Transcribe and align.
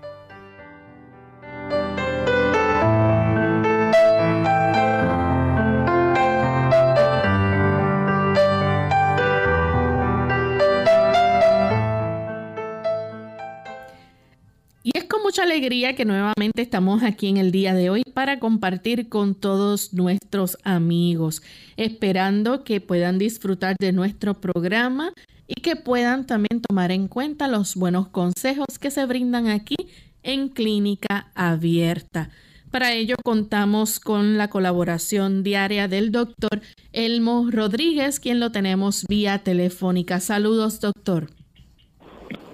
Mucha 15.33 15.51
alegría 15.51 15.95
que 15.95 16.05
nuevamente 16.05 16.61
estamos 16.61 17.01
aquí 17.01 17.27
en 17.27 17.37
el 17.37 17.51
día 17.51 17.73
de 17.73 17.89
hoy 17.89 18.03
para 18.03 18.37
compartir 18.37 19.09
con 19.09 19.33
todos 19.33 19.91
nuestros 19.91 20.59
amigos, 20.63 21.41
esperando 21.75 22.63
que 22.63 22.81
puedan 22.81 23.17
disfrutar 23.17 23.75
de 23.79 23.93
nuestro 23.93 24.35
programa 24.35 25.11
y 25.47 25.61
que 25.61 25.75
puedan 25.75 26.27
también 26.27 26.61
tomar 26.61 26.91
en 26.91 27.07
cuenta 27.07 27.47
los 27.47 27.73
buenos 27.73 28.09
consejos 28.09 28.77
que 28.79 28.91
se 28.91 29.07
brindan 29.07 29.47
aquí 29.47 29.75
en 30.21 30.49
Clínica 30.49 31.31
Abierta. 31.33 32.29
Para 32.69 32.93
ello 32.93 33.15
contamos 33.23 33.99
con 33.99 34.37
la 34.37 34.51
colaboración 34.51 35.41
diaria 35.41 35.87
del 35.87 36.11
doctor 36.11 36.61
Elmo 36.91 37.47
Rodríguez, 37.49 38.19
quien 38.19 38.39
lo 38.39 38.51
tenemos 38.51 39.03
vía 39.09 39.39
telefónica. 39.39 40.19
Saludos, 40.19 40.79
doctor. 40.79 41.27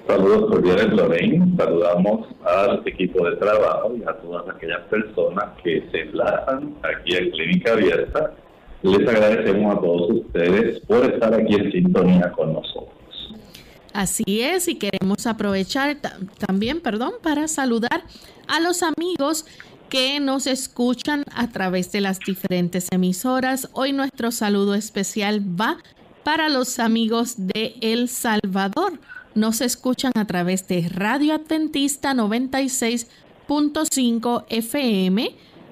Saludos 0.09 0.49
cordiales, 0.49 0.91
Lorraine. 0.91 1.55
Saludamos 1.55 2.25
al 2.43 2.81
equipo 2.87 3.29
de 3.29 3.35
trabajo 3.35 3.95
y 3.95 4.01
a 4.09 4.13
todas 4.13 4.49
aquellas 4.49 4.81
personas 4.87 5.45
que 5.63 5.87
se 5.91 6.01
enlazan 6.01 6.75
aquí 6.81 7.15
en 7.15 7.29
Clínica 7.29 7.73
Abierta. 7.73 8.33
Les 8.81 9.07
agradecemos 9.07 9.77
a 9.77 9.79
todos 9.79 10.09
ustedes 10.09 10.79
por 10.87 11.05
estar 11.05 11.31
aquí 11.35 11.53
en 11.53 11.71
sintonía 11.71 12.31
con 12.31 12.53
nosotros. 12.53 13.35
Así 13.93 14.41
es, 14.41 14.67
y 14.67 14.79
queremos 14.79 15.27
aprovechar 15.27 15.97
también, 16.39 16.81
perdón, 16.81 17.11
para 17.21 17.47
saludar 17.47 18.01
a 18.47 18.59
los 18.59 18.81
amigos 18.81 19.45
que 19.89 20.19
nos 20.19 20.47
escuchan 20.47 21.23
a 21.35 21.51
través 21.51 21.91
de 21.91 22.01
las 22.01 22.17
diferentes 22.17 22.87
emisoras. 22.91 23.69
Hoy 23.73 23.93
nuestro 23.93 24.31
saludo 24.31 24.73
especial 24.73 25.39
va 25.39 25.77
para 26.23 26.49
los 26.49 26.79
amigos 26.79 27.35
de 27.37 27.75
El 27.81 28.09
Salvador 28.09 28.93
nos 29.39 29.61
escuchan 29.61 30.11
a 30.15 30.25
través 30.25 30.67
de 30.67 30.89
Radio 30.89 31.33
Adventista 31.33 32.13
96.5 32.13 34.43
FM, 34.49 35.31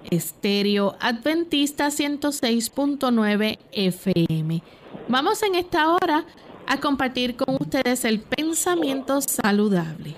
Estéreo 0.09 0.95
Adventista 0.99 1.87
106.9 1.87 3.59
FM. 3.73 4.63
Vamos 5.09 5.43
en 5.43 5.55
esta 5.55 5.91
hora 5.91 6.23
a 6.65 6.77
compartir 6.77 7.35
con 7.35 7.57
ustedes 7.59 8.05
el 8.05 8.21
pensamiento 8.21 9.19
saludable. 9.21 10.15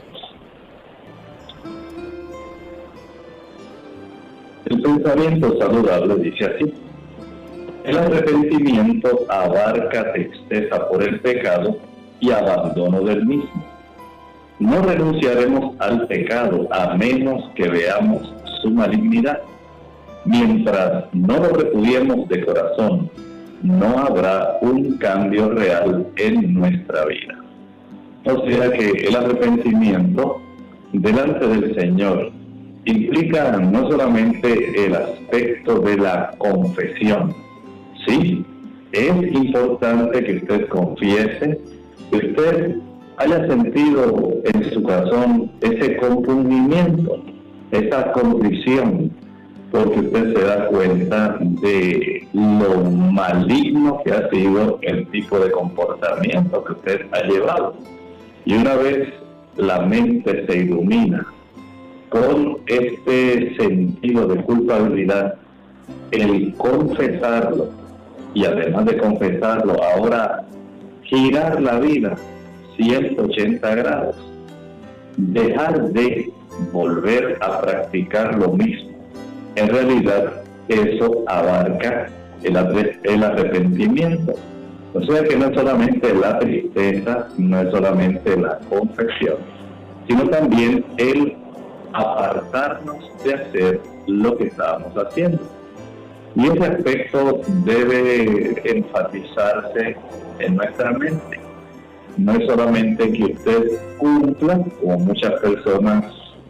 El 4.65 4.81
pensamiento 4.81 5.57
saludable 5.59 6.15
dice 6.17 6.45
así. 6.45 6.73
El 7.83 7.97
arrepentimiento 7.97 9.25
abarca 9.29 10.13
tristeza 10.13 10.87
por 10.89 11.01
el 11.01 11.19
pecado 11.21 11.88
y 12.19 12.31
abandono 12.31 13.01
del 13.01 13.25
mismo. 13.25 13.65
No 14.59 14.81
renunciaremos 14.81 15.75
al 15.79 16.05
pecado 16.07 16.67
a 16.71 16.95
menos 16.95 17.49
que 17.55 17.69
veamos 17.69 18.33
su 18.61 18.69
malignidad. 18.71 19.39
Mientras 20.25 21.05
no 21.13 21.37
lo 21.37 21.49
repudiemos 21.49 22.27
de 22.27 22.45
corazón, 22.45 23.09
no 23.63 23.99
habrá 23.99 24.57
un 24.61 24.97
cambio 24.97 25.49
real 25.51 26.07
en 26.17 26.53
nuestra 26.53 27.05
vida. 27.05 27.39
O 28.25 28.45
sea 28.47 28.69
que 28.71 28.89
el 29.07 29.15
arrepentimiento 29.15 30.41
delante 30.91 31.47
del 31.47 31.73
Señor 31.75 32.31
implica 32.85 33.57
no 33.57 33.89
solamente 33.89 34.85
el 34.85 34.95
aspecto 34.95 35.79
de 35.79 35.97
la 35.97 36.31
confesión, 36.37 37.33
sí, 38.05 38.45
es 38.91 39.33
importante 39.33 40.23
que 40.23 40.35
usted 40.37 40.67
confiese 40.67 41.59
que 42.11 42.17
usted 42.17 42.75
haya 43.17 43.47
sentido 43.47 44.31
en 44.45 44.71
su 44.71 44.81
corazón 44.81 45.51
ese 45.61 45.97
compungimiento, 45.97 47.23
esa 47.71 48.11
condición, 48.13 49.11
porque 49.71 49.99
usted 49.99 50.33
se 50.33 50.45
da 50.45 50.67
cuenta 50.67 51.37
de 51.61 52.27
lo 52.33 52.81
maligno 52.89 54.01
que 54.03 54.11
ha 54.11 54.29
sido 54.29 54.79
el 54.81 55.05
tipo 55.07 55.39
de 55.39 55.51
comportamiento 55.51 56.63
que 56.63 56.71
usted 56.73 57.01
ha 57.11 57.27
llevado. 57.27 57.75
Y 58.45 58.55
una 58.55 58.75
vez 58.75 59.09
la 59.57 59.81
mente 59.81 60.45
se 60.47 60.57
ilumina 60.57 61.27
con 62.09 62.57
este 62.65 63.55
sentido 63.57 64.27
de 64.27 64.41
culpabilidad, 64.43 65.35
el 66.11 66.55
confesarlo 66.55 67.69
y 68.33 68.45
además 68.45 68.85
de 68.85 68.97
confesarlo, 68.97 69.75
ahora 69.83 70.45
girar 71.09 71.61
la 71.61 71.79
vida 71.79 72.15
180 72.77 73.75
grados, 73.75 74.15
dejar 75.17 75.89
de 75.89 76.31
volver 76.71 77.37
a 77.41 77.61
practicar 77.61 78.37
lo 78.37 78.53
mismo. 78.53 78.91
En 79.55 79.69
realidad, 79.69 80.43
eso 80.67 81.23
abarca 81.27 82.07
el, 82.43 83.23
arrepentimiento. 83.23 84.33
O 84.93 85.01
sea 85.01 85.23
que 85.23 85.35
no 85.35 85.47
es 85.47 85.55
solamente 85.55 86.13
la 86.13 86.39
tristeza, 86.39 87.27
no 87.37 87.59
es 87.59 87.71
solamente 87.71 88.37
la 88.37 88.59
confesión, 88.69 89.37
sino 90.07 90.29
también 90.29 90.85
el 90.97 91.35
apartarnos 91.93 92.97
de 93.23 93.33
hacer 93.33 93.81
lo 94.07 94.37
que 94.37 94.45
estábamos 94.45 94.93
haciendo. 94.93 95.39
Y 96.35 96.47
ese 96.47 96.63
aspecto 96.63 97.41
debe 97.65 98.61
enfatizarse 98.63 99.97
en 100.39 100.55
nuestra 100.55 100.91
mente. 100.91 101.39
No 102.17 102.33
es 102.33 102.47
solamente 102.47 103.11
que 103.11 103.23
usted 103.25 103.63
cumpla, 103.97 104.59
como 104.81 104.99
muchas 104.99 105.39
personas 105.39 106.05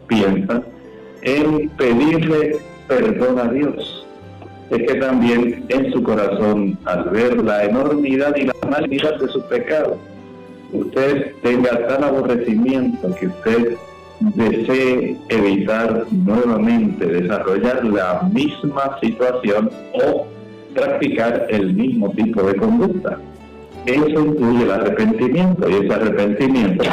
piensan, 0.08 0.64
en 1.22 1.68
pedirle 1.70 2.58
perdón 2.88 3.38
a 3.38 3.52
Dios. 3.52 4.06
Es 4.70 4.78
que 4.78 4.94
también 4.96 5.64
en 5.68 5.92
su 5.92 6.02
corazón, 6.02 6.78
al 6.84 7.04
ver 7.10 7.42
la 7.42 7.64
enormidad 7.64 8.34
y 8.36 8.46
la 8.46 8.54
maldad 8.68 9.18
de 9.20 9.28
su 9.28 9.42
pecado, 9.48 9.98
usted 10.72 11.32
tenga 11.42 11.86
tal 11.88 12.04
aborrecimiento 12.04 13.14
que 13.16 13.26
usted 13.26 13.76
desee 14.20 15.16
evitar 15.28 16.06
nuevamente 16.10 17.06
desarrollar 17.06 17.84
la 17.84 18.28
misma 18.32 18.98
situación 19.00 19.70
o 19.94 20.26
practicar 20.74 21.46
el 21.48 21.74
mismo 21.74 22.10
tipo 22.10 22.42
de 22.42 22.54
conducta. 22.56 23.18
Eso 23.86 24.20
incluye 24.20 24.64
el 24.64 24.70
arrepentimiento 24.70 25.68
y 25.68 25.74
ese 25.74 25.94
arrepentimiento, 25.94 26.84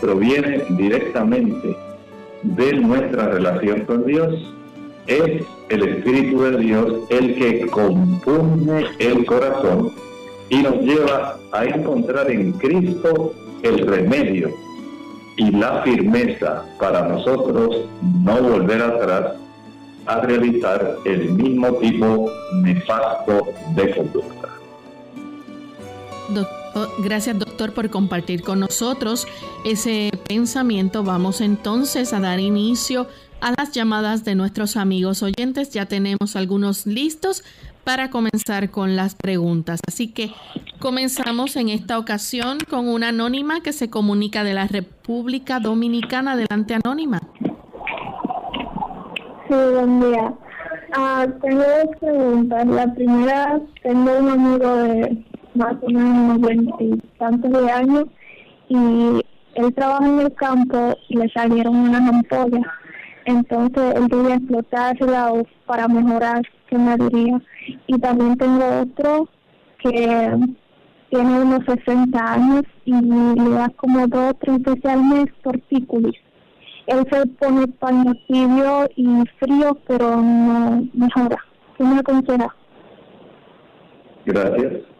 proviene 0.00 0.64
directamente 0.70 1.76
de 2.42 2.72
nuestra 2.74 3.28
relación 3.28 3.80
con 3.86 4.04
Dios. 4.04 4.54
Es 5.06 5.42
el 5.70 5.82
Espíritu 5.82 6.42
de 6.42 6.58
Dios 6.58 6.94
el 7.10 7.34
que 7.36 7.66
compone 7.68 8.86
el 8.98 9.24
corazón 9.24 9.90
y 10.48 10.62
nos 10.62 10.76
lleva 10.82 11.38
a 11.52 11.64
encontrar 11.64 12.30
en 12.30 12.52
Cristo 12.52 13.32
el 13.62 13.86
remedio 13.86 14.50
y 15.36 15.50
la 15.50 15.82
firmeza 15.82 16.64
para 16.78 17.08
nosotros 17.08 17.86
no 18.22 18.42
volver 18.42 18.82
atrás 18.82 19.32
a 20.06 20.20
realizar 20.20 20.96
el 21.04 21.30
mismo 21.30 21.72
tipo 21.74 22.30
nefasto 22.62 23.48
de 23.74 23.94
conducta. 23.94 24.51
Gracias 26.98 27.38
doctor 27.38 27.72
por 27.72 27.90
compartir 27.90 28.42
con 28.42 28.60
nosotros 28.60 29.26
ese 29.64 30.10
pensamiento. 30.28 31.04
Vamos 31.04 31.40
entonces 31.40 32.12
a 32.12 32.20
dar 32.20 32.40
inicio 32.40 33.08
a 33.40 33.52
las 33.58 33.72
llamadas 33.72 34.24
de 34.24 34.34
nuestros 34.34 34.76
amigos 34.76 35.22
oyentes. 35.22 35.70
Ya 35.70 35.86
tenemos 35.86 36.36
algunos 36.36 36.86
listos 36.86 37.44
para 37.84 38.10
comenzar 38.10 38.70
con 38.70 38.96
las 38.96 39.14
preguntas. 39.14 39.80
Así 39.86 40.08
que 40.08 40.32
comenzamos 40.78 41.56
en 41.56 41.68
esta 41.68 41.98
ocasión 41.98 42.58
con 42.70 42.88
una 42.88 43.08
anónima 43.08 43.60
que 43.60 43.72
se 43.72 43.90
comunica 43.90 44.44
de 44.44 44.54
la 44.54 44.66
República 44.66 45.58
Dominicana. 45.60 46.32
Adelante, 46.32 46.74
anónima. 46.74 47.20
Sí, 49.48 49.54
buen 49.74 50.00
día. 50.00 50.34
Ah, 50.94 51.26
tengo 51.40 51.62
dos 51.62 51.96
preguntas. 52.00 52.66
La 52.66 52.94
primera, 52.94 53.60
tengo 53.82 54.18
un 54.18 54.28
amigo 54.28 54.76
de 54.76 55.24
más 55.54 55.74
o 55.82 55.88
menos 55.88 56.40
veintitantos 56.40 57.50
de 57.50 57.70
años 57.70 58.04
y 58.68 59.20
él 59.54 59.74
trabaja 59.74 60.06
en 60.06 60.20
el 60.20 60.32
campo 60.34 60.96
y 61.08 61.16
le 61.16 61.28
salieron 61.30 61.76
unas 61.76 62.08
ampollas. 62.08 62.66
Entonces 63.24 63.94
él 63.94 64.08
quería 64.08 64.34
explotarla 64.36 65.32
para 65.66 65.88
mejorar, 65.88 66.42
¿qué 66.68 66.78
me 66.78 66.96
diría? 66.96 67.40
Y 67.86 67.98
también 67.98 68.36
tengo 68.36 68.80
otro 68.80 69.28
que 69.78 70.36
tiene 71.10 71.40
unos 71.42 71.60
60 71.66 72.32
años 72.32 72.62
y 72.84 72.92
le 72.92 73.50
da 73.50 73.68
como 73.76 74.06
dos 74.06 74.30
o 74.30 74.34
tres 74.34 74.62
veces 74.62 74.84
al 74.86 75.04
mes 75.04 75.26
tortícolis. 75.42 76.18
Él 76.86 77.06
se 77.10 77.26
pone 77.26 77.68
paño 77.68 78.12
tibio 78.26 78.88
y 78.96 79.06
frío, 79.38 79.78
pero 79.86 80.16
no 80.16 80.88
mejora. 80.94 81.38
¿Qué 81.76 81.84
me 81.84 81.98
aconseja? 81.98 82.56
Gracias. 84.24 84.91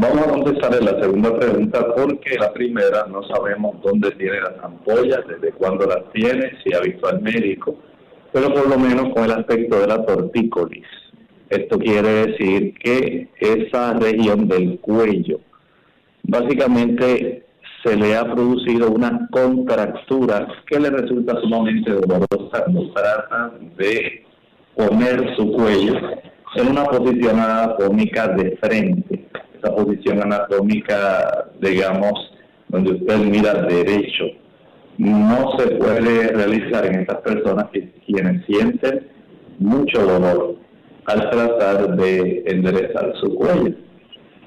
Vamos 0.00 0.26
a 0.26 0.30
contestar 0.30 0.74
en 0.74 0.84
la 0.84 1.00
segunda 1.02 1.36
pregunta 1.38 1.94
porque 1.94 2.38
la 2.38 2.52
primera 2.52 3.06
no 3.06 3.22
sabemos 3.24 3.76
dónde 3.82 4.10
tiene 4.12 4.40
las 4.40 4.62
ampollas, 4.62 5.20
desde 5.26 5.52
cuándo 5.52 5.86
las 5.86 6.10
tiene, 6.12 6.52
si 6.62 6.72
ha 6.74 6.80
visto 6.80 7.08
al 7.08 7.20
médico, 7.20 7.76
pero 8.32 8.52
por 8.52 8.68
lo 8.68 8.78
menos 8.78 9.12
con 9.14 9.24
el 9.24 9.32
aspecto 9.32 9.80
de 9.80 9.86
la 9.88 10.04
tortícolis. 10.04 10.86
Esto 11.50 11.78
quiere 11.78 12.26
decir 12.26 12.74
que 12.78 13.28
esa 13.40 13.94
región 13.94 14.48
del 14.48 14.78
cuello 14.80 15.40
básicamente 16.22 17.46
se 17.82 17.96
le 17.96 18.16
ha 18.16 18.24
producido 18.24 18.90
una 18.90 19.28
contractura 19.30 20.46
que 20.66 20.78
le 20.78 20.90
resulta 20.90 21.40
sumamente 21.40 21.90
dolorosa 21.90 22.64
cuando 22.64 22.92
trata 22.92 23.52
de 23.76 24.24
poner 24.76 25.34
su 25.36 25.52
cuello 25.52 25.94
en 26.54 26.68
una 26.68 26.84
posición 26.84 27.38
anatómica 27.38 28.28
de 28.28 28.56
frente, 28.56 29.28
esa 29.58 29.74
posición 29.74 30.22
anatómica, 30.22 31.50
digamos, 31.60 32.32
donde 32.68 32.92
usted 32.92 33.18
mira 33.18 33.54
derecho. 33.62 34.24
No 34.98 35.56
se 35.58 35.76
puede 35.76 36.28
realizar 36.28 36.86
en 36.86 37.00
estas 37.00 37.18
personas 37.18 37.66
que 37.72 37.90
quienes 38.06 38.44
sienten 38.46 39.06
mucho 39.58 40.02
dolor 40.02 40.56
al 41.06 41.30
tratar 41.30 41.96
de 41.96 42.44
enderezar 42.46 43.12
su 43.20 43.34
cuello. 43.34 43.74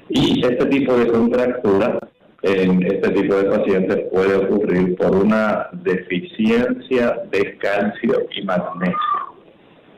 Y 0.08 0.44
este 0.44 0.66
tipo 0.66 0.94
de 0.96 1.06
contractura 1.08 1.98
en 2.42 2.82
este 2.82 3.10
tipo 3.10 3.36
de 3.36 3.44
pacientes 3.44 3.98
puede 4.12 4.34
ocurrir 4.34 4.96
por 4.96 5.14
una 5.16 5.68
deficiencia 5.72 7.22
de 7.30 7.56
calcio 7.58 8.26
y 8.36 8.42
magnesio. 8.44 8.96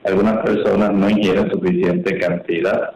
Algunas 0.04 0.44
personas 0.44 0.92
no 0.92 1.08
ingieren 1.08 1.50
suficiente 1.50 2.18
cantidad 2.18 2.94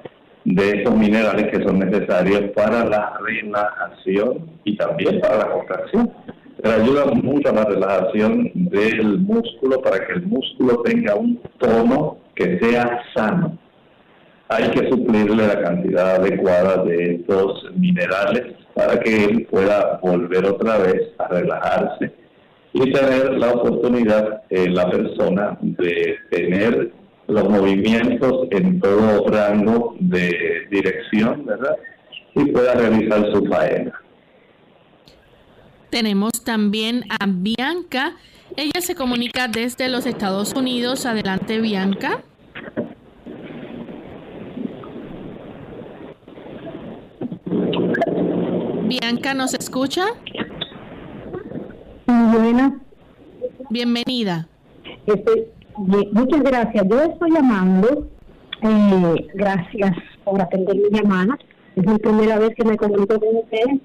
de 0.54 0.80
esos 0.80 0.96
minerales 0.96 1.48
que 1.50 1.62
son 1.62 1.78
necesarios 1.78 2.50
para 2.54 2.84
la 2.84 3.18
relajación 3.20 4.50
y 4.64 4.76
también 4.76 5.20
para 5.20 5.38
la 5.38 5.50
contracción. 5.50 6.10
Pero 6.60 6.82
ayuda 6.82 7.04
mucho 7.06 7.50
a 7.50 7.52
la 7.52 7.64
relajación 7.64 8.50
del 8.54 9.18
músculo 9.18 9.80
para 9.82 10.06
que 10.06 10.14
el 10.14 10.26
músculo 10.26 10.82
tenga 10.82 11.14
un 11.14 11.38
tono 11.58 12.18
que 12.34 12.58
sea 12.60 13.00
sano. 13.14 13.58
Hay 14.48 14.70
que 14.70 14.88
suplirle 14.88 15.46
la 15.46 15.60
cantidad 15.60 16.16
adecuada 16.16 16.82
de 16.84 17.16
estos 17.16 17.64
minerales 17.76 18.54
para 18.74 18.98
que 19.00 19.24
él 19.24 19.46
pueda 19.50 20.00
volver 20.02 20.46
otra 20.46 20.78
vez 20.78 21.02
a 21.18 21.28
relajarse 21.28 22.12
y 22.72 22.92
tener 22.92 23.32
la 23.38 23.52
oportunidad 23.52 24.42
en 24.48 24.74
la 24.74 24.90
persona 24.90 25.58
de 25.60 26.16
tener 26.30 26.92
los 27.28 27.48
movimientos 27.48 28.48
en 28.50 28.80
todo 28.80 29.26
rango 29.28 29.94
de 30.00 30.66
dirección, 30.70 31.44
¿verdad? 31.44 31.76
Y 32.34 32.46
pueda 32.46 32.74
realizar 32.74 33.30
su 33.32 33.44
faena. 33.46 33.92
Tenemos 35.90 36.32
también 36.42 37.04
a 37.20 37.26
Bianca. 37.26 38.16
Ella 38.56 38.80
se 38.80 38.94
comunica 38.94 39.46
desde 39.46 39.88
los 39.88 40.06
Estados 40.06 40.54
Unidos. 40.54 41.04
Adelante, 41.06 41.60
Bianca. 41.60 42.22
Bianca, 48.84 49.34
¿nos 49.34 49.52
escucha? 49.52 50.06
Buenas. 52.06 52.72
Bienvenida. 53.68 54.48
Este, 55.06 55.57
muchas 55.78 56.42
gracias. 56.42 56.86
Yo 56.88 57.02
estoy 57.02 57.30
llamando. 57.30 58.08
Eh, 58.62 59.26
gracias 59.34 59.92
por 60.24 60.40
atender 60.40 60.76
mi 60.76 60.98
llamada. 60.98 61.38
Es 61.76 61.86
la 61.86 61.98
primera 61.98 62.38
vez 62.38 62.50
que 62.56 62.64
me 62.64 62.76
comunico 62.76 63.20
con 63.20 63.36
ustedes. 63.36 63.80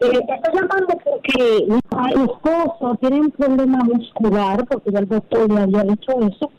Eh, 0.00 0.10
estoy 0.10 0.54
llamando 0.54 0.98
porque 1.04 1.66
mi 1.68 2.24
esposo 2.24 2.98
tiene 3.00 3.20
un 3.20 3.30
problema 3.30 3.78
muscular, 3.84 4.66
porque 4.66 4.90
el 4.90 5.08
doctor 5.08 5.50
le 5.50 5.60
había 5.62 5.82
dicho 5.84 6.12
eso, 6.20 6.50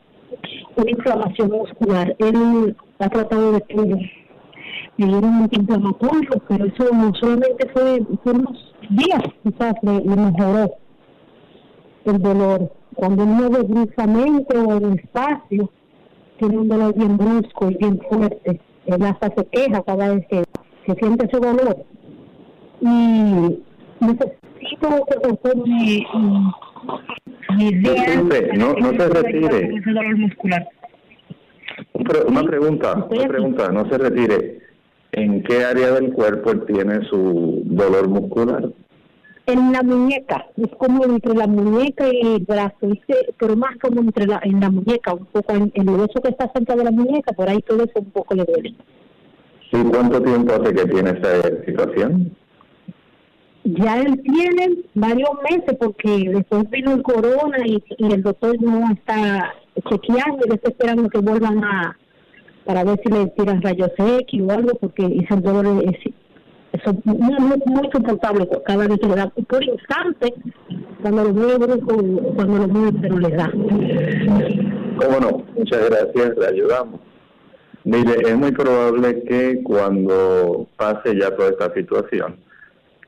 una 0.78 0.90
inflamación 0.90 1.52
muscular. 1.52 2.16
Él 2.20 2.76
ha 3.00 3.10
tratado 3.10 3.52
de 3.52 3.62
que 3.62 3.76
me 3.76 4.12
dieron 4.98 5.26
un 5.26 5.44
antiinflamatorio, 5.44 6.42
pero 6.48 6.66
eso 6.66 6.86
solamente 7.20 7.70
fue, 7.74 8.02
unos 8.34 8.74
días, 8.90 9.24
quizás 9.44 9.74
le, 9.84 10.02
mejoró. 10.02 10.72
el 12.06 12.22
dolor. 12.22 12.72
Cuando 12.96 13.24
uno 13.24 13.50
ve 13.50 13.64
bruscamente 13.64 14.58
o 14.58 14.78
en 14.78 15.00
espacio, 15.00 15.70
tiene 16.38 16.58
un 16.58 16.68
dolor 16.68 16.94
bien 16.96 17.18
brusco 17.18 17.72
y 17.72 17.76
bien 17.76 18.00
fuerte. 18.10 18.60
Él 18.86 19.04
hasta 19.04 19.34
se 19.36 19.46
queja 19.48 19.82
cada 19.84 20.16
vez 20.16 20.26
que, 20.28 20.44
se 20.86 20.94
siente 20.96 21.26
ese 21.26 21.38
dolor. 21.38 21.86
Y 22.82 23.60
necesito 24.00 25.06
que 25.08 25.16
el 25.16 25.22
doctor 25.24 25.56
me, 25.68 26.06
no, 28.58 28.74
no 28.74 28.90
se 28.92 29.10
retire. 29.10 29.82
Una 32.28 32.44
pregunta, 32.44 33.08
una 33.10 33.28
pregunta, 33.28 33.72
no 33.72 33.90
se 33.90 33.98
retire. 33.98 34.60
¿En 35.12 35.44
qué 35.44 35.64
área 35.64 35.92
del 35.92 36.12
cuerpo 36.14 36.52
él 36.52 36.66
tiene 36.66 37.02
su 37.06 37.62
dolor 37.66 38.10
muscular? 38.10 38.70
En 39.48 39.72
la 39.72 39.84
muñeca, 39.84 40.48
es 40.58 40.70
como 40.78 41.06
entre 41.06 41.36
la 41.36 41.46
muñeca 41.46 42.08
y 42.12 42.36
el 42.36 42.46
brazo, 42.46 42.90
pero 43.38 43.56
más 43.56 43.78
como 43.78 44.02
entre 44.02 44.26
la, 44.26 44.40
en 44.44 44.60
la 44.60 44.72
muñeca, 44.72 45.14
un 45.14 45.26
poco 45.26 45.54
en, 45.54 45.72
el 45.76 45.90
hueso 45.90 46.20
que 46.22 46.30
está 46.30 46.52
cerca 46.52 46.76
de 46.76 46.84
la 46.84 46.92
muñeca, 46.92 47.32
por 47.34 47.48
ahí 47.48 47.62
todo 47.62 47.84
eso 47.84 48.00
un 48.00 48.12
poco 48.12 48.34
le 48.34 48.44
duele. 48.44 48.74
¿Y 49.72 49.84
cuánto 49.84 50.22
tiempo 50.22 50.54
hace 50.54 50.74
que 50.74 50.86
tiene 50.86 51.12
esta 51.12 51.64
situación? 51.66 52.36
ya 53.66 54.00
él 54.00 54.22
tiene 54.22 54.84
varios 54.94 55.32
meses 55.50 55.76
porque 55.80 56.30
después 56.30 56.70
vino 56.70 56.94
el 56.94 57.02
corona 57.02 57.58
y, 57.66 57.84
el 57.98 58.22
doctor 58.22 58.56
no 58.62 58.92
está 58.94 59.54
chequeando 59.90 60.46
y 60.48 60.54
está 60.54 60.70
esperando 60.70 61.10
que 61.10 61.20
vuelvan 61.20 61.64
a 61.64 61.98
para 62.64 62.84
ver 62.84 63.00
si 63.04 63.12
le 63.12 63.28
tiran 63.28 63.62
rayos 63.62 63.92
X 63.98 64.42
o 64.42 64.52
algo 64.52 64.78
porque 64.80 65.06
ese 65.06 65.42
dolor 65.42 65.84
es, 65.84 66.14
es 66.76 67.06
muy, 67.06 67.40
muy, 67.40 67.62
muy 67.66 67.90
soportable 67.92 68.48
cada 68.66 68.88
vez 68.88 69.00
que 69.00 69.08
le 69.08 69.16
da. 69.16 69.30
Por 69.30 69.64
instante 69.64 70.34
cuando 71.02 71.24
lo 71.24 71.34
mueve 71.34 71.80
cuando 72.36 72.58
lo 72.58 72.68
mueve 72.68 72.98
pero 73.02 73.20
le 73.20 73.30
da. 73.30 73.52
Cómo 73.52 75.20
no 75.20 75.44
muchas 75.56 75.90
gracias 75.90 76.38
le 76.38 76.48
ayudamos. 76.48 77.00
Mire 77.84 78.16
es 78.22 78.36
muy 78.36 78.52
probable 78.52 79.24
que 79.24 79.62
cuando 79.64 80.68
pase 80.78 81.16
ya 81.20 81.36
toda 81.36 81.50
esta 81.50 81.74
situación 81.74 82.38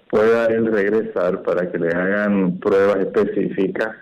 pueda 0.09 0.45
él 0.47 0.67
regresar 0.67 1.41
para 1.43 1.69
que 1.71 1.79
le 1.79 1.89
hagan 1.89 2.59
pruebas 2.59 2.97
específicas 2.97 3.95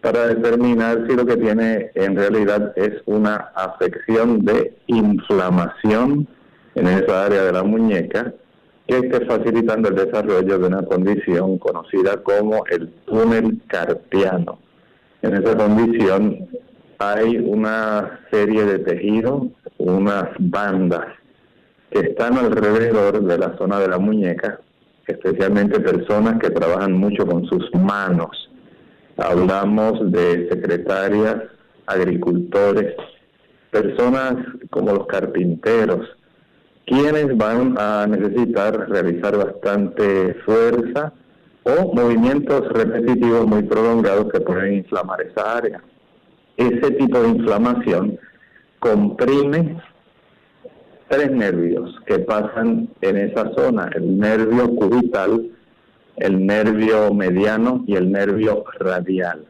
para 0.00 0.28
determinar 0.28 1.06
si 1.08 1.14
lo 1.14 1.26
que 1.26 1.36
tiene 1.36 1.90
en 1.94 2.16
realidad 2.16 2.72
es 2.76 2.90
una 3.06 3.50
afección 3.54 4.44
de 4.44 4.74
inflamación 4.86 6.26
en 6.74 6.86
esa 6.86 7.26
área 7.26 7.44
de 7.44 7.52
la 7.52 7.62
muñeca 7.62 8.32
que 8.90 9.06
esté 9.06 9.24
facilitando 9.24 9.88
el 9.88 9.94
desarrollo 9.94 10.58
de 10.58 10.66
una 10.66 10.82
condición 10.82 11.58
conocida 11.58 12.16
como 12.22 12.64
el 12.66 12.88
túnel 13.06 13.60
carpiano. 13.68 14.58
En 15.22 15.34
esa 15.34 15.56
condición 15.56 16.48
hay 16.98 17.36
una 17.36 18.20
serie 18.32 18.64
de 18.64 18.80
tejidos, 18.80 19.44
unas 19.78 20.28
bandas 20.40 21.06
que 21.90 22.00
están 22.00 22.36
alrededor 22.36 23.22
de 23.22 23.38
la 23.38 23.56
zona 23.56 23.78
de 23.78 23.88
la 23.88 23.98
muñeca 23.98 24.58
especialmente 25.06 25.80
personas 25.80 26.38
que 26.40 26.50
trabajan 26.50 26.92
mucho 26.92 27.26
con 27.26 27.44
sus 27.46 27.68
manos. 27.74 28.50
Hablamos 29.16 30.10
de 30.12 30.48
secretarias, 30.48 31.36
agricultores, 31.86 32.94
personas 33.70 34.36
como 34.70 34.92
los 34.92 35.06
carpinteros, 35.06 36.06
quienes 36.90 37.36
van 37.36 37.76
a 37.78 38.04
necesitar 38.08 38.90
realizar 38.90 39.36
bastante 39.36 40.34
fuerza 40.44 41.12
o 41.62 41.94
movimientos 41.94 42.68
repetitivos 42.68 43.46
muy 43.46 43.62
prolongados 43.62 44.32
que 44.32 44.40
pueden 44.40 44.74
inflamar 44.74 45.22
esa 45.22 45.56
área. 45.58 45.80
Ese 46.56 46.90
tipo 46.90 47.20
de 47.20 47.28
inflamación 47.28 48.18
comprime 48.80 49.80
tres 51.08 51.30
nervios 51.30 51.96
que 52.06 52.18
pasan 52.18 52.88
en 53.02 53.16
esa 53.18 53.52
zona, 53.54 53.88
el 53.94 54.18
nervio 54.18 54.74
cubital, 54.74 55.48
el 56.16 56.44
nervio 56.44 57.14
mediano 57.14 57.84
y 57.86 57.94
el 57.94 58.10
nervio 58.10 58.64
radial. 58.80 59.46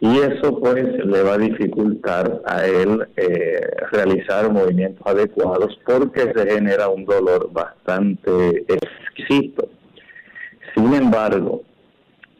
Y 0.00 0.18
eso 0.18 0.58
pues 0.60 0.84
le 1.04 1.22
va 1.22 1.34
a 1.34 1.38
dificultar 1.38 2.42
a 2.44 2.66
él 2.66 3.06
eh, 3.16 3.60
realizar 3.92 4.52
movimientos 4.52 5.06
adecuados 5.06 5.78
porque 5.86 6.32
se 6.34 6.50
genera 6.50 6.88
un 6.88 7.06
dolor 7.06 7.50
bastante 7.50 8.64
exquisito. 8.68 9.70
Sin 10.74 10.92
embargo, 10.92 11.62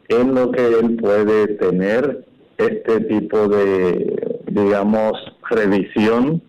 en 0.09 0.35
lo 0.35 0.51
que 0.51 0.67
él 0.67 0.97
puede 0.97 1.47
tener 1.55 2.25
este 2.57 3.01
tipo 3.01 3.47
de, 3.47 4.39
digamos, 4.45 5.13
revisión 5.49 6.41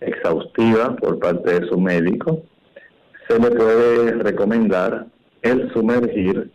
exhaustiva 0.00 0.94
por 0.96 1.18
parte 1.18 1.60
de 1.60 1.68
su 1.68 1.80
médico, 1.80 2.42
se 3.28 3.38
le 3.38 3.50
puede 3.50 4.12
recomendar 4.22 5.06
el 5.42 5.72
sumergir 5.72 6.52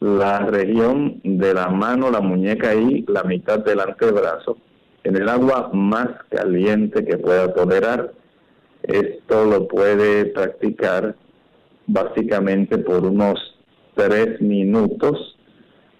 la 0.00 0.40
región 0.40 1.20
de 1.22 1.54
la 1.54 1.68
mano, 1.68 2.10
la 2.10 2.20
muñeca 2.20 2.74
y 2.74 3.04
la 3.08 3.22
mitad 3.22 3.60
del 3.60 3.80
antebrazo 3.80 4.58
en 5.04 5.16
el 5.16 5.28
agua 5.28 5.70
más 5.72 6.08
caliente 6.30 7.04
que 7.04 7.18
pueda 7.18 7.52
tolerar. 7.52 8.12
Esto 8.82 9.44
lo 9.44 9.68
puede 9.68 10.26
practicar 10.26 11.14
básicamente 11.86 12.78
por 12.78 13.04
unos 13.06 13.38
tres 13.94 14.40
minutos, 14.40 15.36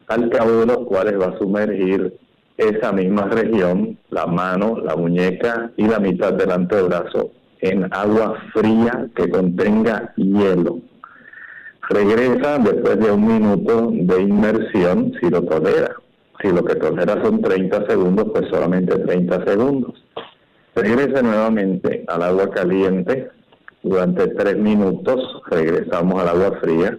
al 0.08 0.28
cabo 0.30 0.60
de 0.60 0.66
los 0.66 0.78
cuales 0.86 1.20
va 1.20 1.26
a 1.26 1.38
sumergir 1.38 2.18
esa 2.56 2.92
misma 2.92 3.26
región, 3.26 3.98
la 4.10 4.26
mano, 4.26 4.78
la 4.78 4.96
muñeca 4.96 5.70
y 5.76 5.86
la 5.86 5.98
mitad 5.98 6.32
del 6.32 6.50
antebrazo, 6.50 7.30
en 7.60 7.92
agua 7.92 8.38
fría 8.52 9.08
que 9.14 9.28
contenga 9.28 10.12
hielo. 10.16 10.80
Regresa 11.90 12.58
después 12.58 12.98
de 12.98 13.10
un 13.10 13.26
minuto 13.26 13.90
de 13.92 14.22
inmersión 14.22 15.12
si 15.20 15.28
lo 15.28 15.42
tolera. 15.42 15.94
Si 16.40 16.50
lo 16.50 16.64
que 16.64 16.74
tolera 16.76 17.22
son 17.22 17.40
30 17.40 17.86
segundos, 17.86 18.26
pues 18.32 18.48
solamente 18.50 18.98
30 18.98 19.44
segundos. 19.44 20.04
Regresa 20.74 21.22
nuevamente 21.22 22.04
al 22.08 22.22
agua 22.22 22.50
caliente 22.50 23.30
durante 23.82 24.28
3 24.28 24.56
minutos, 24.56 25.42
regresamos 25.50 26.20
al 26.20 26.28
agua 26.28 26.58
fría 26.60 26.98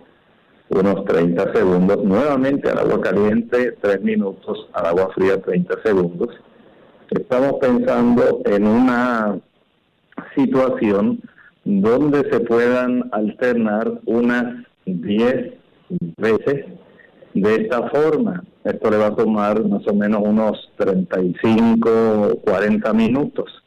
unos 0.70 1.06
30 1.06 1.54
segundos, 1.54 2.04
nuevamente 2.04 2.70
al 2.70 2.80
agua 2.80 3.02
caliente 3.02 3.74
3 3.82 4.02
minutos, 4.02 4.68
al 4.74 4.86
agua 4.88 5.10
fría 5.14 5.42
30 5.42 5.82
segundos. 5.84 6.30
Estamos 7.12 7.54
pensando 7.62 8.42
en 8.46 8.66
una 8.68 9.38
situación 10.36 11.20
donde 11.64 12.30
se 12.32 12.40
puedan 12.42 13.10
alternar 13.12 13.92
unas 14.06 14.66
10 14.86 15.54
veces 16.18 16.66
de 17.34 17.56
esta 17.56 17.90
forma. 17.90 18.44
Esto 18.64 18.90
le 18.90 18.98
va 18.98 19.08
a 19.08 19.16
tomar 19.16 19.64
más 19.66 19.88
o 19.88 19.94
menos 19.94 20.22
unos 20.24 20.72
35, 20.78 22.42
40 22.44 22.94
minutos. 22.94 23.64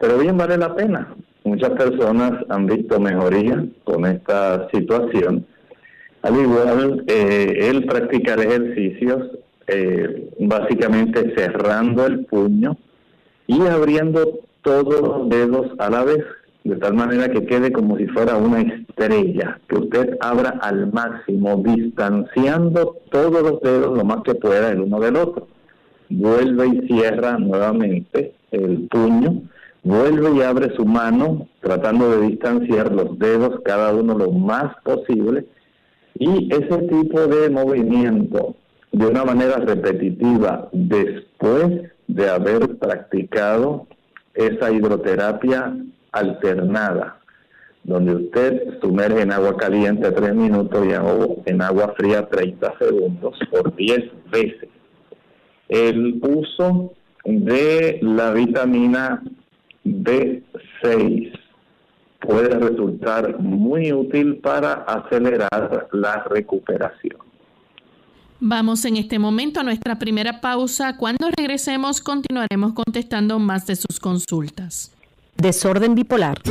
Pero 0.00 0.18
bien 0.18 0.36
vale 0.36 0.56
la 0.56 0.74
pena. 0.74 1.14
Muchas 1.44 1.70
personas 1.70 2.32
han 2.48 2.66
visto 2.66 3.00
mejoría 3.00 3.64
con 3.84 4.06
esta 4.06 4.68
situación 4.70 5.46
al 6.22 6.36
igual, 6.36 7.04
eh, 7.06 7.68
él 7.70 7.86
practicar 7.86 8.40
ejercicios 8.40 9.38
eh, 9.68 10.30
básicamente 10.40 11.32
cerrando 11.36 12.06
el 12.06 12.24
puño 12.24 12.76
y 13.46 13.60
abriendo 13.62 14.40
todos 14.62 15.00
los 15.00 15.28
dedos 15.28 15.68
a 15.78 15.90
la 15.90 16.04
vez, 16.04 16.24
de 16.64 16.76
tal 16.76 16.94
manera 16.94 17.28
que 17.30 17.46
quede 17.46 17.72
como 17.72 17.96
si 17.96 18.06
fuera 18.08 18.36
una 18.36 18.60
estrella, 18.60 19.58
que 19.68 19.76
usted 19.76 20.16
abra 20.20 20.58
al 20.60 20.92
máximo, 20.92 21.62
distanciando 21.64 22.96
todos 23.10 23.42
los 23.42 23.60
dedos 23.60 23.96
lo 23.96 24.04
más 24.04 24.22
que 24.22 24.34
pueda 24.34 24.70
el 24.70 24.80
uno 24.80 25.00
del 25.00 25.16
otro. 25.16 25.48
Vuelve 26.10 26.66
y 26.68 26.86
cierra 26.88 27.38
nuevamente 27.38 28.34
el 28.50 28.88
puño, 28.88 29.42
vuelve 29.82 30.36
y 30.36 30.42
abre 30.42 30.74
su 30.74 30.84
mano, 30.84 31.48
tratando 31.60 32.10
de 32.10 32.28
distanciar 32.28 32.92
los 32.92 33.18
dedos 33.18 33.60
cada 33.64 33.94
uno 33.94 34.16
lo 34.16 34.30
más 34.32 34.74
posible 34.82 35.46
y 36.18 36.52
ese 36.52 36.78
tipo 36.88 37.26
de 37.26 37.48
movimiento 37.48 38.56
de 38.92 39.06
una 39.06 39.24
manera 39.24 39.56
repetitiva 39.58 40.68
después 40.72 41.92
de 42.08 42.28
haber 42.28 42.76
practicado 42.78 43.86
esa 44.34 44.72
hidroterapia 44.72 45.76
alternada, 46.18 47.18
donde 47.84 48.14
usted 48.14 48.80
sumerge 48.80 49.22
en 49.22 49.32
agua 49.32 49.56
caliente 49.56 50.10
3 50.10 50.34
minutos 50.34 50.86
y 50.86 51.50
en 51.50 51.62
agua 51.62 51.94
fría 51.96 52.28
30 52.28 52.78
segundos 52.78 53.38
por 53.50 53.74
10 53.74 54.04
veces. 54.30 54.68
El 55.68 56.20
uso 56.22 56.92
de 57.24 57.98
la 58.02 58.32
vitamina 58.32 59.22
B6 59.84 61.38
puede 62.20 62.58
resultar 62.58 63.38
muy 63.38 63.92
útil 63.92 64.36
para 64.36 64.72
acelerar 64.72 65.88
la 65.92 66.24
recuperación. 66.24 67.18
Vamos 68.40 68.84
en 68.84 68.96
este 68.96 69.18
momento 69.18 69.60
a 69.60 69.62
nuestra 69.64 69.98
primera 69.98 70.40
pausa. 70.40 70.96
Cuando 70.96 71.28
regresemos 71.36 72.00
continuaremos 72.00 72.72
contestando 72.72 73.38
más 73.38 73.66
de 73.66 73.74
sus 73.74 73.98
consultas. 73.98 74.97
Desorden 75.40 75.94
bipolar. 75.94 76.42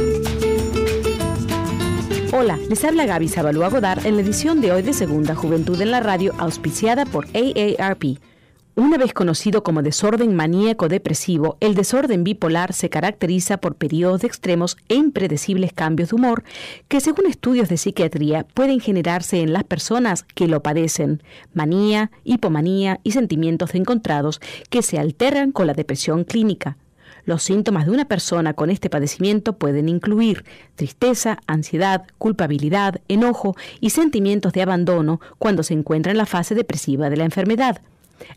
Hola, 2.32 2.58
les 2.70 2.86
habla 2.86 3.06
Gaby 3.06 3.27
Zabalúa 3.27 3.67
Godard 3.67 4.06
en 4.06 4.15
la 4.15 4.22
edición 4.22 4.62
de 4.62 4.72
hoy 4.72 4.82
de 4.82 4.94
Segunda 4.94 5.36
Juventud 5.36 5.82
en 5.82 5.91
la 5.91 6.00
Radio, 6.00 6.34
auspiciada 6.38 7.06
por 7.06 7.27
AARP. 7.36 8.17
Una 8.75 8.98
vez 8.98 9.12
conocido 9.12 9.62
como 9.62 9.82
desorden 9.82 10.38
maníaco 10.38 10.88
depresivo, 10.88 11.58
el 11.60 11.75
desorden 11.75 12.24
bipolar 12.24 12.72
se 12.72 12.89
caracteriza 12.89 13.58
por 13.58 13.75
periodos 13.75 14.22
de 14.22 14.27
extremos 14.27 14.77
e 14.88 14.96
impredecibles 14.96 15.74
cambios 15.74 16.12
de 16.12 16.15
humor 16.15 16.46
que, 16.88 17.01
según 17.01 17.25
estudios 17.25 17.67
de 17.67 17.75
psiquiatría, 17.75 18.46
pueden 18.53 18.79
generarse 18.79 19.41
en 19.41 19.51
las 19.51 19.65
personas 19.65 20.24
que 20.24 20.48
lo 20.48 20.63
padecen, 20.63 21.22
manía, 21.53 22.10
hipomanía 22.24 23.01
y 23.03 23.12
sentimientos 23.12 23.75
encontrados 23.75 24.39
que 24.70 24.82
se 24.82 24.98
alteran 24.98 25.51
con 25.51 25.67
la 25.67 25.74
depresión 25.74 26.24
clínica. 26.24 26.77
Los 27.28 27.44
síntomas 27.44 27.86
de 27.86 27.92
una 27.92 28.06
persona 28.06 28.54
con 28.54 28.70
este 28.70 28.90
padecimiento 28.90 29.58
pueden 29.58 29.90
incluir 29.90 30.46
tristeza, 30.76 31.40
ansiedad, 31.46 32.06
culpabilidad, 32.18 33.02
enojo 33.10 33.58
y 33.82 33.90
sentimientos 33.90 34.54
de 34.54 34.62
abandono 34.62 35.20
cuando 35.38 35.62
se 35.62 35.74
encuentra 35.74 36.14
en 36.14 36.18
la 36.18 36.26
fase 36.26 36.56
depresiva 36.56 37.10
de 37.10 37.18
la 37.18 37.26
enfermedad 37.26 37.82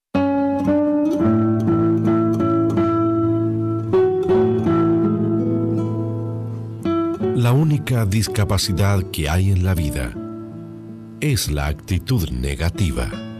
La 7.53 7.59
única 7.59 8.03
discapacidad 8.07 9.03
que 9.11 9.29
hay 9.29 9.51
en 9.51 9.63
la 9.63 9.75
vida 9.75 10.11
es 11.21 11.51
la 11.51 11.67
actitud 11.67 12.27
negativa. 12.31 13.32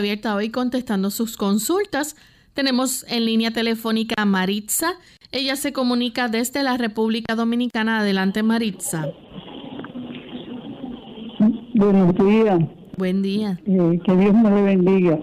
Abierta 0.00 0.34
hoy 0.34 0.48
contestando 0.48 1.10
sus 1.10 1.36
consultas. 1.36 2.16
Tenemos 2.54 3.04
en 3.12 3.26
línea 3.26 3.50
telefónica 3.50 4.14
a 4.16 4.24
Maritza. 4.24 4.94
Ella 5.30 5.56
se 5.56 5.74
comunica 5.74 6.28
desde 6.28 6.62
la 6.62 6.78
República 6.78 7.34
Dominicana. 7.34 7.98
Adelante, 7.98 8.42
Maritza. 8.42 9.08
Buenos 11.74 12.14
días. 12.14 12.60
Buen 12.96 13.20
día. 13.20 13.60
Eh, 13.66 14.00
que 14.02 14.16
Dios 14.16 14.32
me 14.32 14.50
le 14.50 14.62
bendiga. 14.62 15.18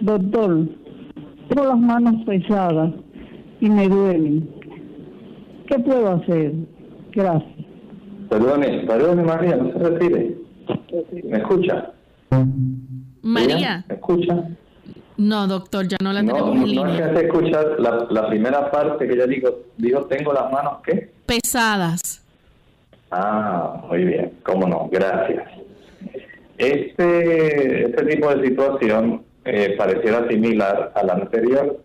Doctor, 0.00 0.66
tengo 1.48 1.64
las 1.64 1.78
manos 1.78 2.24
pesadas 2.26 2.92
y 3.60 3.70
me 3.70 3.88
duelen. 3.88 4.50
¿Qué 5.68 5.78
puedo 5.78 6.10
hacer? 6.10 6.54
Gracias. 7.12 7.52
Perdone, 8.28 8.80
perdone 8.80 9.22
María, 9.22 9.56
no 9.58 9.72
se 9.72 9.78
retire. 9.78 10.38
¿Me 11.22 11.38
escucha? 11.38 11.92
María. 13.22 13.84
¿Me 13.88 13.94
escucha? 13.94 14.48
No, 15.16 15.46
doctor, 15.46 15.86
ya 15.86 15.96
no 16.02 16.12
la 16.12 16.20
tenemos 16.20 16.56
en 16.56 16.68
línea. 16.68 17.06
No 17.06 17.18
es 17.18 17.24
escuchar 17.24 17.76
la, 17.78 18.06
la, 18.10 18.28
primera 18.28 18.70
parte 18.70 19.06
que 19.06 19.14
ella 19.14 19.26
dijo, 19.26 19.60
dijo, 19.76 20.04
tengo 20.06 20.32
las 20.32 20.50
manos, 20.50 20.78
¿qué? 20.84 21.10
Pesadas. 21.26 22.22
Ah, 23.10 23.84
muy 23.88 24.04
bien, 24.04 24.32
cómo 24.42 24.66
no, 24.66 24.88
gracias. 24.90 25.44
Este, 26.56 27.84
este 27.86 28.04
tipo 28.06 28.34
de 28.34 28.48
situación 28.48 29.22
eh, 29.44 29.74
pareciera 29.76 30.26
similar 30.28 30.92
a 30.94 31.02
la 31.02 31.14
anterior, 31.14 31.80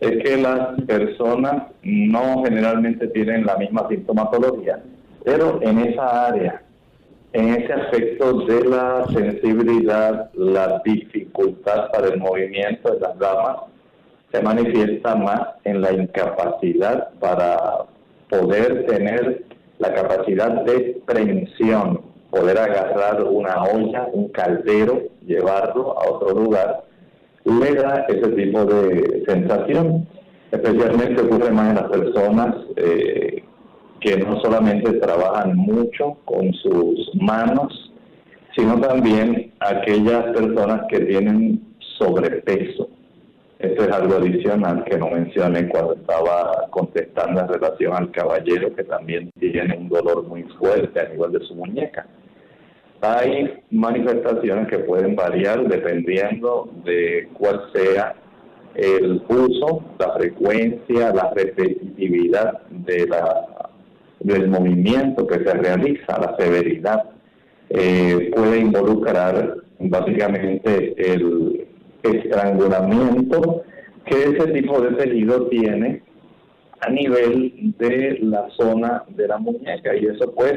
es 0.00 0.22
que 0.22 0.36
las 0.36 0.80
personas 0.82 1.68
no 1.82 2.44
generalmente 2.44 3.08
tienen 3.08 3.46
la 3.46 3.56
misma 3.56 3.88
sintomatología, 3.88 4.82
pero 5.24 5.60
en 5.62 5.78
esa 5.78 6.26
área 6.26 6.62
en 7.36 7.50
ese 7.50 7.70
aspecto 7.70 8.32
de 8.46 8.64
la 8.64 9.06
sensibilidad, 9.12 10.30
la 10.32 10.80
dificultad 10.82 11.90
para 11.90 12.08
el 12.08 12.18
movimiento 12.18 12.94
de 12.94 13.00
las 13.00 13.18
damas 13.18 13.56
se 14.32 14.40
manifiesta 14.40 15.14
más 15.16 15.42
en 15.64 15.82
la 15.82 15.92
incapacidad 15.92 17.10
para 17.20 17.84
poder 18.30 18.86
tener 18.86 19.44
la 19.78 19.92
capacidad 19.92 20.62
de 20.62 20.98
prensión, 21.04 22.00
poder 22.30 22.58
agarrar 22.58 23.22
una 23.24 23.64
olla, 23.64 24.08
un 24.14 24.28
caldero, 24.28 25.02
llevarlo 25.26 25.94
a 26.00 26.08
otro 26.10 26.30
lugar, 26.40 26.84
le 27.44 27.74
da 27.74 28.06
ese 28.08 28.28
tipo 28.30 28.64
de 28.64 29.24
sensación. 29.26 30.08
Especialmente 30.50 31.20
ocurre 31.20 31.50
más 31.50 31.68
en 31.68 31.74
las 31.74 31.90
personas 31.90 32.54
eh, 32.76 33.44
que 34.00 34.16
no 34.18 34.40
solamente 34.40 34.92
trabajan 34.94 35.56
mucho 35.56 36.16
con 36.24 36.52
sus 36.54 37.10
manos, 37.14 37.92
sino 38.56 38.80
también 38.80 39.52
aquellas 39.60 40.24
personas 40.34 40.82
que 40.88 41.00
tienen 41.00 41.62
sobrepeso. 41.98 42.88
Esto 43.58 43.84
es 43.84 43.90
algo 43.90 44.16
adicional 44.16 44.84
que 44.84 44.98
no 44.98 45.10
mencioné 45.10 45.68
cuando 45.68 45.94
estaba 45.94 46.68
contestando 46.70 47.40
en 47.40 47.48
relación 47.48 47.94
al 47.94 48.10
caballero 48.10 48.74
que 48.74 48.84
también 48.84 49.30
tiene 49.38 49.76
un 49.76 49.88
dolor 49.88 50.24
muy 50.24 50.42
fuerte 50.58 51.00
a 51.00 51.08
nivel 51.08 51.32
de 51.32 51.40
su 51.40 51.54
muñeca. 51.54 52.06
Hay 53.00 53.62
manifestaciones 53.70 54.68
que 54.68 54.78
pueden 54.80 55.16
variar 55.16 55.66
dependiendo 55.68 56.68
de 56.84 57.28
cuál 57.34 57.62
sea 57.74 58.14
el 58.74 59.22
uso, 59.28 59.82
la 59.98 60.12
frecuencia, 60.12 61.12
la 61.14 61.32
repetitividad 61.34 62.60
de 62.68 63.06
la 63.06 63.55
del 64.20 64.48
movimiento 64.48 65.26
que 65.26 65.38
se 65.44 65.54
realiza, 65.54 66.18
la 66.18 66.36
severidad, 66.38 67.04
eh, 67.70 68.30
puede 68.34 68.58
involucrar 68.58 69.56
básicamente 69.78 70.94
el, 71.12 71.66
estrangulamiento 72.02 73.64
que 74.04 74.14
ese 74.14 74.52
tipo 74.52 74.80
de 74.80 74.92
tejido 74.92 75.48
tiene 75.48 76.02
a 76.78 76.88
nivel 76.88 77.74
de 77.78 78.18
la 78.22 78.48
zona 78.50 79.02
de 79.08 79.26
la 79.26 79.38
muñeca 79.38 79.96
y 79.96 80.06
eso 80.06 80.32
pues 80.32 80.54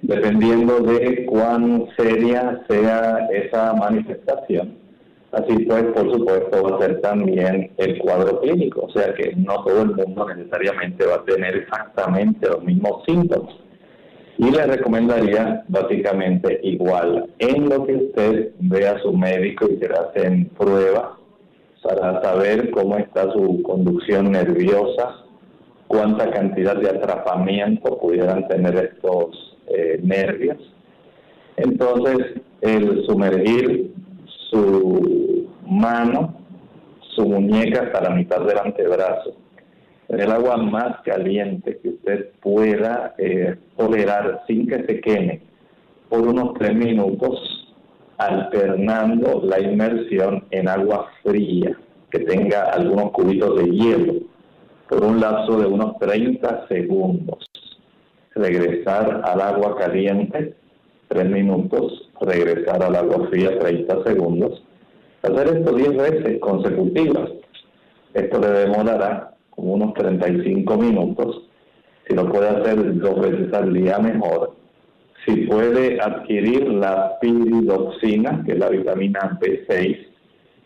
dependiendo 0.00 0.80
de 0.80 1.26
cuán 1.26 1.86
seria 1.98 2.62
sea 2.66 3.28
esa 3.30 3.74
manifestación. 3.74 4.79
Así 5.32 5.64
pues, 5.64 5.84
por 5.94 6.12
supuesto, 6.12 6.62
va 6.62 6.76
a 6.76 6.80
ser 6.80 7.00
también 7.02 7.70
el 7.76 7.98
cuadro 7.98 8.40
clínico, 8.40 8.86
o 8.86 8.90
sea 8.90 9.14
que 9.14 9.32
no 9.36 9.62
todo 9.64 9.82
el 9.82 9.94
mundo 9.94 10.26
necesariamente 10.34 11.06
va 11.06 11.16
a 11.16 11.24
tener 11.24 11.56
exactamente 11.56 12.48
los 12.48 12.64
mismos 12.64 13.04
síntomas. 13.06 13.54
Y 14.38 14.50
le 14.50 14.66
recomendaría 14.66 15.64
básicamente 15.68 16.58
igual, 16.64 17.30
en 17.38 17.68
lo 17.68 17.86
que 17.86 17.94
usted 17.94 18.52
ve 18.58 18.88
a 18.88 18.98
su 19.00 19.12
médico 19.12 19.66
y 19.70 19.76
se 19.76 19.88
le 19.88 19.94
hacen 19.94 20.46
pruebas 20.58 21.20
para 21.82 22.20
saber 22.22 22.70
cómo 22.70 22.96
está 22.96 23.30
su 23.32 23.62
conducción 23.62 24.32
nerviosa, 24.32 25.24
cuánta 25.86 26.30
cantidad 26.30 26.76
de 26.76 26.90
atrapamiento 26.90 27.98
pudieran 27.98 28.48
tener 28.48 28.92
estos 28.94 29.56
eh, 29.68 30.00
nervios. 30.02 30.58
Entonces, 31.56 32.40
el 32.62 33.04
sumergir 33.06 33.92
su 34.50 35.48
mano, 35.66 36.34
su 37.14 37.26
muñeca 37.26 37.82
hasta 37.82 38.02
la 38.02 38.10
mitad 38.10 38.40
del 38.44 38.58
antebrazo, 38.58 39.34
en 40.08 40.20
el 40.20 40.30
agua 40.32 40.56
más 40.56 41.00
caliente 41.04 41.78
que 41.80 41.90
usted 41.90 42.30
pueda 42.42 43.14
eh, 43.18 43.56
tolerar 43.76 44.42
sin 44.46 44.66
que 44.66 44.84
se 44.84 45.00
queme 45.00 45.40
por 46.08 46.26
unos 46.26 46.54
tres 46.58 46.74
minutos, 46.74 47.68
alternando 48.18 49.40
la 49.44 49.60
inmersión 49.60 50.44
en 50.50 50.68
agua 50.68 51.08
fría, 51.22 51.78
que 52.10 52.18
tenga 52.18 52.64
algunos 52.72 53.12
cubitos 53.12 53.56
de 53.56 53.70
hielo, 53.70 54.14
por 54.88 55.04
un 55.04 55.20
lapso 55.20 55.60
de 55.60 55.66
unos 55.66 55.96
30 55.98 56.66
segundos. 56.66 57.48
Regresar 58.34 59.22
al 59.24 59.40
agua 59.40 59.76
caliente, 59.76 60.54
tres 61.10 61.28
minutos, 61.28 62.08
regresar 62.20 62.82
al 62.84 62.94
agua 62.94 63.26
fría 63.28 63.58
30 63.58 64.04
segundos. 64.04 64.62
Hacer 65.22 65.58
esto 65.58 65.72
10 65.74 65.96
veces 65.96 66.38
consecutivas. 66.40 67.30
Esto 68.14 68.40
le 68.40 68.48
demorará 68.48 69.34
como 69.50 69.74
unos 69.74 69.92
35 69.94 70.76
minutos. 70.76 71.48
Si 72.08 72.14
lo 72.14 72.30
puede 72.30 72.48
hacer 72.48 72.98
dos 72.98 73.20
veces 73.20 73.52
al 73.52 73.74
día, 73.74 73.98
mejor. 73.98 74.54
Si 75.26 75.46
puede 75.46 76.00
adquirir 76.00 76.68
la 76.68 77.18
piridoxina, 77.20 78.42
que 78.46 78.52
es 78.52 78.58
la 78.58 78.68
vitamina 78.68 79.38
B6, 79.40 80.06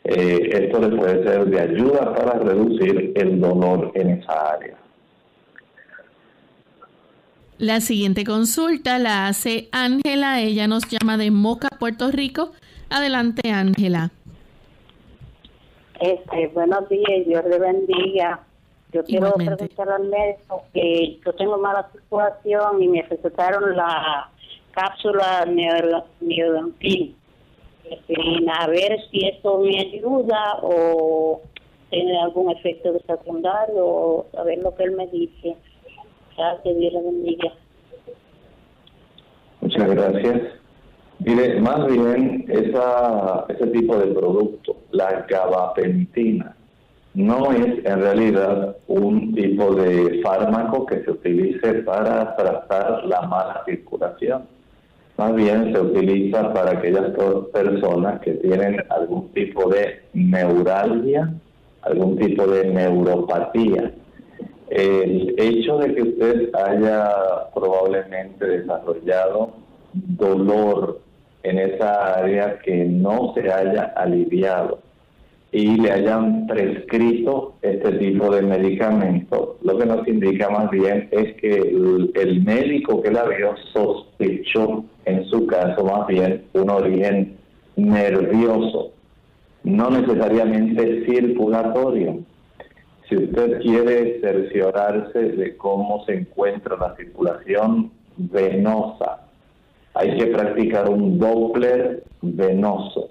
eh, 0.04 0.48
esto 0.52 0.80
le 0.80 0.94
puede 0.94 1.24
ser 1.24 1.46
de 1.46 1.61
ayuda 1.61 2.14
para 2.14 2.38
reducir 2.38 3.12
el 3.16 3.40
dolor 3.40 3.92
en 3.94 4.11
esa 4.11 4.52
área. 4.52 4.84
La 7.59 7.81
siguiente 7.81 8.25
consulta 8.25 8.99
la 8.99 9.29
hace 9.29 9.69
Ángela, 9.71 10.40
ella 10.40 10.67
nos 10.67 10.83
llama 10.88 11.17
de 11.17 11.31
Moca, 11.31 11.69
Puerto 11.79 12.11
Rico. 12.11 12.51
Adelante, 12.90 13.53
Ángela. 13.53 14.11
Este, 16.01 16.49
buenos 16.49 16.88
días, 16.88 17.27
Dios 17.27 17.45
le 17.45 17.59
bendiga. 17.61 18.40
Yo 18.93 19.05
quiero 19.05 19.33
preguntar 19.35 19.88
al 19.88 20.09
médico 20.09 20.64
que 20.73 21.21
yo 21.25 21.33
tengo 21.35 21.57
mala 21.59 21.88
circulación 21.93 22.83
y 22.83 22.88
me 22.88 23.03
recetaron 23.03 23.77
la 23.77 24.31
cápsula 24.73 25.47
neodantil. 25.47 27.17
Este, 27.88 28.17
a 28.53 28.67
ver 28.67 28.99
si 29.11 29.27
esto 29.29 29.61
me 29.61 29.79
ayuda 29.79 30.59
o 30.61 31.40
tiene 31.90 32.21
algún 32.21 32.51
efecto 32.51 32.93
secundario 33.07 33.87
o 33.87 34.27
a 34.37 34.43
ver 34.43 34.59
lo 34.59 34.75
que 34.75 34.83
él 34.83 34.93
me 34.93 35.07
dice. 35.07 35.57
Muchas 39.61 39.90
gracias. 39.90 40.42
Mire, 41.20 41.61
más 41.61 41.87
bien 41.87 42.44
esa, 42.49 43.47
ese 43.49 43.66
tipo 43.68 43.97
de 43.97 44.07
producto, 44.09 44.77
la 44.90 45.25
gabapentina, 45.29 46.55
no 47.14 47.53
es 47.53 47.85
en 47.85 48.01
realidad 48.01 48.77
un 48.88 49.33
tipo 49.35 49.75
de 49.75 50.20
fármaco 50.23 50.85
que 50.85 51.03
se 51.05 51.12
utilice 51.12 51.75
para 51.85 52.35
tratar 52.37 53.07
la 53.07 53.23
mala 53.23 53.62
circulación. 53.64 54.42
Más 55.16 55.35
bien 55.37 55.73
se 55.73 55.81
utiliza 55.81 56.53
para 56.53 56.73
aquellas 56.73 57.12
personas 57.53 58.20
que 58.20 58.33
tienen 58.33 58.83
algún 58.90 59.29
tipo 59.29 59.70
de 59.70 60.03
neuralgia, 60.12 61.33
algún 61.83 62.16
tipo 62.16 62.47
de 62.49 62.64
neuropatía. 62.70 63.94
El 64.75 65.37
hecho 65.39 65.79
de 65.79 65.95
que 65.95 66.03
usted 66.03 66.51
haya 66.53 67.09
probablemente 67.55 68.45
desarrollado 68.45 69.53
dolor 69.93 71.01
en 71.45 71.61
esa 71.61 72.19
área 72.19 72.59
que 72.59 72.85
no 72.85 73.33
se 73.35 73.53
haya 73.53 73.93
aliviado 73.95 74.81
y 75.53 75.77
le 75.81 75.93
hayan 75.93 76.49
prescrito 76.49 77.55
este 77.63 77.93
tipo 77.93 78.35
de 78.35 78.43
medicamento, 78.43 79.59
lo 79.63 79.79
que 79.79 79.87
nos 79.87 80.09
indica 80.09 80.51
más 80.51 80.69
bien 80.73 81.09
es 81.13 81.35
que 81.35 81.55
el, 81.55 82.43
médico 82.45 83.01
que 83.01 83.13
la 83.13 83.27
vio 83.29 83.55
sospechó 83.73 84.85
en 85.05 85.25
su 85.27 85.47
caso 85.47 85.85
más 85.85 86.09
bien 86.09 86.47
un 86.55 86.69
origen 86.69 87.37
nervioso, 87.77 88.91
no 89.63 89.89
necesariamente 89.91 91.07
circulatorio. 91.07 92.25
Si 93.09 93.17
usted 93.17 93.61
quiere 93.61 94.21
cerciorarse 94.21 95.19
de 95.19 95.57
cómo 95.57 96.05
se 96.07 96.14
encuentra 96.14 96.77
la 96.77 96.97
circulación 96.97 97.90
venosa, 98.17 99.21
hay 99.95 100.17
que 100.17 100.27
practicar 100.27 100.88
un 100.88 101.19
Doppler 101.19 102.03
venoso. 102.23 103.11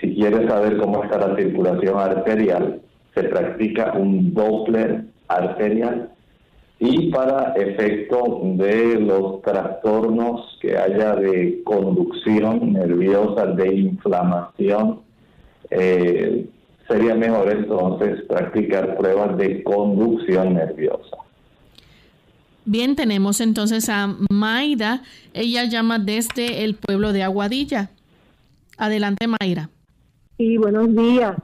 Si 0.00 0.14
quiere 0.14 0.48
saber 0.48 0.78
cómo 0.78 1.04
está 1.04 1.28
la 1.28 1.36
circulación 1.36 1.98
arterial, 1.98 2.80
se 3.14 3.24
practica 3.24 3.92
un 3.92 4.32
Doppler 4.32 5.04
arterial. 5.28 6.10
Y 6.80 7.10
para 7.10 7.54
efecto 7.54 8.40
de 8.54 9.00
los 9.00 9.42
trastornos 9.42 10.58
que 10.60 10.78
haya 10.78 11.16
de 11.16 11.60
conducción 11.64 12.72
nerviosa, 12.72 13.46
de 13.46 13.74
inflamación, 13.74 15.00
eh, 15.70 16.48
sería 16.88 17.14
mejor 17.14 17.50
entonces 17.50 18.22
practicar 18.22 18.96
pruebas 18.96 19.36
de 19.36 19.62
conducción 19.62 20.54
nerviosa. 20.54 21.16
Bien, 22.64 22.96
tenemos 22.96 23.40
entonces 23.40 23.88
a 23.88 24.14
Mayra. 24.30 25.02
Ella 25.32 25.64
llama 25.64 25.98
desde 25.98 26.64
el 26.64 26.74
pueblo 26.74 27.12
de 27.12 27.22
Aguadilla. 27.22 27.90
Adelante, 28.76 29.26
Mayra. 29.26 29.70
Sí, 30.36 30.56
buenos 30.56 30.94
días. 30.94 31.36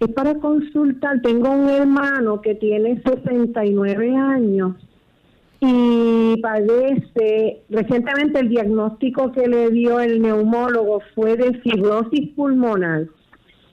Es 0.00 0.08
para 0.08 0.34
consultar. 0.34 1.20
Tengo 1.22 1.50
un 1.50 1.68
hermano 1.68 2.40
que 2.40 2.54
tiene 2.56 3.00
69 3.02 4.16
años 4.16 4.74
y 5.60 6.40
padece, 6.42 7.62
recientemente 7.70 8.40
el 8.40 8.48
diagnóstico 8.48 9.30
que 9.30 9.46
le 9.46 9.70
dio 9.70 10.00
el 10.00 10.20
neumólogo 10.20 11.00
fue 11.14 11.36
de 11.36 11.54
fibrosis 11.60 12.30
pulmonar. 12.30 13.06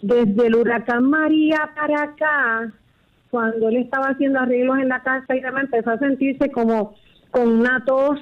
Desde 0.02 0.48
el 0.48 0.56
huracán 0.56 1.10
María 1.10 1.72
para 1.76 2.04
acá, 2.04 2.74
cuando 3.30 3.70
él 3.70 3.78
estaba 3.78 4.08
haciendo 4.08 4.40
arreglos 4.40 4.80
en 4.80 4.90
la 4.90 5.04
casa 5.04 5.36
y 5.36 5.42
demás, 5.42 5.66
empezó 5.66 5.92
a 5.92 6.00
sentirse 6.00 6.52
como 6.52 6.96
con 7.32 7.48
una 7.60 7.84
tos 7.86 8.20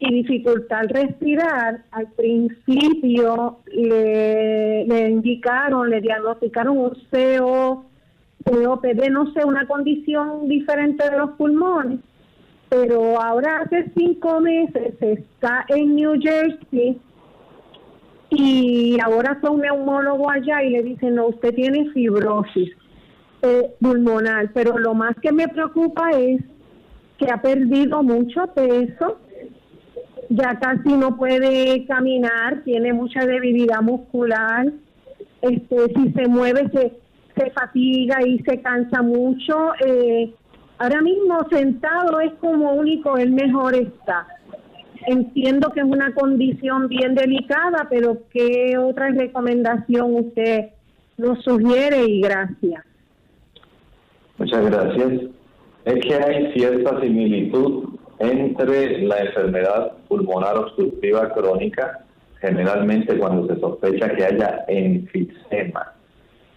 y 0.00 0.12
dificultad 0.12 0.80
al 0.80 0.88
respirar, 0.88 1.84
al 1.92 2.08
principio 2.12 3.58
le, 3.66 4.84
le 4.84 5.10
indicaron, 5.10 5.90
le 5.90 6.00
diagnosticaron 6.00 6.76
un 6.76 6.90
CO, 7.10 7.84
COPD, 8.44 9.10
no 9.10 9.32
sé, 9.32 9.44
una 9.44 9.66
condición 9.68 10.48
diferente 10.48 11.08
de 11.08 11.16
los 11.16 11.30
pulmones, 11.32 12.00
pero 12.68 13.20
ahora 13.20 13.58
hace 13.58 13.92
cinco 13.96 14.40
meses 14.40 14.94
está 15.00 15.64
en 15.68 15.94
New 15.94 16.20
Jersey 16.20 16.98
y 18.34 18.98
ahora 19.00 19.38
son 19.42 19.60
neumólogo 19.60 20.30
allá 20.30 20.62
y 20.62 20.70
le 20.70 20.82
dicen, 20.82 21.16
no, 21.16 21.26
usted 21.26 21.54
tiene 21.54 21.90
fibrosis 21.90 22.70
eh, 23.42 23.74
pulmonar, 23.80 24.50
pero 24.54 24.78
lo 24.78 24.94
más 24.94 25.14
que 25.20 25.32
me 25.32 25.48
preocupa 25.48 26.10
es 26.12 26.40
que 27.18 27.30
ha 27.30 27.42
perdido 27.42 28.02
mucho 28.02 28.46
peso, 28.54 29.18
ya 30.30 30.58
casi 30.58 30.94
no 30.94 31.16
puede 31.16 31.84
caminar, 31.86 32.62
tiene 32.64 32.92
mucha 32.92 33.26
debilidad 33.26 33.82
muscular, 33.82 34.72
este, 35.42 35.76
si 35.94 36.12
se 36.12 36.28
mueve 36.28 36.70
se, 36.72 36.98
se 37.36 37.50
fatiga 37.50 38.26
y 38.26 38.38
se 38.44 38.62
cansa 38.62 39.02
mucho. 39.02 39.72
Eh, 39.84 40.32
ahora 40.78 41.02
mismo 41.02 41.46
sentado 41.50 42.20
es 42.20 42.32
como 42.34 42.72
único, 42.72 43.18
el 43.18 43.32
mejor 43.32 43.74
está. 43.74 44.26
Entiendo 45.06 45.70
que 45.70 45.80
es 45.80 45.86
una 45.86 46.14
condición 46.14 46.88
bien 46.88 47.14
delicada, 47.14 47.86
pero 47.90 48.18
¿qué 48.30 48.76
otra 48.78 49.10
recomendación 49.10 50.14
usted 50.14 50.70
nos 51.22 51.42
sugiere 51.44 52.04
y 52.04 52.20
gracias. 52.20 52.84
Muchas 54.38 54.64
gracias. 54.66 55.12
Es 55.84 56.00
que 56.04 56.14
hay 56.14 56.52
cierta 56.52 57.00
similitud 57.00 57.98
entre 58.18 59.02
la 59.02 59.18
enfermedad 59.20 59.92
pulmonar 60.08 60.56
obstructiva 60.56 61.32
crónica, 61.32 62.04
generalmente 62.40 63.18
cuando 63.18 63.52
se 63.52 63.60
sospecha 63.60 64.14
que 64.14 64.24
haya 64.24 64.64
enfisema, 64.68 65.92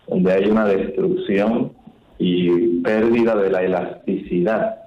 donde 0.07 0.31
hay 0.31 0.45
una 0.45 0.65
destrucción 0.65 1.71
y 2.17 2.81
pérdida 2.81 3.35
de 3.35 3.49
la 3.49 3.63
elasticidad. 3.63 4.84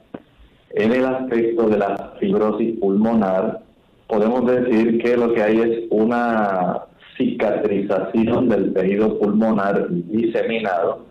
En 0.71 0.93
el 0.93 1.05
aspecto 1.07 1.69
de 1.69 1.79
la 1.79 2.15
fibrosis 2.21 2.79
pulmonar, 2.79 3.63
podemos 4.07 4.45
decir 4.47 5.03
que 5.03 5.17
lo 5.17 5.33
que 5.33 5.43
hay 5.43 5.59
es 5.61 5.79
una 5.91 6.83
cicatrización 7.17 8.49
del 8.51 8.75
tejido 8.75 9.19
pulmonar 9.19 9.87
diseminado 9.91 11.07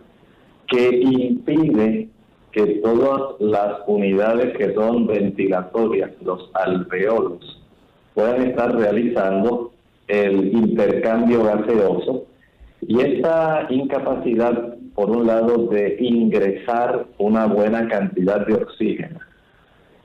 que 0.68 1.00
impide 1.00 2.08
que 2.52 2.66
todas 2.82 3.40
las 3.40 3.80
unidades 3.86 4.56
que 4.56 4.72
son 4.74 5.06
ventilatorias, 5.06 6.10
los 6.22 6.50
alveolos, 6.54 7.60
puedan 8.14 8.42
estar 8.48 8.74
realizando 8.76 9.72
el 10.06 10.52
intercambio 10.52 11.44
gaseoso. 11.44 12.24
Y 12.80 13.00
esta 13.00 13.66
incapacidad, 13.70 14.76
por 14.94 15.10
un 15.10 15.26
lado, 15.26 15.66
de 15.66 15.96
ingresar 15.98 17.06
una 17.18 17.46
buena 17.46 17.88
cantidad 17.88 18.46
de 18.46 18.54
oxígeno 18.54 19.18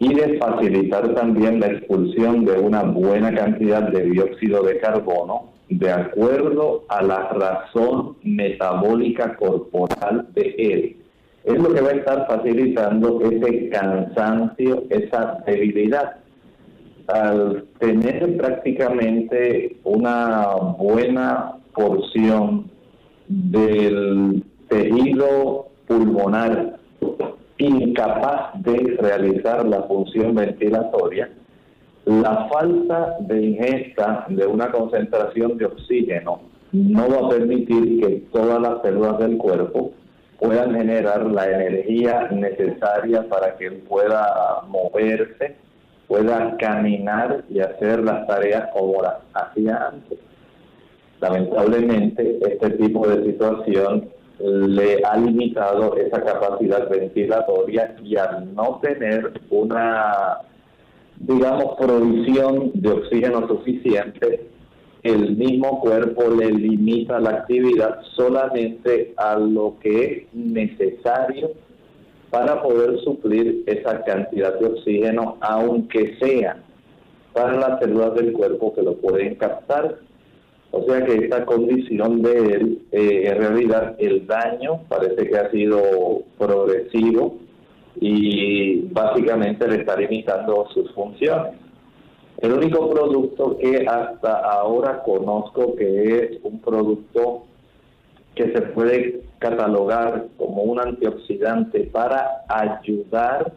y 0.03 0.13
de 0.13 0.37
facilitar 0.37 1.15
también 1.15 1.61
la 1.61 1.67
expulsión 1.67 2.43
de 2.43 2.59
una 2.59 2.83
buena 2.83 3.33
cantidad 3.33 3.83
de 3.83 4.03
dióxido 4.09 4.61
de 4.63 4.77
carbono, 4.79 5.53
de 5.69 5.89
acuerdo 5.91 6.83
a 6.89 7.01
la 7.01 7.29
razón 7.29 8.17
metabólica 8.21 9.37
corporal 9.37 10.27
de 10.35 10.55
él. 10.57 10.97
Es 11.45 11.57
lo 11.57 11.73
que 11.73 11.79
va 11.79 11.89
a 11.89 11.93
estar 11.93 12.27
facilitando 12.27 13.21
ese 13.21 13.69
cansancio, 13.69 14.83
esa 14.89 15.41
debilidad. 15.45 16.17
Al 17.07 17.65
tener 17.79 18.37
prácticamente 18.37 19.77
una 19.85 20.47
buena 20.77 21.59
porción 21.73 22.69
del 23.29 24.43
tejido 24.67 25.67
pulmonar 25.87 26.77
incapaz 27.63 28.53
de 28.61 28.97
realizar 28.99 29.65
la 29.65 29.83
función 29.83 30.35
ventilatoria, 30.35 31.29
la 32.05 32.49
falta 32.49 33.17
de 33.21 33.45
ingesta 33.45 34.25
de 34.29 34.45
una 34.45 34.71
concentración 34.71 35.57
de 35.57 35.65
oxígeno 35.65 36.41
no 36.73 37.07
va 37.07 37.27
a 37.27 37.29
permitir 37.29 38.01
que 38.01 38.09
todas 38.33 38.59
las 38.59 38.81
células 38.81 39.19
del 39.19 39.37
cuerpo 39.37 39.91
puedan 40.39 40.75
generar 40.75 41.25
la 41.27 41.49
energía 41.49 42.27
necesaria 42.31 43.29
para 43.29 43.55
que 43.57 43.71
pueda 43.71 44.63
moverse, 44.67 45.55
pueda 46.07 46.57
caminar 46.57 47.45
y 47.49 47.59
hacer 47.59 48.03
las 48.03 48.27
tareas 48.27 48.69
como 48.73 49.01
las 49.01 49.15
hacía 49.33 49.87
antes. 49.87 50.19
Lamentablemente, 51.21 52.39
este 52.41 52.71
tipo 52.71 53.07
de 53.07 53.23
situación 53.31 54.09
le 54.39 55.03
ha 55.03 55.17
limitado 55.17 55.95
esa 55.97 56.21
capacidad 56.21 56.89
ventilatoria 56.89 57.95
y 58.03 58.17
al 58.17 58.53
no 58.53 58.79
tener 58.81 59.31
una 59.49 60.41
digamos, 61.19 61.75
provisión 61.77 62.71
de 62.73 62.89
oxígeno 62.89 63.47
suficiente, 63.47 64.47
el 65.03 65.35
mismo 65.35 65.81
cuerpo 65.81 66.29
le 66.29 66.51
limita 66.51 67.19
la 67.19 67.31
actividad 67.31 67.99
solamente 68.15 69.13
a 69.17 69.37
lo 69.37 69.75
que 69.81 70.05
es 70.05 70.33
necesario 70.33 71.51
para 72.29 72.61
poder 72.61 72.99
suplir 73.01 73.63
esa 73.67 74.03
cantidad 74.03 74.59
de 74.59 74.65
oxígeno, 74.65 75.37
aunque 75.41 76.17
sea 76.19 76.57
para 77.33 77.53
las 77.57 77.79
células 77.79 78.15
del 78.15 78.33
cuerpo 78.33 78.73
que 78.73 78.81
lo 78.81 78.95
pueden 78.95 79.35
captar. 79.35 79.97
O 80.75 80.83
sea 80.85 81.05
que 81.05 81.13
esta 81.13 81.45
condición 81.45 82.23
de 82.23 82.31
él, 82.31 82.81
eh, 82.91 83.27
en 83.27 83.37
realidad 83.37 83.95
el 83.99 84.25
daño 84.25 84.81
parece 84.89 85.29
que 85.29 85.37
ha 85.37 85.51
sido 85.51 86.23
progresivo, 86.37 87.37
y 87.99 88.81
básicamente 88.91 89.67
le 89.67 89.77
está 89.77 89.95
limitando 89.95 90.67
sus 90.73 90.91
funciones. 90.93 91.53
El 92.39 92.53
único 92.53 92.89
producto 92.89 93.57
que 93.57 93.85
hasta 93.87 94.39
ahora 94.39 95.03
conozco 95.03 95.75
que 95.75 96.17
es 96.17 96.39
un 96.43 96.59
producto 96.59 97.43
que 98.35 98.51
se 98.51 98.61
puede 98.61 99.21
catalogar 99.39 100.25
como 100.37 100.63
un 100.63 100.79
antioxidante 100.79 101.81
para 101.85 102.43
ayudar 102.49 103.53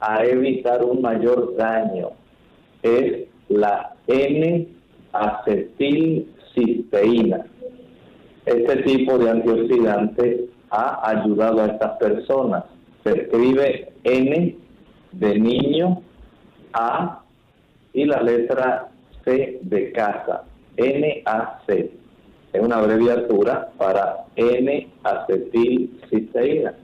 a 0.00 0.24
evitar 0.24 0.84
un 0.84 1.00
mayor 1.00 1.56
daño 1.56 2.10
es 2.82 3.26
la 3.48 3.94
N-acetilcisteína. 6.54 7.46
Este 8.46 8.76
tipo 8.82 9.18
de 9.18 9.30
antioxidante 9.30 10.46
ha 10.70 11.08
ayudado 11.08 11.62
a 11.62 11.66
estas 11.66 11.98
personas 11.98 12.64
se 13.04 13.20
escribe 13.20 13.92
N 14.02 14.56
de 15.12 15.38
niño, 15.38 16.02
A 16.72 17.22
y 17.92 18.06
la 18.06 18.20
letra 18.22 18.88
C 19.24 19.60
de 19.62 19.92
casa, 19.92 20.42
NAC. 20.78 21.68
Es 21.68 21.90
una 22.60 22.76
abreviatura 22.76 23.70
para 23.76 24.24
N-acetilcisteína. 24.36 26.74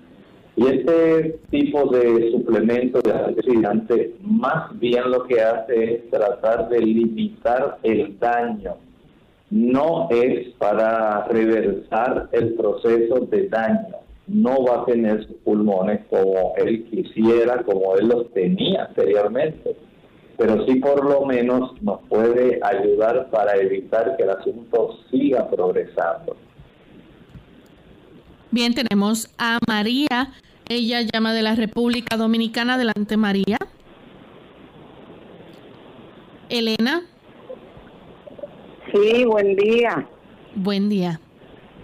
Y 0.56 0.66
este 0.66 1.38
tipo 1.50 1.86
de 1.86 2.32
suplemento 2.32 3.00
de 3.00 3.12
antioxidante 3.12 4.16
más 4.20 4.76
bien 4.78 5.10
lo 5.10 5.24
que 5.24 5.40
hace 5.40 5.94
es 5.94 6.10
tratar 6.10 6.68
de 6.68 6.80
limitar 6.80 7.78
el 7.82 8.18
daño. 8.18 8.76
No 9.50 10.08
es 10.10 10.48
para 10.58 11.24
reversar 11.26 12.28
el 12.32 12.54
proceso 12.54 13.26
de 13.26 13.48
daño 13.48 14.00
no 14.30 14.64
va 14.64 14.82
a 14.82 14.84
tener 14.84 15.26
sus 15.26 15.36
pulmones 15.38 16.00
como 16.08 16.54
él 16.56 16.86
quisiera, 16.88 17.62
como 17.64 17.96
él 17.96 18.08
los 18.08 18.32
tenía 18.32 18.84
anteriormente, 18.84 19.76
pero 20.36 20.64
sí 20.66 20.76
por 20.76 21.04
lo 21.04 21.26
menos 21.26 21.72
nos 21.82 22.00
puede 22.08 22.60
ayudar 22.62 23.28
para 23.30 23.56
evitar 23.56 24.16
que 24.16 24.22
el 24.22 24.30
asunto 24.30 24.98
siga 25.10 25.50
progresando. 25.50 26.36
Bien, 28.52 28.72
tenemos 28.72 29.28
a 29.38 29.58
María. 29.66 30.32
Ella 30.68 31.00
llama 31.02 31.32
de 31.32 31.42
la 31.42 31.56
República 31.56 32.16
Dominicana. 32.16 32.74
Adelante, 32.74 33.16
María. 33.16 33.58
Elena. 36.48 37.02
Sí, 38.92 39.24
buen 39.24 39.54
día. 39.56 40.06
Buen 40.56 40.88
día. 40.88 41.20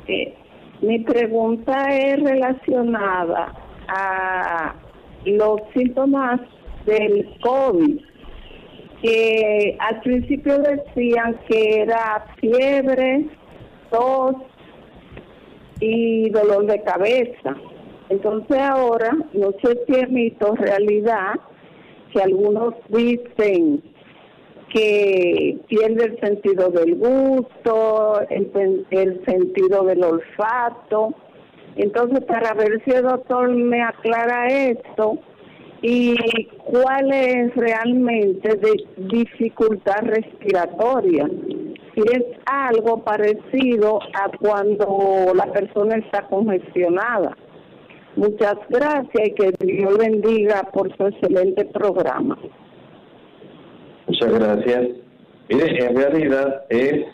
Eh, 0.09 0.35
mi 0.81 0.99
pregunta 1.01 1.89
es 1.97 2.21
relacionada 2.21 3.55
a 3.89 4.75
los 5.25 5.61
síntomas 5.75 6.41
del 6.85 7.29
COVID, 7.43 8.01
que 9.03 9.77
al 9.79 10.01
principio 10.01 10.59
decían 10.59 11.39
que 11.49 11.83
era 11.83 12.27
fiebre, 12.41 13.27
tos 13.91 14.37
y 15.81 16.31
dolor 16.31 16.67
de 16.67 16.83
cabeza. 16.83 17.57
Entonces 18.09 18.59
ahora, 18.59 19.13
no 19.33 19.51
sé 19.63 19.79
si 19.87 19.95
es 19.95 20.11
mito 20.11 20.55
realidad, 20.57 21.35
que 22.13 22.23
algunos 22.23 22.75
dicen 22.89 23.83
que 24.73 25.59
pierde 25.69 26.05
el 26.05 26.21
sentido 26.21 26.71
del 26.71 26.97
gusto, 26.97 28.21
el, 28.31 29.25
sentido 29.25 29.85
del 29.85 30.03
olfato. 30.03 31.15
Entonces, 31.77 32.25
para 32.25 32.55
ver 32.55 32.83
si 32.85 32.91
el 32.93 33.03
doctor 33.03 33.49
me 33.51 33.83
aclara 33.83 34.47
esto 34.49 35.19
y 35.83 36.17
cuál 36.65 37.13
es 37.13 37.55
realmente 37.55 38.57
de 38.57 38.75
dificultad 38.97 40.03
respiratoria. 40.03 41.29
Si 41.95 42.01
es 42.01 42.25
algo 42.47 43.03
parecido 43.03 44.01
a 44.03 44.31
cuando 44.39 45.33
la 45.35 45.47
persona 45.53 45.97
está 45.97 46.27
congestionada. 46.29 47.37
Muchas 48.17 48.57
gracias 48.69 49.29
y 49.29 49.33
que 49.33 49.53
Dios 49.61 49.99
bendiga 49.99 50.63
por 50.73 50.95
su 50.97 51.07
excelente 51.07 51.67
programa. 51.67 52.39
Muchas 54.07 54.33
gracias. 54.33 54.89
Mire, 55.49 55.85
en 55.85 55.97
realidad 55.97 56.65
es 56.69 57.07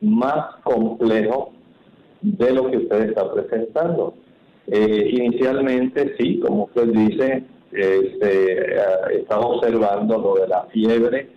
más 0.00 0.56
complejo 0.62 1.52
de 2.20 2.52
lo 2.52 2.70
que 2.70 2.78
usted 2.78 3.10
está 3.10 3.32
presentando. 3.32 4.14
Eh, 4.66 5.10
inicialmente, 5.12 6.14
sí, 6.18 6.40
como 6.40 6.64
usted 6.64 6.88
dice, 6.88 7.44
este, 7.72 8.76
eh, 8.76 8.80
está 9.20 9.40
observando 9.40 10.18
lo 10.18 10.34
de 10.34 10.48
la 10.48 10.64
fiebre, 10.66 11.30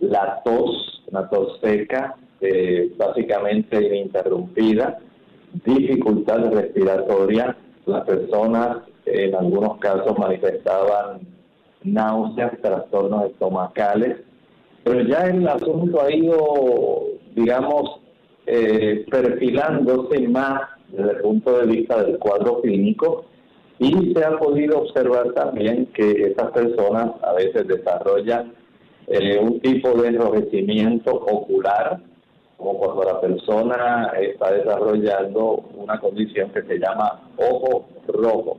la 0.00 0.40
tos, 0.44 1.02
una 1.10 1.28
tos 1.28 1.58
seca, 1.60 2.16
eh, 2.40 2.92
básicamente 2.96 3.84
ininterrumpida, 3.84 4.98
dificultad 5.64 6.52
respiratoria, 6.52 7.56
las 7.86 8.04
personas 8.04 8.78
en 9.06 9.34
algunos 9.34 9.78
casos 9.78 10.16
manifestaban 10.18 11.20
náuseas, 11.82 12.52
trastornos 12.60 13.30
estomacales, 13.30 14.18
pero 14.84 15.02
ya 15.02 15.22
el 15.22 15.46
asunto 15.46 16.02
ha 16.02 16.12
ido, 16.12 17.04
digamos, 17.34 18.00
eh, 18.46 19.04
perfilándose 19.10 20.26
más 20.28 20.62
desde 20.88 21.10
el 21.12 21.16
punto 21.18 21.58
de 21.58 21.66
vista 21.66 22.02
del 22.02 22.18
cuadro 22.18 22.60
clínico 22.60 23.26
y 23.78 24.12
se 24.14 24.24
ha 24.24 24.36
podido 24.38 24.80
observar 24.80 25.32
también 25.32 25.86
que 25.94 26.10
estas 26.10 26.50
personas 26.50 27.12
a 27.22 27.32
veces 27.34 27.66
desarrollan 27.66 28.52
eh, 29.06 29.38
un 29.40 29.60
tipo 29.60 29.90
de 30.00 30.08
enrojecimiento 30.08 31.12
ocular, 31.12 32.00
como 32.56 32.78
cuando 32.78 33.04
la 33.04 33.20
persona 33.20 34.12
está 34.20 34.52
desarrollando 34.52 35.64
una 35.74 35.98
condición 35.98 36.50
que 36.50 36.62
se 36.62 36.78
llama 36.78 37.22
ojo 37.36 37.88
rojo. 38.08 38.58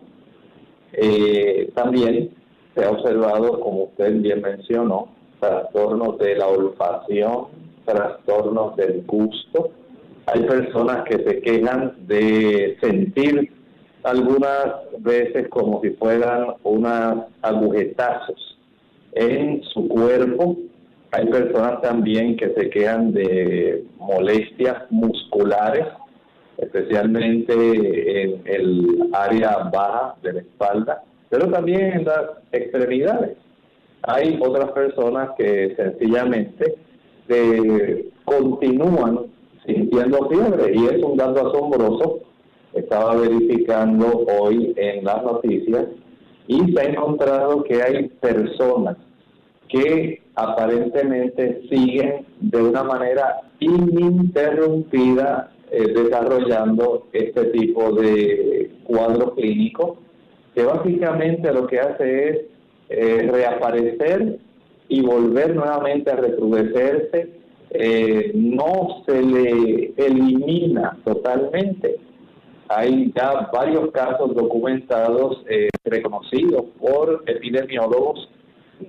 Eh, 0.93 1.71
también 1.75 2.31
se 2.75 2.83
ha 2.83 2.89
observado, 2.89 3.59
como 3.59 3.83
usted 3.85 4.13
bien 4.21 4.41
mencionó, 4.41 5.09
trastornos 5.41 6.17
de 6.19 6.35
la 6.37 6.47
olfacción, 6.47 7.47
trastornos 7.83 8.77
del 8.77 9.03
gusto. 9.05 9.71
Hay 10.27 10.43
personas 10.43 11.03
que 11.03 11.17
se 11.17 11.41
quejan 11.41 11.95
de 12.07 12.77
sentir 12.79 13.51
algunas 14.03 14.67
veces 14.99 15.49
como 15.49 15.81
si 15.81 15.89
fueran 15.91 16.53
unos 16.63 17.25
agujetazos 17.41 18.57
en 19.13 19.61
su 19.63 19.89
cuerpo 19.89 20.55
hay 21.13 21.25
personas 21.27 21.81
también 21.81 22.37
que 22.37 22.53
se 22.53 22.69
quedan 22.69 23.11
de 23.11 23.83
molestias 23.97 24.89
musculares, 24.89 25.85
especialmente 26.57 28.23
en 28.23 28.41
el 28.45 29.09
área 29.11 29.57
baja 29.73 30.15
de 30.23 30.33
la 30.33 30.39
espalda, 30.39 31.03
pero 31.29 31.49
también 31.49 31.81
en 31.81 32.05
las 32.05 32.25
extremidades. 32.53 33.35
Hay 34.03 34.39
otras 34.41 34.71
personas 34.71 35.29
que 35.37 35.75
sencillamente 35.75 36.75
eh, 37.29 38.09
continúan 38.25 39.19
sintiendo 39.65 40.27
fiebre 40.29 40.73
y 40.73 40.85
es 40.85 41.03
un 41.03 41.17
dato 41.17 41.49
asombroso. 41.49 42.19
Estaba 42.73 43.15
verificando 43.15 44.25
hoy 44.39 44.73
en 44.77 45.03
las 45.03 45.23
noticias 45.23 45.85
y 46.47 46.71
se 46.71 46.81
ha 46.81 46.85
encontrado 46.85 47.63
que 47.63 47.81
hay 47.81 48.07
personas 48.07 48.97
que 49.67 50.21
aparentemente 50.35 51.61
siguen 51.69 52.25
de 52.39 52.61
una 52.61 52.83
manera 52.83 53.41
ininterrumpida 53.59 55.51
eh, 55.69 55.93
desarrollando 55.93 57.07
este 57.13 57.45
tipo 57.45 57.91
de 57.93 58.71
cuadro 58.83 59.33
clínico 59.35 59.97
que 60.55 60.63
básicamente 60.63 61.53
lo 61.53 61.67
que 61.67 61.79
hace 61.79 62.29
es 62.29 62.39
eh, 62.91 63.29
reaparecer 63.31 64.39
y 64.87 65.01
volver 65.01 65.55
nuevamente 65.55 66.11
a 66.11 66.15
recrudecerse, 66.15 67.29
eh, 67.69 68.31
no 68.35 69.03
se 69.05 69.21
le 69.21 69.93
elimina 69.97 70.97
totalmente. 71.05 71.97
Hay 72.67 73.11
ya 73.15 73.49
varios 73.53 73.91
casos 73.91 74.35
documentados, 74.35 75.43
reconocidos 75.83 76.65
por 76.79 77.23
epidemiólogos, 77.25 78.29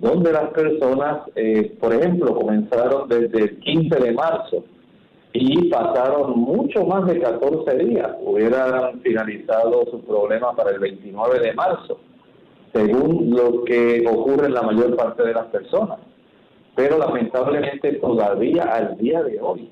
donde 0.00 0.32
las 0.32 0.50
personas, 0.50 1.22
eh, 1.34 1.76
por 1.80 1.92
ejemplo, 1.92 2.34
comenzaron 2.34 3.08
desde 3.08 3.38
el 3.38 3.58
15 3.60 3.98
de 3.98 4.12
marzo 4.12 4.64
y 5.32 5.68
pasaron 5.68 6.38
mucho 6.38 6.84
más 6.84 7.06
de 7.06 7.20
14 7.20 7.78
días, 7.78 8.10
hubieran 8.20 9.00
finalizado 9.00 9.84
su 9.90 10.00
problema 10.02 10.54
para 10.54 10.70
el 10.70 10.78
29 10.78 11.40
de 11.40 11.54
marzo, 11.54 12.00
según 12.72 13.30
lo 13.30 13.64
que 13.64 14.04
ocurre 14.06 14.46
en 14.46 14.54
la 14.54 14.62
mayor 14.62 14.96
parte 14.96 15.22
de 15.24 15.34
las 15.34 15.46
personas. 15.46 15.98
Pero 16.74 16.98
lamentablemente 16.98 17.92
todavía 17.94 18.62
al 18.64 18.96
día 18.96 19.22
de 19.22 19.40
hoy, 19.40 19.70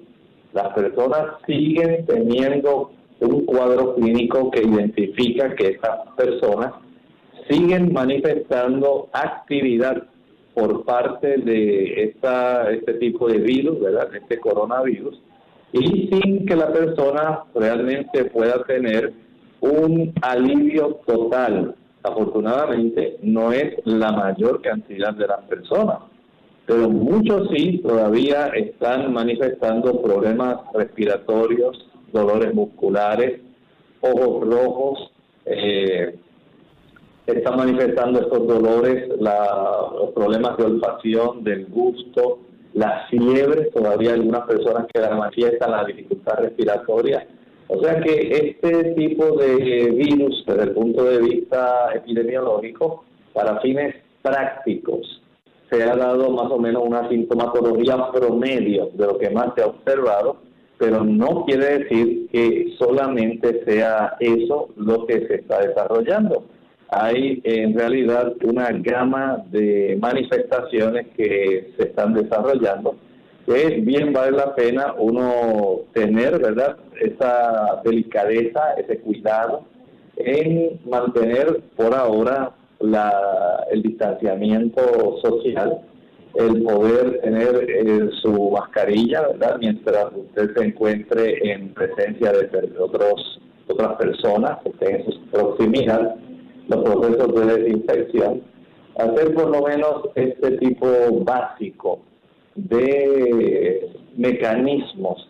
las 0.53 0.69
personas 0.75 1.37
siguen 1.47 2.05
teniendo 2.07 2.91
un 3.21 3.47
cuadro 3.47 3.95
clínico 3.95 4.51
que 4.51 4.63
identifica 4.63 5.55
que 5.55 5.69
estas 5.69 6.09
personas 6.17 6.73
siguen 7.49 7.93
manifestando 7.93 9.09
actividad 9.13 10.05
por 10.55 10.85
parte 10.85 11.39
de 11.39 12.05
esta, 12.05 12.71
este 12.71 12.95
tipo 12.95 13.29
de 13.29 13.39
virus, 13.39 13.81
¿verdad? 13.81 14.15
Este 14.15 14.39
coronavirus, 14.39 15.21
y 15.73 16.09
sin 16.09 16.47
que 16.47 16.57
la 16.57 16.73
persona 16.73 17.45
realmente 17.55 18.25
pueda 18.27 18.63
tener 18.65 19.13
un 19.61 20.13
alivio 20.23 21.01
total. 21.07 21.77
Afortunadamente, 22.03 23.19
no 23.23 23.53
es 23.53 23.75
la 23.85 24.13
mayor 24.13 24.63
cantidad 24.63 25.13
de 25.15 25.27
las 25.27 25.43
personas, 25.43 25.99
pero 26.67 26.89
muchos 26.89 27.49
sí 27.55 27.79
todavía 27.79 28.47
están 28.49 29.13
manifestando 29.13 30.01
problemas 30.01 30.61
respiratorios, 30.73 31.87
dolores 32.13 32.55
musculares, 32.55 33.41
ojos 34.01 34.49
rojos, 34.49 35.11
eh, 35.45 36.19
están 37.27 37.57
manifestando 37.57 38.21
estos 38.21 38.47
dolores, 38.47 39.09
los 39.19 40.11
problemas 40.15 40.57
de 40.57 40.65
olfacción, 40.65 41.45
del 41.45 41.67
gusto, 41.67 42.39
la 42.75 43.07
fiebre, 43.11 43.71
todavía 43.75 44.15
algunas 44.15 44.47
personas 44.47 44.87
que 44.93 45.01
la 45.01 45.15
manifiestan 45.15 45.71
la 45.71 45.85
dificultad 45.85 46.39
respiratoria. 46.39 47.27
O 47.73 47.81
sea 47.81 48.01
que 48.01 48.57
este 48.59 48.95
tipo 48.95 49.37
de 49.37 49.91
virus, 49.93 50.45
desde 50.45 50.65
el 50.65 50.73
punto 50.73 51.05
de 51.05 51.19
vista 51.19 51.93
epidemiológico, 51.95 53.05
para 53.33 53.61
fines 53.61 53.95
prácticos, 54.23 55.23
se 55.71 55.85
ha 55.85 55.95
dado 55.95 56.31
más 56.31 56.51
o 56.51 56.59
menos 56.59 56.83
una 56.85 57.09
sintomatología 57.09 58.11
promedio 58.13 58.91
de 58.95 59.07
lo 59.07 59.19
que 59.19 59.31
más 59.31 59.55
se 59.55 59.63
ha 59.63 59.67
observado, 59.69 60.39
pero 60.79 61.05
no 61.05 61.45
quiere 61.45 61.79
decir 61.79 62.29
que 62.33 62.75
solamente 62.77 63.65
sea 63.65 64.17
eso 64.19 64.71
lo 64.77 65.07
que 65.07 65.29
se 65.29 65.37
está 65.37 65.61
desarrollando. 65.61 66.43
Hay 66.89 67.41
en 67.45 67.79
realidad 67.79 68.33
una 68.43 68.71
gama 68.73 69.45
de 69.53 69.97
manifestaciones 70.01 71.07
que 71.17 71.73
se 71.77 71.85
están 71.85 72.15
desarrollando 72.15 72.97
que 73.47 73.81
bien 73.81 74.13
vale 74.13 74.37
la 74.37 74.55
pena 74.55 74.95
uno 74.99 75.81
tener, 75.93 76.39
¿verdad? 76.41 76.77
Esa 77.01 77.81
delicadeza, 77.85 78.75
ese 78.75 78.99
cuidado 79.01 79.65
en 80.17 80.81
mantener 80.89 81.61
por 81.77 81.95
ahora 81.95 82.53
la, 82.81 83.67
el 83.71 83.83
distanciamiento 83.83 85.19
social, 85.23 85.81
el 86.35 86.63
poder 86.63 87.21
tener 87.23 87.67
eh, 87.69 88.11
su 88.23 88.51
mascarilla, 88.51 89.29
¿verdad? 89.29 89.57
Mientras 89.59 90.07
usted 90.15 90.55
se 90.55 90.65
encuentre 90.65 91.53
en 91.53 91.75
presencia 91.75 92.33
de 92.33 92.49
otros, 92.79 93.41
otras 93.69 93.97
personas 93.97 94.59
que 94.63 94.69
estén 94.71 94.97
en 94.97 95.13
su 95.13 95.21
proximidad 95.31 96.17
los 96.69 96.85
procesos 96.85 97.35
de 97.35 97.57
desinfección, 97.57 98.43
hacer 98.97 99.35
por 99.35 99.51
lo 99.51 99.63
menos 99.63 100.09
este 100.15 100.53
tipo 100.59 100.87
básico 101.25 102.01
de 102.55 103.91
mecanismos 104.17 105.29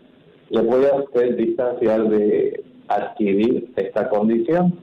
le 0.49 0.63
puede 0.63 0.91
usted 0.99 1.37
distanciar 1.37 2.09
de 2.09 2.63
adquirir 2.87 3.71
esta 3.77 4.09
condición. 4.09 4.73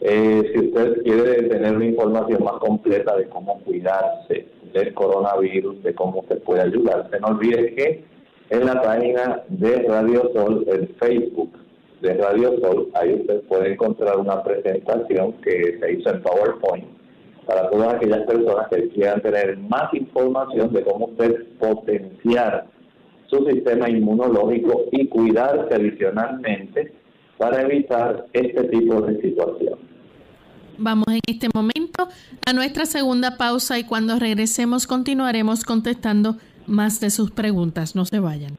Eh, 0.00 0.52
si 0.52 0.66
usted 0.66 1.02
quiere 1.02 1.42
tener 1.48 1.74
una 1.74 1.86
información 1.86 2.44
más 2.44 2.58
completa 2.60 3.16
de 3.16 3.28
cómo 3.28 3.60
cuidarse 3.60 4.46
del 4.72 4.94
coronavirus, 4.94 5.82
de 5.82 5.94
cómo 5.94 6.24
se 6.28 6.36
puede 6.36 6.62
ayudarse, 6.62 7.18
no 7.18 7.28
olvide 7.28 7.74
que 7.74 8.04
en 8.50 8.66
la 8.66 8.80
página 8.82 9.42
de 9.48 9.82
Radio 9.88 10.30
Sol, 10.32 10.64
en 10.68 10.88
Facebook, 11.00 11.50
de 12.02 12.14
Radio 12.14 12.56
Sol, 12.60 12.88
ahí 12.94 13.14
usted 13.14 13.40
puede 13.48 13.72
encontrar 13.72 14.18
una 14.18 14.42
presentación 14.44 15.32
que 15.42 15.78
se 15.80 15.92
hizo 15.92 16.10
en 16.10 16.22
PowerPoint 16.22 16.95
para 17.46 17.70
todas 17.70 17.94
aquellas 17.94 18.26
personas 18.26 18.68
que 18.68 18.88
quieran 18.88 19.22
tener 19.22 19.56
más 19.58 19.92
información 19.94 20.72
de 20.72 20.82
cómo 20.82 21.06
usted 21.06 21.46
potenciar 21.58 22.66
su 23.28 23.44
sistema 23.46 23.88
inmunológico 23.88 24.84
y 24.92 25.06
cuidarse 25.06 25.74
adicionalmente 25.74 26.92
para 27.38 27.62
evitar 27.62 28.26
este 28.32 28.64
tipo 28.64 29.00
de 29.02 29.20
situación. 29.20 29.78
Vamos 30.78 31.06
en 31.08 31.20
este 31.26 31.48
momento 31.54 32.08
a 32.44 32.52
nuestra 32.52 32.84
segunda 32.84 33.36
pausa 33.36 33.78
y 33.78 33.84
cuando 33.84 34.18
regresemos 34.18 34.86
continuaremos 34.86 35.64
contestando 35.64 36.36
más 36.66 37.00
de 37.00 37.10
sus 37.10 37.30
preguntas. 37.30 37.94
No 37.94 38.04
se 38.04 38.20
vayan. 38.20 38.58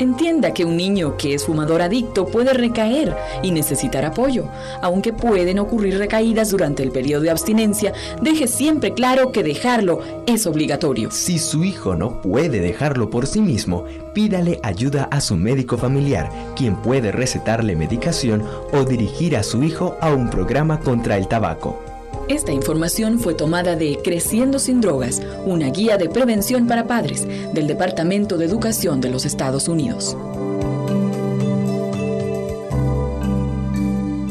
Entienda 0.00 0.54
que 0.54 0.64
un 0.64 0.78
niño 0.78 1.18
que 1.18 1.34
es 1.34 1.44
fumador 1.44 1.82
adicto 1.82 2.24
puede 2.24 2.54
recaer 2.54 3.14
y 3.42 3.50
necesitar 3.50 4.06
apoyo. 4.06 4.46
Aunque 4.80 5.12
pueden 5.12 5.58
ocurrir 5.58 5.98
recaídas 5.98 6.48
durante 6.48 6.82
el 6.82 6.90
periodo 6.90 7.20
de 7.20 7.30
abstinencia, 7.30 7.92
deje 8.22 8.48
siempre 8.48 8.94
claro 8.94 9.30
que 9.30 9.42
dejarlo 9.42 10.00
es 10.26 10.46
obligatorio. 10.46 11.10
Si 11.10 11.38
su 11.38 11.64
hijo 11.64 11.96
no 11.96 12.22
puede 12.22 12.60
dejarlo 12.60 13.10
por 13.10 13.26
sí 13.26 13.42
mismo, 13.42 13.84
pídale 14.14 14.58
ayuda 14.62 15.06
a 15.10 15.20
su 15.20 15.36
médico 15.36 15.76
familiar, 15.76 16.30
quien 16.56 16.76
puede 16.76 17.12
recetarle 17.12 17.76
medicación 17.76 18.42
o 18.72 18.84
dirigir 18.84 19.36
a 19.36 19.42
su 19.42 19.62
hijo 19.62 19.98
a 20.00 20.14
un 20.14 20.30
programa 20.30 20.80
contra 20.80 21.18
el 21.18 21.28
tabaco. 21.28 21.89
Esta 22.30 22.52
información 22.52 23.18
fue 23.18 23.34
tomada 23.34 23.74
de 23.74 23.98
Creciendo 24.04 24.60
sin 24.60 24.80
Drogas, 24.80 25.20
una 25.46 25.66
guía 25.70 25.96
de 25.96 26.08
prevención 26.08 26.68
para 26.68 26.86
padres 26.86 27.26
del 27.26 27.66
Departamento 27.66 28.38
de 28.38 28.44
Educación 28.44 29.00
de 29.00 29.10
los 29.10 29.24
Estados 29.24 29.66
Unidos. 29.66 30.16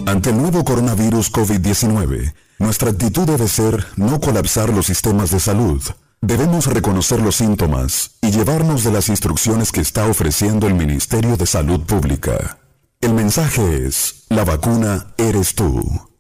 Ante 0.05 0.29
el 0.29 0.37
nuevo 0.37 0.63
coronavirus 0.63 1.29
COVID-19, 1.33 2.33
nuestra 2.59 2.91
actitud 2.91 3.27
debe 3.27 3.49
ser 3.49 3.85
no 3.97 4.21
colapsar 4.21 4.69
los 4.69 4.85
sistemas 4.85 5.31
de 5.31 5.41
salud. 5.41 5.83
Debemos 6.21 6.67
reconocer 6.67 7.19
los 7.19 7.35
síntomas 7.35 8.11
y 8.21 8.31
llevarnos 8.31 8.85
de 8.85 8.93
las 8.93 9.09
instrucciones 9.09 9.73
que 9.73 9.81
está 9.81 10.07
ofreciendo 10.07 10.67
el 10.67 10.73
Ministerio 10.73 11.35
de 11.35 11.45
Salud 11.45 11.81
Pública. 11.81 12.59
El 13.01 13.13
mensaje 13.13 13.85
es, 13.85 14.23
la 14.29 14.45
vacuna 14.45 15.07
eres 15.17 15.53
tú. 15.53 16.08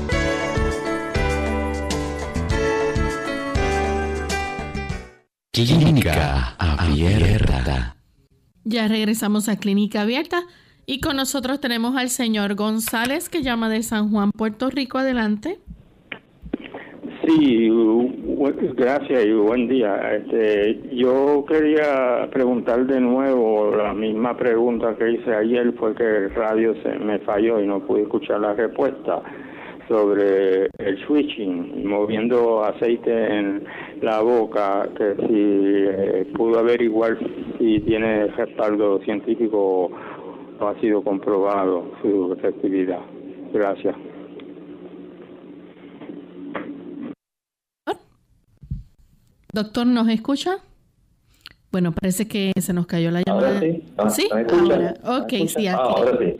Clínica 5.52 6.54
Abierta. 6.58 7.96
Ya 8.64 8.86
regresamos 8.86 9.48
a 9.48 9.56
Clínica 9.56 10.02
Abierta. 10.02 10.42
Y 10.90 11.00
con 11.00 11.16
nosotros 11.16 11.60
tenemos 11.60 11.96
al 11.96 12.08
señor 12.08 12.54
González 12.54 13.28
que 13.28 13.42
llama 13.42 13.68
de 13.68 13.82
San 13.82 14.10
Juan, 14.10 14.30
Puerto 14.32 14.70
Rico. 14.70 14.96
Adelante. 14.96 15.58
Sí, 17.26 17.68
gracias 18.74 19.26
y 19.26 19.32
buen 19.32 19.68
día. 19.68 20.16
Este, 20.16 20.80
yo 20.94 21.44
quería 21.46 22.26
preguntar 22.32 22.86
de 22.86 23.00
nuevo 23.00 23.70
la 23.76 23.92
misma 23.92 24.34
pregunta 24.38 24.96
que 24.96 25.12
hice 25.12 25.34
ayer, 25.34 25.74
fue 25.74 25.94
que 25.94 26.04
el 26.04 26.34
radio 26.34 26.74
se 26.82 26.98
me 26.98 27.18
falló 27.18 27.60
y 27.60 27.66
no 27.66 27.80
pude 27.80 28.04
escuchar 28.04 28.40
la 28.40 28.54
respuesta 28.54 29.20
sobre 29.88 30.70
el 30.78 31.06
switching, 31.06 31.86
moviendo 31.86 32.64
aceite 32.64 33.38
en 33.38 33.64
la 34.00 34.20
boca, 34.20 34.88
que 34.96 35.14
si 35.16 35.34
eh, 35.34 36.32
pudo 36.34 36.60
averiguar 36.60 37.18
si 37.58 37.80
tiene 37.80 38.28
respaldo 38.28 39.00
científico 39.00 39.90
no 40.58 40.68
ha 40.68 40.80
sido 40.80 41.02
comprobado 41.02 41.92
su 42.02 42.32
efectividad. 42.32 43.00
Gracias. 43.52 43.96
Doctor, 49.52 49.86
¿nos 49.86 50.08
escucha? 50.08 50.58
Bueno, 51.72 51.92
parece 51.92 52.28
que 52.28 52.52
se 52.60 52.72
nos 52.72 52.86
cayó 52.86 53.10
la 53.10 53.22
llamada. 53.26 53.48
Ahora 53.48 53.60
sí. 53.60 53.84
Ah, 53.96 54.10
¿Sí? 54.10 54.28
Ahora, 54.30 54.94
ok, 55.04 55.30
sí, 55.46 55.66
aquí, 55.66 55.66
ahora 55.66 56.18
sí. 56.18 56.36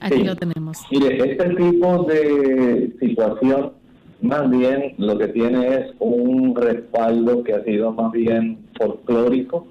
aquí 0.00 0.24
lo 0.24 0.36
tenemos. 0.36 0.78
Mire, 0.90 1.32
este 1.32 1.54
tipo 1.54 2.02
de 2.04 2.96
situación 3.00 3.72
más 4.20 4.50
bien 4.50 4.94
lo 4.98 5.16
que 5.16 5.28
tiene 5.28 5.74
es 5.74 5.94
un 6.00 6.54
respaldo 6.54 7.42
que 7.44 7.54
ha 7.54 7.64
sido 7.64 7.92
más 7.92 8.12
bien 8.12 8.58
folclórico 8.78 9.66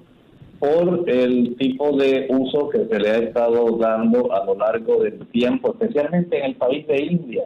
por 0.58 1.08
el 1.08 1.56
tipo 1.56 1.96
de 1.96 2.26
uso 2.30 2.68
que 2.70 2.86
se 2.86 2.98
le 2.98 3.10
ha 3.10 3.18
estado 3.18 3.76
dando 3.78 4.32
a 4.32 4.44
lo 4.44 4.56
largo 4.56 5.02
del 5.02 5.26
tiempo, 5.28 5.72
especialmente 5.72 6.38
en 6.38 6.44
el 6.46 6.56
país 6.56 6.86
de 6.86 7.02
India, 7.02 7.44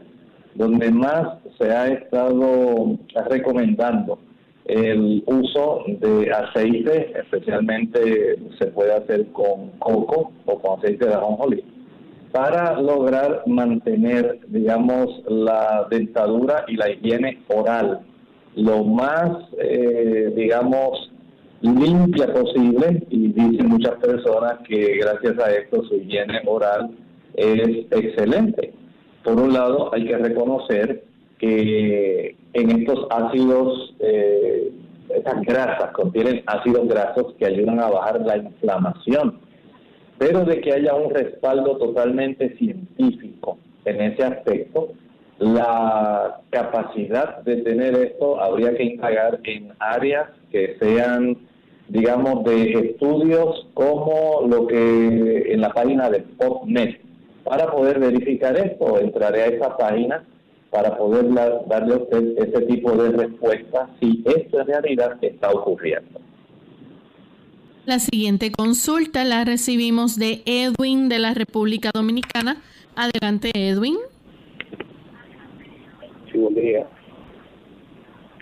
donde 0.54 0.90
más 0.90 1.38
se 1.58 1.70
ha 1.70 1.88
estado 1.88 2.98
recomendando 3.28 4.18
el 4.64 5.22
uso 5.26 5.84
de 5.86 6.30
aceite, 6.32 7.12
especialmente 7.18 8.38
se 8.58 8.66
puede 8.68 8.94
hacer 8.94 9.26
con 9.32 9.70
coco 9.78 10.32
o 10.46 10.58
con 10.58 10.78
aceite 10.78 11.06
de 11.06 11.14
ajonjolí, 11.14 11.64
para 12.32 12.80
lograr 12.80 13.42
mantener, 13.46 14.40
digamos, 14.48 15.22
la 15.28 15.86
dentadura 15.90 16.64
y 16.68 16.76
la 16.76 16.90
higiene 16.90 17.42
oral 17.48 18.00
lo 18.54 18.84
más, 18.84 19.30
eh, 19.58 20.32
digamos, 20.36 21.11
limpia 21.62 22.32
posible 22.32 23.02
y 23.08 23.28
dicen 23.32 23.68
muchas 23.68 23.94
personas 23.96 24.58
que 24.68 24.98
gracias 24.98 25.38
a 25.38 25.50
esto 25.52 25.84
su 25.84 25.94
higiene 25.96 26.40
oral 26.46 26.90
es 27.34 27.86
excelente. 27.90 28.74
Por 29.24 29.40
un 29.40 29.52
lado, 29.52 29.94
hay 29.94 30.06
que 30.06 30.18
reconocer 30.18 31.04
que 31.38 32.36
en 32.52 32.70
estos 32.70 33.06
ácidos, 33.10 33.94
eh, 34.00 34.72
estas 35.14 35.42
grasas 35.42 35.92
contienen 35.92 36.42
ácidos 36.46 36.88
grasos 36.88 37.34
que 37.38 37.46
ayudan 37.46 37.80
a 37.80 37.90
bajar 37.90 38.20
la 38.20 38.36
inflamación. 38.38 39.40
pero 40.18 40.44
de 40.44 40.60
que 40.60 40.72
haya 40.72 40.94
un 40.94 41.10
respaldo 41.12 41.78
totalmente 41.78 42.56
científico 42.56 43.58
en 43.84 44.00
ese 44.00 44.22
aspecto, 44.22 44.92
la 45.40 46.40
capacidad 46.50 47.42
de 47.42 47.56
tener 47.62 47.94
esto 47.96 48.40
habría 48.40 48.72
que 48.76 48.84
indagar 48.84 49.40
en 49.42 49.72
áreas 49.80 50.28
que 50.52 50.76
sean, 50.78 51.36
digamos, 51.92 52.42
de 52.44 52.72
estudios 52.72 53.66
como 53.74 54.46
lo 54.48 54.66
que 54.66 55.52
en 55.52 55.60
la 55.60 55.74
página 55.74 56.08
de 56.08 56.20
PopNet. 56.20 57.00
Para 57.44 57.70
poder 57.70 57.98
verificar 58.00 58.56
esto, 58.56 58.98
entraré 58.98 59.42
a 59.42 59.46
esa 59.46 59.76
página 59.76 60.24
para 60.70 60.96
poder 60.96 61.26
darle 61.68 61.94
a 61.94 61.96
usted 61.98 62.38
ese 62.38 62.62
tipo 62.62 62.92
de 62.92 63.10
respuesta 63.10 63.90
si 64.00 64.24
esto 64.24 64.60
en 64.60 64.66
realidad 64.68 65.18
está 65.20 65.50
ocurriendo. 65.50 66.18
La 67.84 67.98
siguiente 67.98 68.50
consulta 68.52 69.24
la 69.24 69.44
recibimos 69.44 70.16
de 70.16 70.40
Edwin 70.46 71.10
de 71.10 71.18
la 71.18 71.34
República 71.34 71.90
Dominicana. 71.92 72.62
Adelante, 72.96 73.50
Edwin. 73.54 73.96
Sí, 76.30 76.38
buen 76.38 76.54
día. 76.54 76.86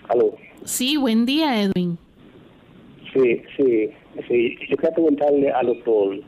¿Aló? 0.07 0.35
Sí, 0.63 0.95
buen 0.95 1.25
día, 1.25 1.61
Edwin. 1.61 1.97
Sí, 3.13 3.41
sí, 3.57 3.89
sí. 4.27 4.55
Yo 4.69 4.77
quería 4.77 4.93
preguntarle 4.93 5.51
al 5.51 5.67
doctor 5.67 6.19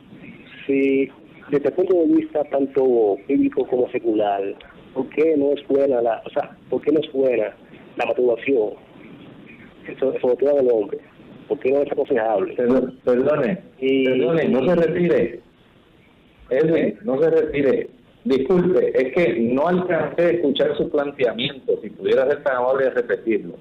si, 0.66 1.10
desde 1.50 1.70
el 1.70 1.74
punto 1.74 1.94
de 1.94 2.16
vista 2.16 2.44
tanto 2.46 3.18
bíblico 3.28 3.66
como 3.68 3.90
secular, 3.92 4.42
¿por 4.94 5.10
qué 5.10 5.36
no 5.38 5.52
es 5.54 5.68
buena 5.68 6.02
la, 6.02 6.22
o 6.26 6.30
sea, 6.30 6.58
por 6.70 6.82
qué 6.82 6.92
no 6.92 7.00
es 7.00 7.12
buena 7.12 7.56
la 7.98 8.06
motivación, 8.06 8.72
sobre 10.00 10.20
todo 10.20 10.56
del 10.56 10.72
hombre? 10.72 11.00
porque 11.48 11.72
no 11.72 11.82
es 11.82 11.92
aconsejable. 11.92 12.56
Perdone, 12.56 13.58
perdone, 13.80 14.50
no 14.50 14.66
se 14.66 14.76
retire. 14.76 15.40
Edwin, 16.50 16.98
no 17.04 17.22
se 17.22 17.30
retire. 17.30 17.90
Disculpe, 18.26 18.92
es 18.96 19.14
que 19.14 19.40
no 19.40 19.68
alcancé 19.68 20.22
a 20.22 20.30
escuchar 20.30 20.78
su 20.78 20.90
planteamiento. 20.90 21.80
Si 21.82 21.90
pudiera 21.90 22.28
ser 22.28 22.44
tan 22.44 22.58
amable 22.58 22.86
de 22.86 22.90
repetirlo. 22.92 23.56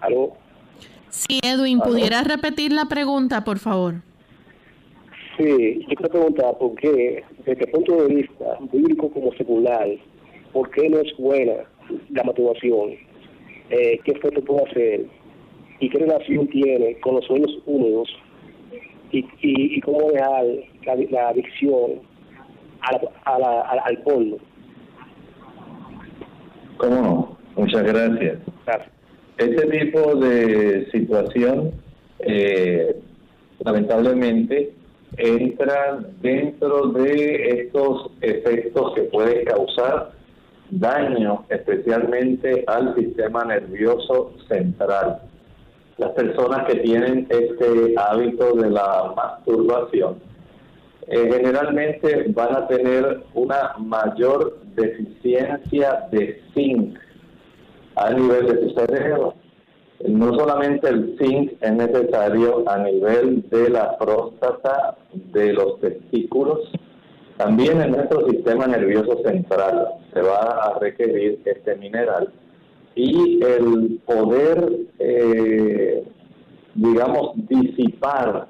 ¿Aló? 0.00 0.32
Sí, 1.08 1.40
Edwin, 1.42 1.80
¿pudieras 1.80 2.26
repetir 2.26 2.72
la 2.72 2.86
pregunta, 2.86 3.42
por 3.42 3.58
favor? 3.58 3.94
Sí, 5.36 5.80
yo 5.88 5.96
quiero 5.96 6.08
preguntar 6.08 6.58
por 6.58 6.74
qué, 6.76 7.24
desde 7.44 7.64
el 7.64 7.70
punto 7.70 7.96
de 7.96 8.14
vista 8.14 8.44
bíblico 8.72 9.10
como 9.10 9.32
secular, 9.34 9.88
¿por 10.52 10.70
qué 10.70 10.88
no 10.88 10.98
es 10.98 11.16
buena 11.16 11.54
la 12.10 12.22
motivación 12.22 13.10
eh, 13.70 14.00
qué 14.04 14.12
efecto 14.12 14.42
puede 14.44 14.64
hacer 14.68 15.06
y 15.78 15.88
qué 15.88 15.98
relación 15.98 16.48
tiene 16.48 16.98
con 17.00 17.14
los 17.14 17.24
sueños 17.24 17.50
húmedos 17.66 18.08
y, 19.12 19.24
y, 19.42 19.80
cómo 19.80 20.10
dejar 20.10 20.44
la, 21.10 21.28
adicción 21.28 22.00
a 22.82 23.38
la, 23.38 23.60
al 23.60 23.98
polvo. 24.02 24.38
¿Cómo 26.76 26.94
no? 26.94 27.36
Muchas 27.56 27.82
gracias. 27.82 28.38
Este 29.40 29.66
tipo 29.68 30.16
de 30.16 30.86
situación, 30.92 31.72
eh, 32.18 32.94
lamentablemente, 33.60 34.74
entra 35.16 35.98
dentro 36.20 36.88
de 36.88 37.62
estos 37.62 38.10
efectos 38.20 38.92
que 38.94 39.04
puede 39.04 39.44
causar 39.44 40.12
daño 40.68 41.46
especialmente 41.48 42.64
al 42.66 42.94
sistema 42.96 43.46
nervioso 43.46 44.34
central. 44.46 45.22
Las 45.96 46.10
personas 46.10 46.66
que 46.66 46.80
tienen 46.80 47.26
este 47.30 47.94
hábito 47.96 48.52
de 48.56 48.68
la 48.68 49.14
masturbación 49.16 50.16
eh, 51.06 51.30
generalmente 51.32 52.26
van 52.28 52.56
a 52.56 52.68
tener 52.68 53.22
una 53.32 53.72
mayor 53.78 54.58
deficiencia 54.74 56.08
de 56.12 56.42
zinc 56.52 56.98
a 57.96 58.10
nivel 58.10 58.46
de 58.46 58.68
su 58.68 58.74
cerebro. 58.74 59.34
No 60.08 60.34
solamente 60.34 60.88
el 60.88 61.16
zinc 61.18 61.52
es 61.60 61.72
necesario 61.72 62.68
a 62.68 62.78
nivel 62.78 63.48
de 63.50 63.70
la 63.70 63.98
próstata, 63.98 64.96
de 65.12 65.52
los 65.52 65.78
testículos, 65.80 66.60
también 67.36 67.80
en 67.80 67.92
nuestro 67.92 68.28
sistema 68.28 68.66
nervioso 68.66 69.22
central 69.24 69.88
se 70.12 70.20
va 70.20 70.66
a 70.66 70.78
requerir 70.78 71.40
este 71.46 71.74
mineral 71.76 72.30
y 72.94 73.42
el 73.42 73.98
poder, 74.04 74.72
eh, 74.98 76.04
digamos, 76.74 77.32
disipar 77.48 78.46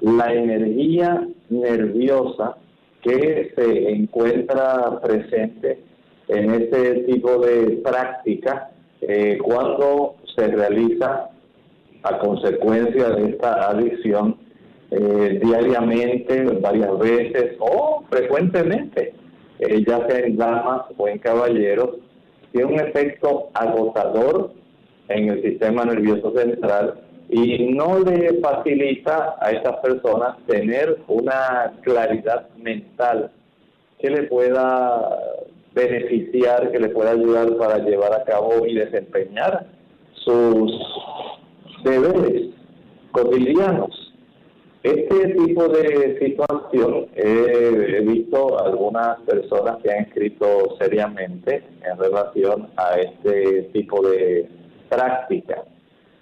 la 0.00 0.32
energía 0.32 1.26
nerviosa 1.50 2.56
que 3.02 3.52
se 3.56 3.90
encuentra 3.90 5.00
presente 5.00 5.82
en 6.28 6.50
este 6.50 7.00
tipo 7.04 7.38
de 7.38 7.80
práctica 7.84 8.70
eh, 9.00 9.38
cuando 9.42 10.16
se 10.36 10.46
realiza 10.48 11.30
a 12.02 12.18
consecuencia 12.18 13.10
de 13.10 13.30
esta 13.30 13.70
adicción 13.70 14.36
eh, 14.90 15.40
diariamente, 15.42 16.44
varias 16.60 16.98
veces 16.98 17.56
o 17.58 18.04
frecuentemente, 18.10 19.14
eh, 19.58 19.84
ya 19.86 20.06
sea 20.06 20.18
en 20.18 20.36
damas 20.36 20.82
o 20.96 21.08
en 21.08 21.18
caballeros, 21.18 21.96
tiene 22.52 22.74
un 22.74 22.80
efecto 22.80 23.48
agotador 23.54 24.52
en 25.08 25.30
el 25.30 25.42
sistema 25.42 25.84
nervioso 25.84 26.32
central 26.36 27.00
y 27.28 27.72
no 27.72 28.00
le 28.00 28.40
facilita 28.40 29.36
a 29.40 29.50
estas 29.50 29.76
personas 29.78 30.36
tener 30.46 30.98
una 31.08 31.72
claridad 31.80 32.48
mental 32.58 33.30
que 33.98 34.10
le 34.10 34.24
pueda 34.24 35.08
beneficiar, 35.74 36.70
que 36.70 36.78
le 36.78 36.88
pueda 36.90 37.12
ayudar 37.12 37.56
para 37.56 37.78
llevar 37.78 38.12
a 38.12 38.24
cabo 38.24 38.66
y 38.66 38.74
desempeñar 38.74 39.66
sus 40.14 40.72
deberes 41.84 42.50
cotidianos. 43.12 43.98
Este 44.82 45.34
tipo 45.34 45.68
de 45.68 46.18
situación 46.18 47.06
he 47.14 48.00
visto 48.00 48.58
algunas 48.58 49.20
personas 49.20 49.78
que 49.82 49.92
han 49.92 50.04
escrito 50.06 50.76
seriamente 50.80 51.62
en 51.88 51.98
relación 51.98 52.68
a 52.76 52.96
este 52.96 53.70
tipo 53.72 54.02
de 54.02 54.48
práctica. 54.88 55.64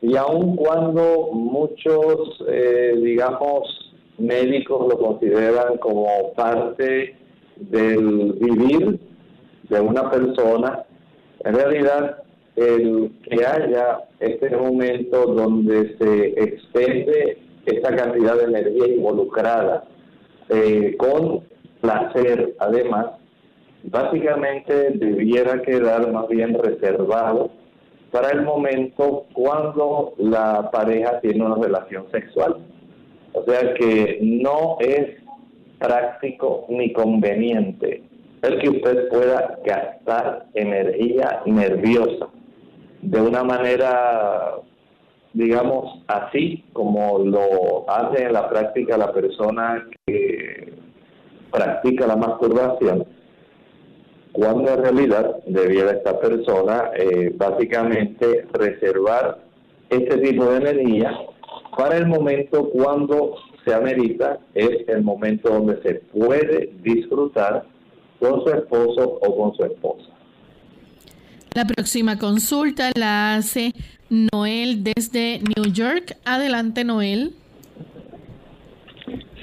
Y 0.02 0.16
aun 0.16 0.56
cuando 0.56 1.30
muchos, 1.32 2.44
eh, 2.48 2.94
digamos, 3.02 3.92
médicos 4.18 4.88
lo 4.88 4.98
consideran 4.98 5.78
como 5.78 6.32
parte 6.34 7.16
del 7.56 8.32
vivir 8.34 9.00
de 9.70 9.80
una 9.80 10.10
persona, 10.10 10.84
en 11.44 11.54
realidad 11.54 12.22
el 12.56 13.12
que 13.22 13.46
haya 13.46 14.00
este 14.18 14.54
momento 14.54 15.26
donde 15.26 15.96
se 15.96 16.26
extiende 16.42 17.38
esta 17.64 17.94
cantidad 17.94 18.36
de 18.36 18.44
energía 18.44 18.88
involucrada 18.88 19.84
eh, 20.48 20.96
con 20.98 21.44
placer 21.80 22.54
además 22.58 23.06
básicamente 23.84 24.90
debiera 24.90 25.62
quedar 25.62 26.10
más 26.12 26.28
bien 26.28 26.58
reservado 26.58 27.50
para 28.10 28.30
el 28.30 28.42
momento 28.42 29.26
cuando 29.32 30.14
la 30.18 30.70
pareja 30.70 31.20
tiene 31.20 31.44
una 31.44 31.54
relación 31.54 32.10
sexual. 32.10 32.56
O 33.32 33.44
sea 33.44 33.72
que 33.74 34.18
no 34.20 34.76
es 34.80 35.22
práctico 35.78 36.66
ni 36.68 36.92
conveniente 36.92 38.02
el 38.42 38.58
que 38.58 38.68
usted 38.68 39.08
pueda 39.08 39.58
gastar 39.64 40.46
energía 40.54 41.42
nerviosa 41.46 42.28
de 43.02 43.20
una 43.20 43.44
manera 43.44 44.60
digamos, 45.32 46.02
así 46.08 46.64
como 46.72 47.18
lo 47.18 47.88
hace 47.88 48.24
en 48.24 48.32
la 48.32 48.48
práctica 48.48 48.98
la 48.98 49.12
persona 49.12 49.86
que 50.06 50.72
practica 51.50 52.06
la 52.06 52.16
masturbación, 52.16 53.06
cuando 54.32 54.72
en 54.74 54.82
realidad 54.82 55.36
debiera 55.46 55.92
esta 55.92 56.18
persona 56.20 56.90
eh, 56.94 57.32
básicamente 57.36 58.46
reservar 58.52 59.38
este 59.88 60.18
tipo 60.18 60.44
de 60.46 60.56
energía 60.58 61.16
para 61.76 61.96
el 61.96 62.06
momento 62.06 62.70
cuando 62.70 63.36
se 63.64 63.74
amerita, 63.74 64.38
es 64.54 64.88
el 64.88 65.02
momento 65.02 65.50
donde 65.50 65.82
se 65.82 65.94
puede 65.94 66.72
disfrutar 66.82 67.64
con 68.20 68.44
su 68.44 68.50
esposo 68.50 69.18
o 69.20 69.36
con 69.36 69.54
su 69.56 69.64
esposa. 69.64 70.04
La 71.54 71.64
próxima 71.64 72.16
consulta 72.16 72.90
la 72.94 73.34
hace 73.34 73.72
Noel 74.08 74.84
desde 74.84 75.40
New 75.40 75.72
York. 75.72 76.16
Adelante, 76.24 76.84
Noel. 76.84 77.34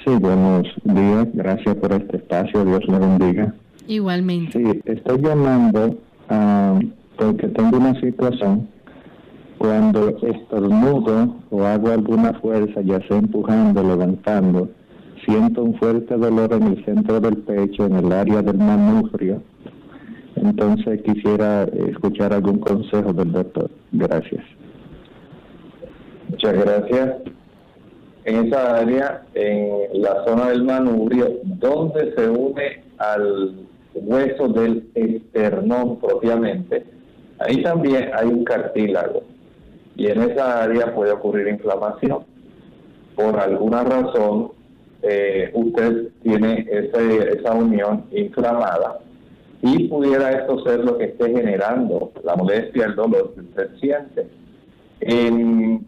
Sí, 0.04 0.14
buenos 0.18 0.66
días. 0.84 1.26
Gracias 1.34 1.74
por 1.76 1.92
este 1.92 2.16
espacio. 2.16 2.64
Dios 2.64 2.80
le 2.88 2.98
bendiga. 2.98 3.54
Igualmente. 3.86 4.58
Sí, 4.58 4.80
estoy 4.86 5.20
llamando 5.20 5.98
ah, 6.30 6.78
porque 7.16 7.48
tengo 7.48 7.76
una 7.76 8.00
situación 8.00 8.68
cuando 9.58 10.16
estornudo 10.22 11.36
o 11.50 11.64
hago 11.64 11.90
alguna 11.90 12.32
fuerza, 12.34 12.80
ya 12.80 13.00
sea 13.08 13.18
empujando, 13.18 13.82
levantando, 13.82 14.70
siento 15.28 15.62
un 15.62 15.74
fuerte 15.74 16.16
dolor 16.16 16.54
en 16.54 16.62
el 16.68 16.84
centro 16.86 17.20
del 17.20 17.36
pecho, 17.36 17.84
en 17.84 17.96
el 17.96 18.10
área 18.12 18.40
del 18.40 18.56
manubrio. 18.56 19.42
Entonces 20.36 21.02
quisiera 21.02 21.64
escuchar 21.64 22.32
algún 22.32 22.60
consejo 22.60 23.12
del 23.12 23.32
doctor. 23.32 23.70
Gracias. 23.92 24.42
Muchas 26.30 26.52
gracias. 26.54 27.14
En 28.24 28.46
esa 28.46 28.76
área, 28.76 29.22
en 29.34 30.02
la 30.02 30.24
zona 30.26 30.48
del 30.48 30.64
manubrio, 30.64 31.30
donde 31.44 32.14
se 32.14 32.30
une 32.30 32.82
al 32.96 33.54
hueso 33.94 34.48
del 34.48 34.88
esternón 34.94 35.98
propiamente, 35.98 36.84
ahí 37.38 37.62
también 37.62 38.10
hay 38.14 38.28
un 38.28 38.44
cartílago. 38.44 39.22
Y 39.96 40.06
en 40.06 40.22
esa 40.22 40.62
área 40.62 40.94
puede 40.94 41.12
ocurrir 41.12 41.48
inflamación. 41.48 42.20
Por 43.14 43.38
alguna 43.38 43.82
razón, 43.82 44.52
eh, 45.02 45.50
usted 45.54 46.08
tiene 46.22 46.66
esa 46.70 47.54
unión 47.54 48.04
inflamada 48.10 49.00
y 49.62 49.88
pudiera 49.88 50.30
esto 50.32 50.62
ser 50.64 50.84
lo 50.84 50.98
que 50.98 51.04
esté 51.04 51.30
generando 51.30 52.12
la 52.24 52.36
molestia, 52.36 52.86
el 52.86 52.94
dolor 52.94 53.34
que 53.34 53.40
usted 53.40 53.70
siente. 53.80 54.26
En 55.00 55.86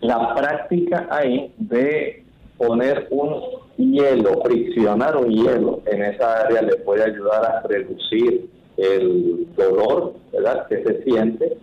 la 0.00 0.34
práctica 0.34 1.06
ahí 1.10 1.52
de 1.58 2.24
poner 2.56 3.08
un 3.10 3.40
hielo, 3.76 4.42
friccionar 4.44 5.16
un 5.16 5.30
hielo 5.30 5.82
en 5.86 6.02
esa 6.02 6.42
área 6.46 6.62
le 6.62 6.76
puede 6.76 7.04
ayudar 7.04 7.44
a 7.44 7.62
reducir 7.68 8.48
el 8.76 9.46
dolor 9.56 10.14
¿verdad? 10.32 10.66
que 10.68 10.82
se 10.82 11.02
siente. 11.02 11.56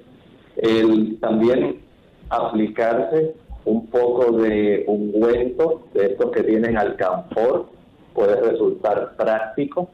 El 0.57 1.20
también 1.20 1.82
aplicarse 2.30 3.36
un 3.66 3.88
poco 3.88 4.32
de 4.38 4.84
ungüento, 4.88 5.84
de 5.93 6.05
estos 6.07 6.32
que 6.32 6.43
tienen 6.43 6.78
alcanfor, 6.78 7.68
puede 8.13 8.39
resultar 8.39 9.16
práctico. 9.18 9.89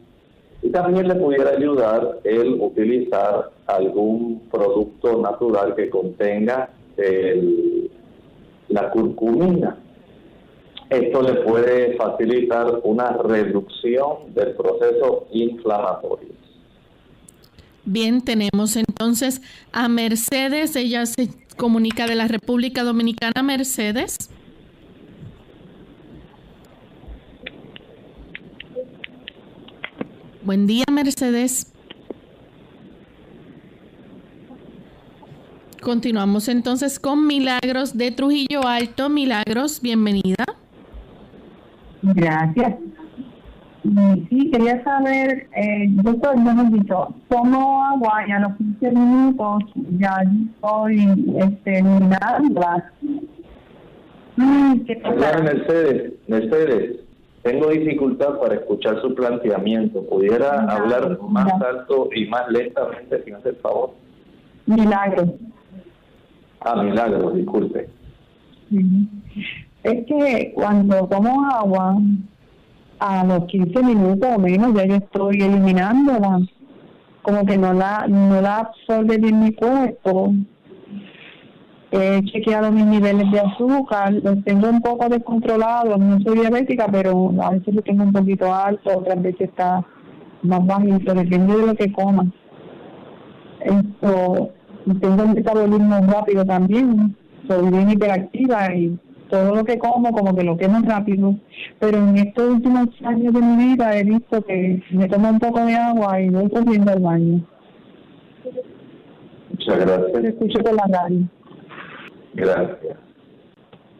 Y 0.61 0.69
también 0.69 1.07
le 1.07 1.15
pudiera 1.15 1.51
ayudar 1.51 2.19
el 2.23 2.53
utilizar 2.59 3.49
algún 3.65 4.41
producto 4.51 5.19
natural 5.19 5.75
que 5.75 5.89
contenga 5.89 6.69
la 8.67 8.91
curcumina. 8.91 9.77
Esto 10.89 11.21
le 11.21 11.33
puede 11.41 11.95
facilitar 11.95 12.81
una 12.83 13.13
reducción 13.13 14.33
del 14.35 14.53
proceso 14.55 15.27
inflamatorio. 15.31 16.29
Bien, 17.85 18.21
tenemos 18.21 18.75
entonces 18.75 19.41
a 19.71 19.89
Mercedes, 19.89 20.75
ella 20.75 21.05
se 21.05 21.29
comunica 21.61 22.07
de 22.07 22.15
la 22.15 22.27
República 22.27 22.83
Dominicana, 22.83 23.43
Mercedes. 23.43 24.17
Buen 30.43 30.65
día, 30.65 30.85
Mercedes. 30.91 31.71
Continuamos 35.83 36.47
entonces 36.47 36.99
con 36.99 37.27
Milagros 37.27 37.95
de 37.95 38.09
Trujillo 38.09 38.65
Alto. 38.67 39.09
Milagros, 39.09 39.81
bienvenida. 39.81 40.45
Gracias. 42.01 42.73
Sí, 43.83 44.51
quería 44.51 44.83
saber, 44.83 45.47
eh, 45.55 45.87
doctor, 45.89 46.35
hemos 46.35 46.71
dicho, 46.71 47.15
tomo 47.29 47.83
agua 47.83 48.23
y 48.27 48.31
a 48.31 48.39
los 48.39 48.55
15 48.57 48.91
minutos 48.91 49.63
ya 49.97 50.17
estoy 50.21 51.07
este, 51.39 51.79
eliminándola. 51.79 52.91
Mercedes, 54.37 56.13
Mercedes, 56.27 56.99
tengo 57.41 57.69
dificultad 57.69 58.37
para 58.39 58.55
escuchar 58.55 59.01
su 59.01 59.15
planteamiento. 59.15 60.03
¿Pudiera 60.07 60.61
hablar 60.61 61.19
más 61.29 61.51
alto 61.61 62.09
y 62.15 62.27
más 62.27 62.47
lentamente, 62.49 63.23
si 63.23 63.31
me 63.31 63.37
hace 63.37 63.49
el 63.49 63.55
favor? 63.57 63.91
Milagro. 64.67 65.33
Ah, 66.59 66.83
milagro, 66.83 67.31
disculpe. 67.31 67.89
Es 69.83 70.05
que 70.05 70.51
cuando 70.53 71.07
tomo 71.07 71.45
agua, 71.49 71.97
a 73.01 73.23
los 73.25 73.45
15 73.45 73.81
minutos 73.81 74.29
o 74.35 74.39
menos 74.39 74.75
ya 74.75 74.85
yo 74.85 74.95
estoy 74.95 75.41
eliminándola. 75.41 76.39
Como 77.23 77.45
que 77.45 77.57
no 77.57 77.73
la, 77.73 78.05
no 78.07 78.39
la 78.41 78.59
absorbe 78.59 79.17
bien 79.17 79.43
mi 79.43 79.53
cuerpo. 79.53 80.33
He 81.91 82.21
chequeado 82.25 82.71
mis 82.71 82.85
niveles 82.85 83.29
de 83.31 83.39
azúcar, 83.39 84.13
los 84.13 84.43
tengo 84.45 84.69
un 84.69 84.81
poco 84.81 85.09
descontrolados, 85.09 85.99
no 85.99 86.21
soy 86.21 86.39
diabética, 86.39 86.87
pero 86.89 87.33
a 87.41 87.49
veces 87.49 87.73
lo 87.73 87.81
tengo 87.81 88.03
un 88.03 88.13
poquito 88.13 88.53
alto, 88.53 88.99
otras 88.99 89.21
veces 89.21 89.49
está 89.49 89.83
más 90.43 90.65
bajito, 90.65 91.13
depende 91.13 91.57
de 91.57 91.67
lo 91.67 91.75
que 91.75 91.91
coma. 91.91 92.31
Esto, 93.59 94.51
tengo 95.01 95.23
un 95.23 95.33
metabolismo 95.33 95.99
rápido 96.07 96.45
también, 96.45 97.17
soy 97.47 97.69
bien 97.69 97.89
hiperactiva 97.89 98.73
y 98.73 98.97
todo 99.31 99.55
lo 99.55 99.63
que 99.63 99.79
como 99.79 100.11
como 100.11 100.35
que 100.35 100.43
lo 100.43 100.57
quemo 100.57 100.79
rápido, 100.85 101.35
pero 101.79 101.97
en 101.97 102.17
estos 102.17 102.49
últimos 102.49 102.89
años 103.03 103.33
de 103.33 103.41
mi 103.41 103.65
vida 103.65 103.97
he 103.97 104.03
visto 104.03 104.41
que 104.43 104.83
me 104.91 105.07
tomo 105.07 105.29
un 105.29 105.39
poco 105.39 105.65
de 105.65 105.73
agua 105.73 106.19
y 106.19 106.29
voy 106.29 106.49
corriendo 106.49 106.91
al 106.91 106.99
baño. 106.99 107.41
Muchas 109.49 109.79
gracias. 109.79 110.23
escucho 110.25 110.59
por 110.59 110.73
la 110.73 110.85
radio. 110.91 111.19
Gracias. 112.33 112.97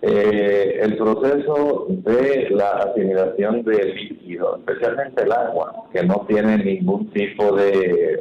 Eh, 0.02 0.80
el 0.82 0.98
proceso 0.98 1.86
de 1.90 2.50
la 2.50 2.72
asimilación 2.72 3.64
de 3.64 3.94
líquido, 3.94 4.58
especialmente 4.58 5.24
el 5.24 5.32
agua, 5.32 5.86
que 5.94 6.04
no 6.04 6.26
tiene 6.28 6.58
ningún 6.58 7.10
tipo 7.12 7.56
de, 7.56 8.20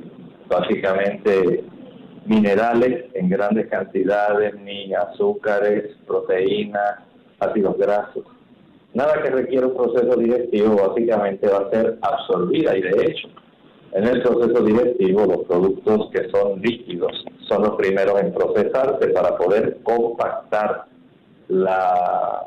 básicamente, 0.48 1.64
minerales 2.26 3.06
en 3.14 3.28
grandes 3.28 3.68
cantidades, 3.68 4.54
ni 4.60 4.92
azúcares, 4.94 5.96
proteínas, 6.06 7.00
ácidos 7.38 7.76
grasos. 7.78 8.24
Nada 8.92 9.22
que 9.22 9.30
requiera 9.30 9.66
un 9.66 9.76
proceso 9.76 10.16
digestivo 10.16 10.88
básicamente 10.88 11.46
va 11.48 11.58
a 11.58 11.70
ser 11.70 11.98
absorbida 12.02 12.76
y 12.76 12.82
de 12.82 13.04
hecho 13.04 13.28
en 13.92 14.04
el 14.04 14.22
proceso 14.22 14.64
digestivo 14.64 15.26
los 15.26 15.44
productos 15.46 16.10
que 16.10 16.28
son 16.30 16.60
líquidos 16.60 17.24
son 17.48 17.62
los 17.62 17.76
primeros 17.76 18.20
en 18.20 18.32
procesarse 18.32 19.08
para 19.08 19.36
poder 19.36 19.78
compactar 19.82 20.84
la 21.48 22.46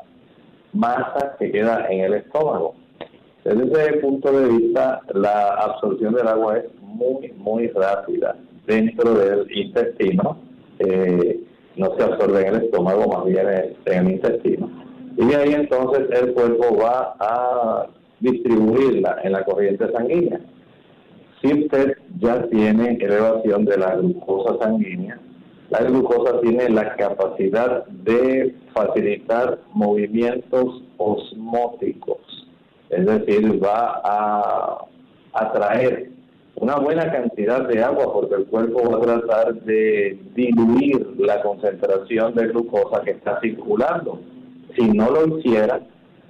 masa 0.72 1.36
que 1.38 1.50
queda 1.50 1.86
en 1.88 2.00
el 2.00 2.14
estómago. 2.14 2.74
Desde 3.44 3.64
ese 3.64 3.92
punto 3.98 4.32
de 4.32 4.48
vista, 4.48 5.02
la 5.12 5.48
absorción 5.54 6.14
del 6.14 6.26
agua 6.26 6.58
es 6.58 6.64
muy, 6.80 7.32
muy 7.36 7.68
rápida 7.68 8.34
dentro 8.66 9.14
del 9.14 9.46
intestino, 9.56 10.38
eh, 10.78 11.40
no 11.76 11.96
se 11.96 12.04
absorbe 12.04 12.42
en 12.42 12.54
el 12.54 12.62
estómago, 12.64 13.06
más 13.08 13.24
bien 13.26 13.46
en 13.86 14.06
el 14.06 14.12
intestino. 14.12 14.70
Y 15.16 15.32
ahí 15.34 15.52
entonces 15.54 16.08
el 16.10 16.32
cuerpo 16.32 16.76
va 16.76 17.16
a 17.20 17.86
distribuirla 18.20 19.18
en 19.22 19.32
la 19.32 19.44
corriente 19.44 19.90
sanguínea. 19.92 20.40
Si 21.40 21.52
usted 21.52 21.96
ya 22.18 22.42
tiene 22.48 22.96
elevación 23.00 23.64
de 23.64 23.76
la 23.76 23.96
glucosa 23.96 24.58
sanguínea, 24.64 25.20
la 25.70 25.82
glucosa 25.82 26.40
tiene 26.40 26.68
la 26.70 26.96
capacidad 26.96 27.84
de 27.86 28.54
facilitar 28.72 29.58
movimientos 29.72 30.82
osmóticos, 30.96 32.48
es 32.90 33.06
decir, 33.06 33.62
va 33.62 34.00
a 34.04 34.84
atraer 35.32 36.13
una 36.56 36.76
buena 36.76 37.10
cantidad 37.10 37.66
de 37.66 37.82
agua 37.82 38.12
porque 38.12 38.36
el 38.36 38.46
cuerpo 38.46 38.90
va 38.90 38.98
a 38.98 39.00
tratar 39.00 39.54
de 39.62 40.18
diluir 40.34 41.14
la 41.18 41.42
concentración 41.42 42.34
de 42.34 42.46
glucosa 42.48 43.02
que 43.02 43.12
está 43.12 43.40
circulando. 43.40 44.20
Si 44.76 44.88
no 44.88 45.10
lo 45.10 45.38
hiciera, 45.38 45.80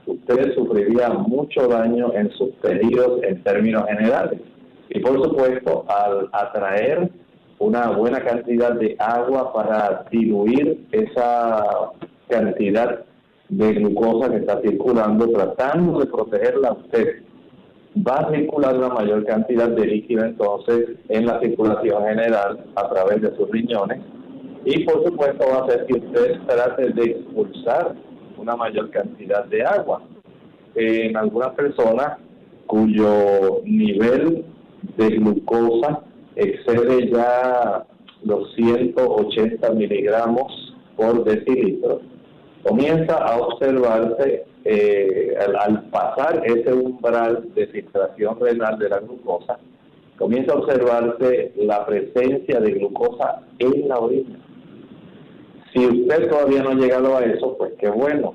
usted 0.06 0.54
sufriría 0.54 1.10
mucho 1.10 1.68
daño 1.68 2.12
en 2.14 2.30
sus 2.32 2.54
tejidos 2.60 3.22
en 3.22 3.42
términos 3.42 3.84
generales. 3.86 4.40
Y 4.88 5.00
por 5.00 5.22
supuesto, 5.22 5.84
al 5.88 6.28
atraer 6.32 7.10
una 7.58 7.90
buena 7.90 8.20
cantidad 8.24 8.72
de 8.72 8.96
agua 8.98 9.52
para 9.52 10.06
diluir 10.10 10.86
esa 10.92 11.64
cantidad 12.28 13.04
de 13.50 13.72
glucosa 13.74 14.30
que 14.30 14.38
está 14.38 14.60
circulando, 14.62 15.28
tratando 15.28 16.00
de 16.00 16.06
protegerla 16.06 16.68
a 16.68 16.72
usted 16.72 17.22
va 17.96 18.16
a 18.16 18.30
circular 18.30 18.76
una 18.76 18.88
mayor 18.88 19.24
cantidad 19.24 19.68
de 19.68 19.86
líquido 19.86 20.24
entonces 20.24 20.96
en 21.08 21.26
la 21.26 21.40
circulación 21.40 22.04
general 22.04 22.64
a 22.74 22.88
través 22.88 23.22
de 23.22 23.36
sus 23.36 23.48
riñones 23.50 24.00
y 24.64 24.84
por 24.84 25.04
supuesto 25.04 25.44
va 25.46 25.58
a 25.58 25.64
hacer 25.64 25.86
que 25.86 25.94
usted 25.94 26.40
trate 26.46 26.90
de 26.90 27.10
expulsar 27.10 27.94
una 28.38 28.56
mayor 28.56 28.90
cantidad 28.90 29.44
de 29.44 29.62
agua. 29.62 30.02
En 30.74 31.16
algunas 31.16 31.50
personas 31.54 32.18
cuyo 32.66 33.60
nivel 33.64 34.44
de 34.96 35.08
glucosa 35.08 36.02
excede 36.36 37.10
ya 37.10 37.84
los 38.24 38.54
180 38.54 39.70
miligramos 39.70 40.74
por 40.96 41.24
decilitro, 41.24 42.00
comienza 42.64 43.14
a 43.14 43.38
observarse 43.38 44.46
eh, 44.64 45.36
al, 45.38 45.82
pasar 45.90 46.42
ese 46.44 46.72
umbral 46.72 47.52
de 47.54 47.66
filtración 47.66 48.40
renal 48.40 48.78
de 48.78 48.88
la 48.88 48.98
glucosa, 49.00 49.58
comienza 50.18 50.54
a 50.54 50.56
observarse 50.56 51.52
la 51.56 51.84
presencia 51.84 52.60
de 52.60 52.72
glucosa 52.72 53.42
en 53.58 53.88
la 53.88 53.98
orina. 53.98 54.38
Si 55.72 55.86
usted 55.86 56.30
todavía 56.30 56.62
no 56.62 56.70
ha 56.70 56.74
llegado 56.74 57.16
a 57.16 57.24
eso, 57.24 57.56
pues 57.58 57.72
qué 57.78 57.90
bueno. 57.90 58.34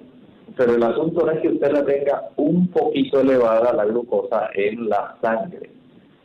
Pero 0.56 0.76
el 0.76 0.84
asunto 0.84 1.26
no 1.26 1.32
es 1.32 1.40
que 1.40 1.50
usted 1.50 1.72
la 1.72 1.86
tenga 1.86 2.30
un 2.36 2.68
poquito 2.68 3.22
elevada 3.22 3.74
la 3.74 3.86
glucosa 3.86 4.50
en 4.54 4.90
la 4.90 5.16
sangre. 5.22 5.70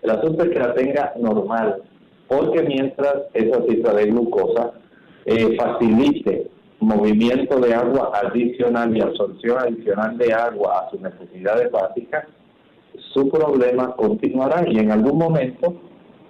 El 0.02 0.10
asunto 0.10 0.42
es 0.42 0.50
que 0.50 0.58
la 0.58 0.74
tenga 0.74 1.12
normal, 1.18 1.82
porque 2.26 2.62
mientras 2.62 3.14
esa 3.32 3.62
cifra 3.62 3.94
de 3.94 4.06
glucosa 4.06 4.72
eh, 5.24 5.56
facilite 5.56 6.50
movimiento 6.84 7.58
de 7.60 7.74
agua 7.74 8.12
adicional 8.14 8.96
y 8.96 9.00
absorción 9.00 9.58
adicional 9.58 10.16
de 10.18 10.32
agua 10.32 10.80
a 10.80 10.90
sus 10.90 11.00
necesidades 11.00 11.70
básicas, 11.70 12.26
su 13.12 13.28
problema 13.28 13.94
continuará 13.96 14.64
y 14.68 14.78
en 14.78 14.92
algún 14.92 15.18
momento 15.18 15.74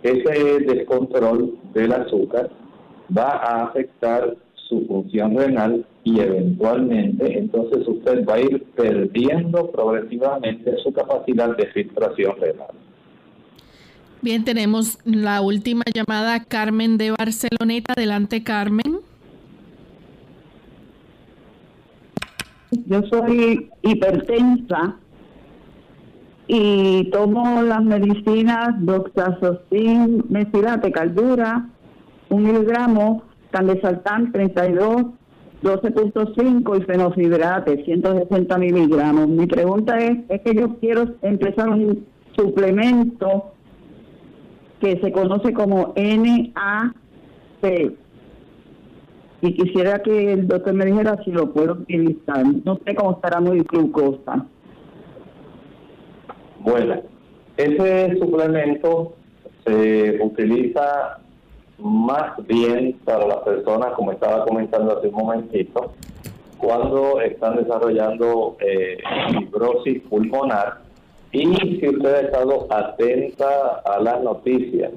ese 0.03 0.61
descontrol 0.61 1.59
del 1.73 1.93
azúcar 1.93 2.51
va 3.17 3.31
a 3.31 3.65
afectar 3.65 4.37
su 4.69 4.87
función 4.87 5.37
renal 5.37 5.87
y 6.05 6.21
eventualmente 6.21 7.39
entonces 7.39 7.87
usted 7.87 8.27
va 8.27 8.35
a 8.35 8.41
ir 8.41 8.65
perdiendo 8.77 9.71
progresivamente 9.71 10.77
su 10.83 10.93
capacidad 10.93 11.57
de 11.57 11.67
filtración 11.69 12.35
renal. 12.41 12.71
Bien, 14.25 14.43
tenemos 14.43 14.99
la 15.05 15.43
última 15.43 15.83
llamada, 15.95 16.45
Carmen 16.45 16.97
de 16.97 17.11
Barceloneta. 17.11 17.93
Adelante, 17.95 18.43
Carmen. 18.43 18.94
Yo 22.87 23.03
soy 23.11 23.71
hipertensa 23.83 24.97
y 26.47 27.11
tomo 27.11 27.63
las 27.63 27.83
medicinas 27.83 28.75
doxazocin, 28.81 30.25
mesilate, 30.29 30.93
caldura, 30.93 31.69
un 32.29 32.43
miligramo, 32.45 33.23
candesaltán 33.51 34.33
32, 34.33 35.07
12.5 35.63 36.79
y 36.79 36.85
fenofibrate 36.85 37.85
160 37.85 38.59
miligramos. 38.59 39.29
Mi 39.29 39.47
pregunta 39.47 39.99
es, 39.99 40.19
es 40.29 40.43
que 40.43 40.55
yo 40.55 40.77
quiero 40.79 41.15
empezar 41.23 41.71
un 41.71 42.07
suplemento 42.37 43.53
que 44.81 45.01
se 45.01 45.13
conoce 45.13 45.55
como 45.55 45.95
NAC. 45.97 46.95
Y 49.45 49.53
quisiera 49.53 49.99
que 50.03 50.33
el 50.33 50.49
doctor 50.49 50.73
me 50.73 50.87
dijera 50.87 51.23
si 51.23 51.31
lo 51.31 51.53
puedo 51.53 51.75
utilizar. 51.75 52.47
No 52.65 52.79
sé 52.83 52.95
cómo 52.95 53.13
estará 53.13 53.41
muy 53.41 53.61
glucosa. 53.61 54.47
Bueno, 56.61 57.03
ese 57.59 58.17
suplemento 58.19 59.13
se 59.67 60.19
utiliza 60.23 61.19
más 61.77 62.39
bien 62.47 62.99
para 63.05 63.27
las 63.27 63.41
personas, 63.41 63.93
como 63.97 64.13
estaba 64.13 64.47
comentando 64.47 64.97
hace 64.97 65.09
un 65.09 65.15
momentito, 65.15 65.93
cuando 66.57 67.21
están 67.21 67.57
desarrollando 67.57 68.57
eh, 68.61 68.97
fibrosis 69.29 70.01
pulmonar 70.09 70.84
y 71.35 71.81
si 71.81 71.89
usted 71.89 72.15
ha 72.15 72.21
estado 72.21 72.67
atenta 72.71 73.83
a 73.85 74.01
las 74.01 74.23
noticias 74.23 74.93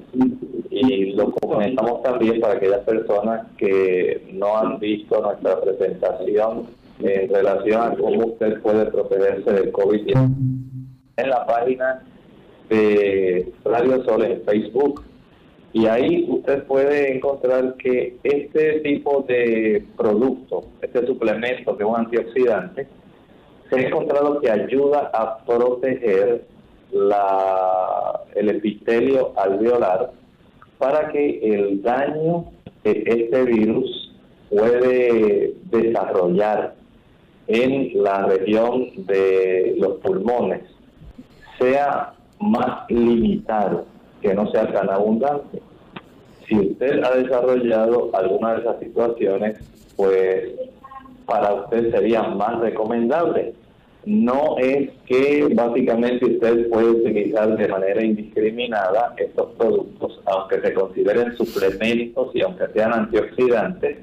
y 0.70 1.12
lo 1.14 1.32
comentamos 1.32 2.00
también 2.04 2.40
para 2.40 2.54
aquellas 2.54 2.84
personas 2.84 3.44
que 3.56 4.22
no 4.34 4.56
han 4.56 4.78
visto 4.78 5.20
nuestra 5.20 5.60
presentación 5.60 6.68
en 7.00 7.28
relación 7.28 7.82
a 7.82 7.96
cómo 7.96 8.26
usted 8.26 8.60
puede 8.62 8.86
protegerse 8.86 9.52
del 9.52 9.72
COVID-19 9.72 10.30
en 11.16 11.28
la 11.28 11.44
página 11.44 12.04
de 12.68 13.52
Radio 13.64 14.04
Sol 14.04 14.24
en 14.24 14.40
Facebook. 14.42 15.02
Y 15.72 15.86
ahí 15.86 16.24
usted 16.28 16.62
puede 16.64 17.16
encontrar 17.16 17.74
que 17.74 18.16
este 18.22 18.80
tipo 18.80 19.24
de 19.26 19.84
producto, 19.96 20.64
este 20.82 21.04
suplemento 21.04 21.76
que 21.76 21.82
es 21.82 21.88
un 21.88 21.96
antioxidante, 21.96 22.86
se 23.68 23.76
ha 23.76 23.80
encontrado 23.80 24.40
que 24.40 24.50
ayuda 24.50 25.10
a 25.12 25.38
proteger 25.44 26.44
la, 26.92 28.20
el 28.34 28.48
epitelio 28.50 29.32
alveolar 29.36 30.10
para 30.78 31.10
que 31.10 31.40
el 31.42 31.82
daño 31.82 32.46
que 32.82 33.02
este 33.06 33.44
virus 33.44 34.14
puede 34.48 35.54
desarrollar 35.64 36.74
en 37.48 38.02
la 38.02 38.26
región 38.26 38.88
de 39.06 39.74
los 39.78 39.94
pulmones 39.98 40.62
sea 41.58 42.14
más 42.40 42.88
limitado, 42.88 43.86
que 44.22 44.32
no 44.34 44.50
sea 44.50 44.72
tan 44.72 44.88
abundante. 44.88 45.60
Si 46.46 46.56
usted 46.56 47.02
ha 47.02 47.16
desarrollado 47.16 48.10
alguna 48.14 48.54
de 48.54 48.60
esas 48.60 48.78
situaciones, 48.78 49.58
pues 49.96 50.44
para 51.28 51.52
usted 51.52 51.92
sería 51.92 52.22
más 52.22 52.58
recomendable. 52.58 53.54
No 54.06 54.56
es 54.58 54.90
que 55.04 55.46
básicamente 55.54 56.24
usted 56.24 56.70
puede 56.70 56.88
utilizar 56.88 57.54
de 57.56 57.68
manera 57.68 58.02
indiscriminada 58.02 59.14
estos 59.18 59.50
productos, 59.58 60.20
aunque 60.24 60.60
se 60.62 60.72
consideren 60.72 61.36
suplementos 61.36 62.34
y 62.34 62.40
aunque 62.40 62.68
sean 62.72 62.94
antioxidantes. 62.94 63.98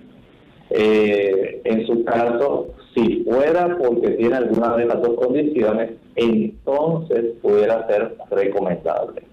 Eh, 0.69 1.61
en 1.63 1.87
su 1.87 2.03
caso, 2.03 2.67
si 2.93 3.23
fuera 3.23 3.75
porque 3.77 4.11
tiene 4.11 4.35
alguna 4.35 4.75
de 4.77 4.85
las 4.85 5.01
dos 5.01 5.15
condiciones, 5.15 5.93
entonces 6.15 7.25
pudiera 7.41 7.87
ser 7.87 8.15
recomendable. 8.29 9.23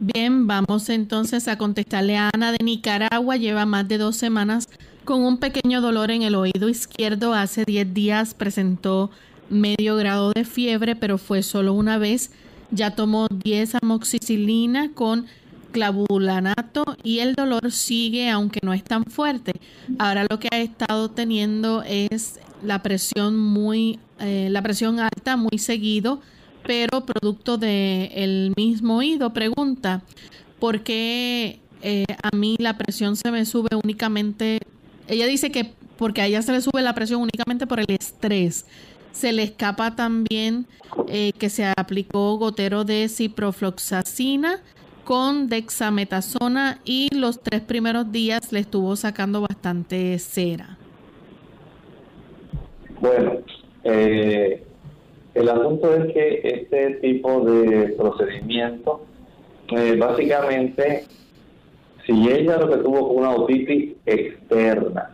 Bien, 0.00 0.46
vamos 0.46 0.88
entonces 0.90 1.46
a 1.46 1.56
contestarle 1.56 2.16
a 2.16 2.30
Ana 2.34 2.52
de 2.52 2.58
Nicaragua. 2.64 3.36
Lleva 3.36 3.64
más 3.64 3.86
de 3.88 3.98
dos 3.98 4.16
semanas 4.16 4.68
con 5.06 5.22
un 5.22 5.38
pequeño 5.38 5.80
dolor 5.80 6.10
en 6.10 6.20
el 6.20 6.34
oído 6.34 6.68
izquierdo. 6.68 7.32
Hace 7.32 7.64
10 7.64 7.94
días 7.94 8.34
presentó 8.34 9.10
medio 9.48 9.96
grado 9.96 10.32
de 10.32 10.44
fiebre, 10.44 10.96
pero 10.96 11.16
fue 11.16 11.42
solo 11.42 11.72
una 11.72 11.96
vez. 11.96 12.32
Ya 12.72 12.90
tomó 12.90 13.28
10 13.28 13.76
amoxicilina 13.76 14.90
con 14.92 15.26
clavulanato 15.70 16.84
y 17.02 17.20
el 17.20 17.34
dolor 17.34 17.70
sigue 17.70 18.28
aunque 18.28 18.60
no 18.62 18.74
es 18.74 18.82
tan 18.82 19.04
fuerte. 19.04 19.52
Ahora 19.98 20.26
lo 20.28 20.38
que 20.40 20.48
ha 20.52 20.58
estado 20.58 21.08
teniendo 21.10 21.82
es 21.84 22.40
la 22.62 22.82
presión 22.82 23.38
muy, 23.38 24.00
eh, 24.18 24.48
la 24.50 24.60
presión 24.60 24.98
alta 24.98 25.36
muy 25.36 25.58
seguido, 25.58 26.20
pero 26.66 27.06
producto 27.06 27.58
del 27.58 28.10
el 28.12 28.52
mismo 28.56 28.96
oído. 28.96 29.32
Pregunta, 29.32 30.02
¿por 30.58 30.82
qué 30.82 31.60
eh, 31.82 32.04
a 32.22 32.34
mí 32.34 32.56
la 32.58 32.76
presión 32.76 33.14
se 33.14 33.30
me 33.30 33.44
sube 33.46 33.68
únicamente 33.84 34.58
ella 35.08 35.26
dice 35.26 35.50
que 35.50 35.72
porque 35.96 36.20
a 36.20 36.26
ella 36.26 36.42
se 36.42 36.52
le 36.52 36.60
sube 36.60 36.82
la 36.82 36.94
presión 36.94 37.22
únicamente 37.22 37.66
por 37.66 37.80
el 37.80 37.86
estrés. 37.88 38.66
Se 39.12 39.32
le 39.32 39.44
escapa 39.44 39.96
también 39.96 40.66
eh, 41.08 41.32
que 41.38 41.48
se 41.48 41.64
aplicó 41.64 42.36
gotero 42.36 42.84
de 42.84 43.08
ciprofloxacina 43.08 44.60
con 45.04 45.48
dexametasona 45.48 46.80
y 46.84 47.08
los 47.14 47.40
tres 47.40 47.62
primeros 47.62 48.10
días 48.12 48.52
le 48.52 48.60
estuvo 48.60 48.94
sacando 48.96 49.40
bastante 49.40 50.18
cera. 50.18 50.76
Bueno, 53.00 53.38
eh, 53.84 54.62
el 55.34 55.48
asunto 55.48 55.94
es 55.94 56.12
que 56.12 56.40
este 56.42 56.94
tipo 56.96 57.40
de 57.42 57.88
procedimiento 57.90 59.06
eh, 59.76 59.96
básicamente 59.96 61.04
si 62.06 62.28
ella 62.30 62.58
lo 62.58 62.68
que 62.68 62.76
tuvo 62.78 63.08
fue 63.08 63.16
una 63.16 63.30
otitis 63.32 63.94
externa, 64.06 65.10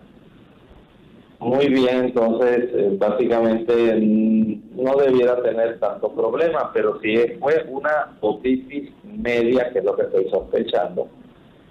muy 1.42 1.66
bien, 1.66 2.04
entonces 2.04 2.70
eh, 2.72 2.96
básicamente 2.98 3.96
mm, 3.96 4.80
no 4.80 4.94
debiera 4.94 5.42
tener 5.42 5.80
tanto 5.80 6.12
problema, 6.12 6.70
pero 6.72 7.00
si 7.00 7.16
fue 7.40 7.64
una 7.68 8.16
otitis 8.20 8.92
media, 9.02 9.70
que 9.72 9.80
es 9.80 9.84
lo 9.84 9.96
que 9.96 10.02
estoy 10.02 10.28
sospechando, 10.30 11.08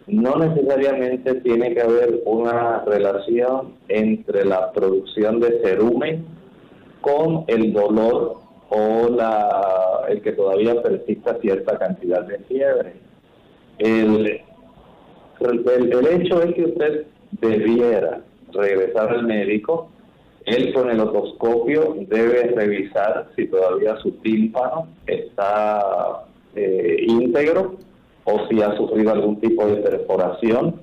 no 0.08 0.36
necesariamente 0.36 1.36
tiene 1.36 1.74
que 1.74 1.82
haber 1.82 2.22
una 2.26 2.84
relación 2.84 3.76
entre 3.88 4.44
la 4.44 4.74
producción 4.74 5.40
de 5.40 5.62
cerumen 5.64 6.26
con 7.00 7.46
el 7.48 7.72
dolor 7.72 8.40
o 8.70 9.10
la, 9.10 10.06
el 10.10 10.22
que 10.22 10.34
todavía 10.34 10.82
persista 10.82 11.38
cierta 11.40 11.78
cantidad 11.78 12.24
de 12.24 12.40
fiebre. 12.40 12.94
El, 15.50 16.22
hecho 16.22 16.42
es 16.42 16.54
que 16.54 16.66
usted 16.66 17.06
debiera 17.40 18.22
regresar 18.54 19.10
al 19.10 19.26
médico. 19.26 19.90
Él 20.46 20.74
con 20.74 20.90
el 20.90 21.00
otoscopio 21.00 21.96
debe 22.08 22.44
revisar 22.56 23.30
si 23.36 23.48
todavía 23.48 23.96
su 23.98 24.12
tímpano 24.24 24.88
está 25.06 26.26
eh, 26.56 26.98
íntegro 27.08 27.76
o 28.24 28.48
si 28.48 28.62
ha 28.62 28.76
sufrido 28.76 29.12
algún 29.12 29.40
tipo 29.40 29.66
de 29.68 29.78
perforación. 29.78 30.82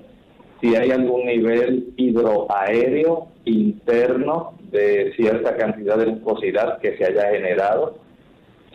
si 0.61 0.75
hay 0.75 0.91
algún 0.91 1.25
nivel 1.25 1.93
hidroaéreo 1.95 3.27
interno 3.45 4.53
de 4.71 5.13
cierta 5.15 5.55
cantidad 5.55 5.97
de 5.97 6.07
mucosidad 6.07 6.79
que 6.79 6.97
se 6.97 7.05
haya 7.05 7.31
generado, 7.31 7.95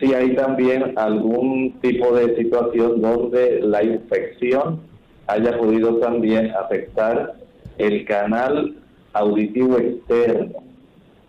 si 0.00 0.12
hay 0.14 0.34
también 0.34 0.94
algún 0.96 1.78
tipo 1.80 2.16
de 2.16 2.36
situación 2.36 3.00
donde 3.00 3.60
la 3.60 3.82
infección 3.82 4.80
haya 5.26 5.56
podido 5.58 5.98
también 5.98 6.50
afectar 6.52 7.34
el 7.78 8.04
canal 8.04 8.76
auditivo 9.12 9.78
externo 9.78 10.62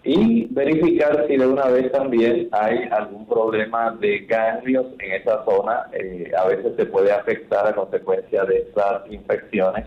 y 0.04 0.46
verificar 0.54 1.26
si 1.28 1.36
de 1.36 1.48
una 1.48 1.66
vez 1.66 1.92
también 1.92 2.48
hay 2.52 2.88
algún 2.92 3.26
problema 3.26 3.92
de 4.00 4.20
ganglios 4.20 4.86
en 5.00 5.14
esa 5.14 5.44
zona. 5.46 5.88
Eh, 5.94 6.32
a 6.38 6.48
veces 6.48 6.74
se 6.78 6.86
puede 6.86 7.12
afectar 7.12 7.68
a 7.68 7.74
consecuencia 7.74 8.46
de 8.46 8.60
estas 8.60 9.12
infecciones. 9.12 9.86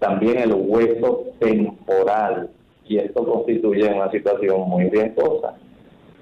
También 0.00 0.38
el 0.38 0.54
hueso 0.54 1.26
temporal 1.38 2.50
y 2.88 2.98
esto 2.98 3.24
constituye 3.24 3.86
una 3.92 4.10
situación 4.10 4.68
muy 4.68 4.88
riesgosa. 4.88 5.54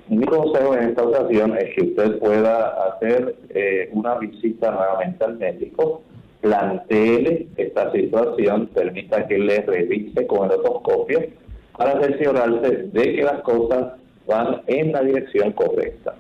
Mi 0.09 0.27
consejo 0.27 0.75
en 0.75 0.91
esta 0.91 1.03
ocasión 1.03 1.57
es 1.57 1.75
que 1.75 1.83
usted 1.85 2.19
pueda 2.19 2.69
hacer 2.89 3.35
eh, 3.51 3.89
una 3.93 4.17
visita 4.17 4.71
nuevamente 4.71 5.25
al 5.25 5.39
médico, 5.39 6.03
planteele 6.47 7.49
esta 7.57 7.91
situación, 7.93 8.69
permita 8.73 9.27
que 9.27 9.39
le 9.39 9.63
revise 9.63 10.27
con 10.27 10.51
el 10.51 10.59
otoscopio 10.59 11.21
para 11.77 12.01
cerciorarse 12.01 12.89
de 12.93 13.17
que 13.17 13.23
las 13.23 13.43
cosas 13.43 13.95
van 14.27 14.63
en 14.67 14.93
la 14.93 15.03
dirección 15.03 15.53
correcta. 15.53 16.15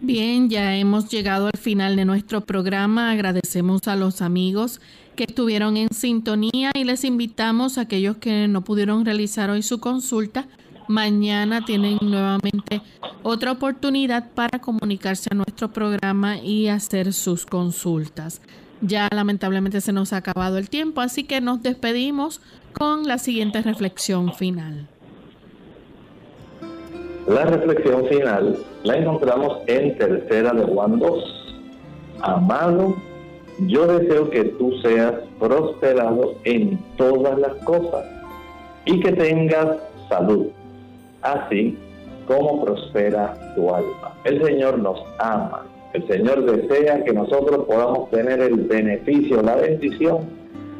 Bien, 0.00 0.50
ya 0.50 0.76
hemos 0.76 1.08
llegado 1.08 1.46
al 1.46 1.58
final 1.58 1.96
de 1.96 2.04
nuestro 2.04 2.42
programa. 2.42 3.10
Agradecemos 3.10 3.88
a 3.88 3.96
los 3.96 4.20
amigos 4.20 4.80
que 5.16 5.24
estuvieron 5.24 5.78
en 5.78 5.88
sintonía 5.94 6.72
y 6.74 6.84
les 6.84 7.04
invitamos 7.04 7.78
a 7.78 7.82
aquellos 7.82 8.18
que 8.18 8.46
no 8.46 8.62
pudieron 8.62 9.06
realizar 9.06 9.48
hoy 9.48 9.62
su 9.62 9.80
consulta. 9.80 10.46
Mañana 10.88 11.64
tienen 11.64 11.98
nuevamente 12.02 12.82
otra 13.22 13.52
oportunidad 13.52 14.30
para 14.32 14.58
comunicarse 14.58 15.30
a 15.32 15.34
nuestro 15.34 15.72
programa 15.72 16.36
y 16.36 16.68
hacer 16.68 17.14
sus 17.14 17.46
consultas. 17.46 18.42
Ya 18.86 19.08
lamentablemente 19.10 19.80
se 19.80 19.94
nos 19.94 20.12
ha 20.12 20.18
acabado 20.18 20.58
el 20.58 20.68
tiempo, 20.68 21.00
así 21.00 21.24
que 21.24 21.40
nos 21.40 21.62
despedimos 21.62 22.42
con 22.74 23.08
la 23.08 23.16
siguiente 23.16 23.62
reflexión 23.62 24.34
final. 24.34 24.86
La 27.26 27.44
reflexión 27.46 28.06
final 28.08 28.58
la 28.82 28.96
encontramos 28.98 29.60
en 29.68 29.96
tercera 29.96 30.52
de 30.52 30.64
Juan 30.64 30.98
2. 30.98 31.56
Amado, 32.20 32.96
yo 33.60 33.86
deseo 33.86 34.28
que 34.28 34.44
tú 34.44 34.72
seas 34.82 35.14
prosperado 35.40 36.34
en 36.44 36.78
todas 36.98 37.38
las 37.38 37.54
cosas 37.64 38.04
y 38.84 39.00
que 39.00 39.12
tengas 39.12 39.78
salud, 40.10 40.48
así 41.22 41.78
como 42.26 42.66
prospera 42.66 43.54
tu 43.54 43.74
alma. 43.74 44.12
El 44.24 44.44
Señor 44.44 44.78
nos 44.78 45.00
ama 45.18 45.64
el 45.94 46.08
Señor 46.08 46.44
desea 46.44 47.04
que 47.04 47.12
nosotros 47.12 47.66
podamos 47.66 48.10
tener 48.10 48.40
el 48.40 48.56
beneficio, 48.56 49.40
la 49.42 49.54
bendición 49.54 50.18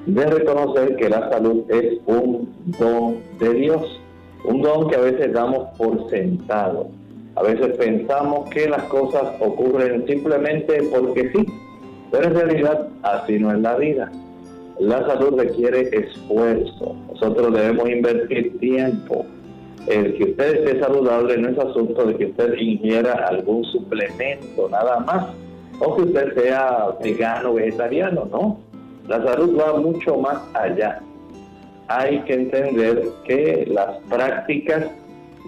de 0.06 0.26
reconocer 0.26 0.96
que 0.96 1.08
la 1.08 1.30
salud 1.30 1.62
es 1.70 1.98
un 2.06 2.52
don 2.78 3.18
de 3.38 3.54
Dios, 3.54 4.00
un 4.44 4.60
don 4.60 4.90
que 4.90 4.96
a 4.96 5.00
veces 5.00 5.32
damos 5.32 5.68
por 5.78 6.10
sentado. 6.10 6.88
A 7.36 7.44
veces 7.44 7.76
pensamos 7.76 8.50
que 8.50 8.68
las 8.68 8.82
cosas 8.84 9.22
ocurren 9.40 10.04
simplemente 10.06 10.82
porque 10.92 11.30
sí, 11.32 11.46
pero 12.10 12.24
en 12.26 12.34
realidad 12.34 12.88
así 13.02 13.38
no 13.38 13.52
es 13.52 13.60
la 13.60 13.76
vida. 13.76 14.10
La 14.80 15.06
salud 15.06 15.38
requiere 15.38 15.90
esfuerzo. 15.92 16.96
Nosotros 17.12 17.54
debemos 17.54 17.88
invertir 17.88 18.58
tiempo, 18.58 19.24
el 19.86 20.16
que 20.16 20.24
usted 20.24 20.64
esté 20.64 20.80
saludable 20.80 21.36
no 21.38 21.50
es 21.50 21.58
asunto 21.58 22.06
de 22.06 22.16
que 22.16 22.26
usted 22.26 22.54
ingiera 22.58 23.26
algún 23.28 23.64
suplemento, 23.64 24.68
nada 24.70 25.00
más, 25.00 25.26
o 25.80 25.96
que 25.96 26.02
usted 26.02 26.34
sea 26.34 26.96
vegano 27.02 27.54
vegetariano, 27.54 28.26
no. 28.30 28.60
La 29.08 29.22
salud 29.22 29.58
va 29.58 29.78
mucho 29.78 30.16
más 30.16 30.38
allá. 30.54 31.00
Hay 31.88 32.20
que 32.20 32.34
entender 32.34 33.06
que 33.24 33.66
las 33.70 33.98
prácticas 34.08 34.86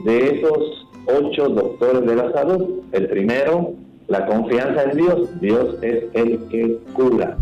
de 0.04 0.38
esos 0.38 0.86
ocho 1.06 1.48
doctores 1.48 2.04
de 2.06 2.16
la 2.16 2.32
salud, 2.32 2.82
el 2.92 3.08
primero, 3.08 3.72
la 4.08 4.26
confianza 4.26 4.82
en 4.82 4.96
Dios, 4.98 5.40
Dios 5.40 5.82
es 5.82 6.04
el 6.12 6.46
que 6.48 6.78
cura, 6.92 7.36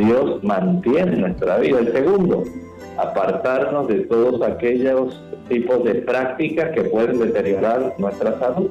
Dios 0.00 0.42
mantiene 0.42 1.16
nuestra 1.16 1.58
vida. 1.58 1.78
El 1.78 1.92
segundo, 1.92 2.44
apartarnos 2.96 3.86
de 3.88 4.00
todos 4.06 4.40
aquellos 4.42 5.20
tipos 5.48 5.84
de 5.84 5.96
prácticas 5.96 6.70
que 6.70 6.84
pueden 6.84 7.18
deteriorar 7.18 7.94
nuestra 7.98 8.38
salud, 8.38 8.70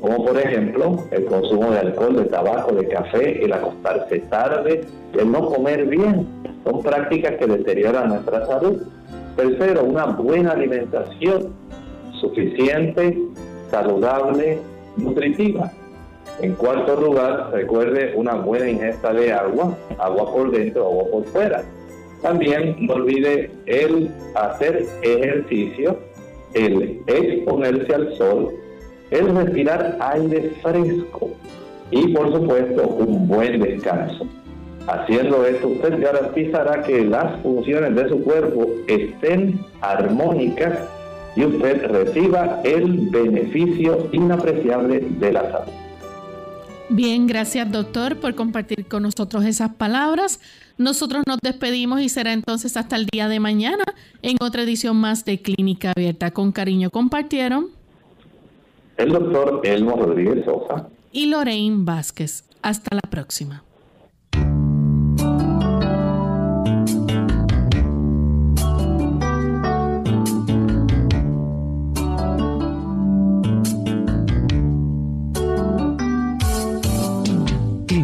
como 0.00 0.26
por 0.26 0.38
ejemplo 0.38 1.04
el 1.10 1.24
consumo 1.24 1.70
de 1.70 1.78
alcohol, 1.78 2.16
de 2.16 2.24
tabaco, 2.24 2.74
de 2.74 2.86
café, 2.86 3.42
el 3.42 3.52
acostarse 3.52 4.18
tarde, 4.30 4.82
el 5.14 5.32
no 5.32 5.46
comer 5.46 5.86
bien, 5.86 6.26
son 6.64 6.82
prácticas 6.82 7.36
que 7.36 7.46
deterioran 7.46 8.08
nuestra 8.08 8.46
salud. 8.46 8.82
Tercero, 9.36 9.84
una 9.84 10.04
buena 10.06 10.50
alimentación 10.50 11.54
suficiente, 12.20 13.18
saludable, 13.70 14.58
nutritiva. 14.98 15.72
En 16.40 16.54
cuarto 16.54 17.00
lugar, 17.00 17.50
recuerde 17.52 18.14
una 18.16 18.34
buena 18.34 18.68
ingesta 18.68 19.12
de 19.12 19.32
agua, 19.32 19.76
agua 19.98 20.32
por 20.32 20.50
dentro, 20.50 20.86
agua 20.86 21.04
por 21.10 21.24
fuera. 21.26 21.62
También 22.22 22.76
no 22.80 22.94
olvide 22.94 23.50
el 23.66 24.10
hacer 24.34 24.86
ejercicio, 25.02 25.98
el 26.54 27.00
exponerse 27.06 27.94
al 27.94 28.16
sol, 28.16 28.54
el 29.10 29.34
respirar 29.36 29.98
aire 30.00 30.50
fresco 30.62 31.30
y 31.90 32.08
por 32.14 32.32
supuesto 32.32 32.86
un 32.86 33.28
buen 33.28 33.60
descanso. 33.60 34.26
Haciendo 34.86 35.44
esto 35.46 35.68
usted 35.68 36.00
garantizará 36.00 36.82
que 36.82 37.04
las 37.04 37.40
funciones 37.42 37.94
de 37.94 38.08
su 38.08 38.22
cuerpo 38.24 38.66
estén 38.88 39.60
armónicas 39.80 40.78
y 41.36 41.44
usted 41.44 41.86
reciba 41.86 42.60
el 42.64 43.08
beneficio 43.10 44.08
inapreciable 44.12 45.00
de 45.00 45.32
la 45.32 45.42
salud. 45.42 45.81
Bien, 46.92 47.26
gracias 47.26 47.72
doctor 47.72 48.20
por 48.20 48.34
compartir 48.34 48.86
con 48.86 49.04
nosotros 49.04 49.46
esas 49.46 49.74
palabras. 49.76 50.40
Nosotros 50.76 51.22
nos 51.26 51.38
despedimos 51.42 52.02
y 52.02 52.10
será 52.10 52.34
entonces 52.34 52.76
hasta 52.76 52.96
el 52.96 53.06
día 53.06 53.28
de 53.28 53.40
mañana 53.40 53.84
en 54.20 54.36
otra 54.42 54.62
edición 54.62 54.98
más 54.98 55.24
de 55.24 55.40
Clínica 55.40 55.92
Abierta. 55.96 56.32
Con 56.32 56.52
cariño 56.52 56.90
compartieron 56.90 57.68
el 58.98 59.08
doctor 59.08 59.62
Elmo 59.64 59.96
Rodríguez 59.96 60.44
Sosa 60.44 60.88
y 61.12 61.26
Lorraine 61.26 61.82
Vázquez. 61.82 62.44
Hasta 62.60 62.94
la 62.94 63.08
próxima. 63.08 63.64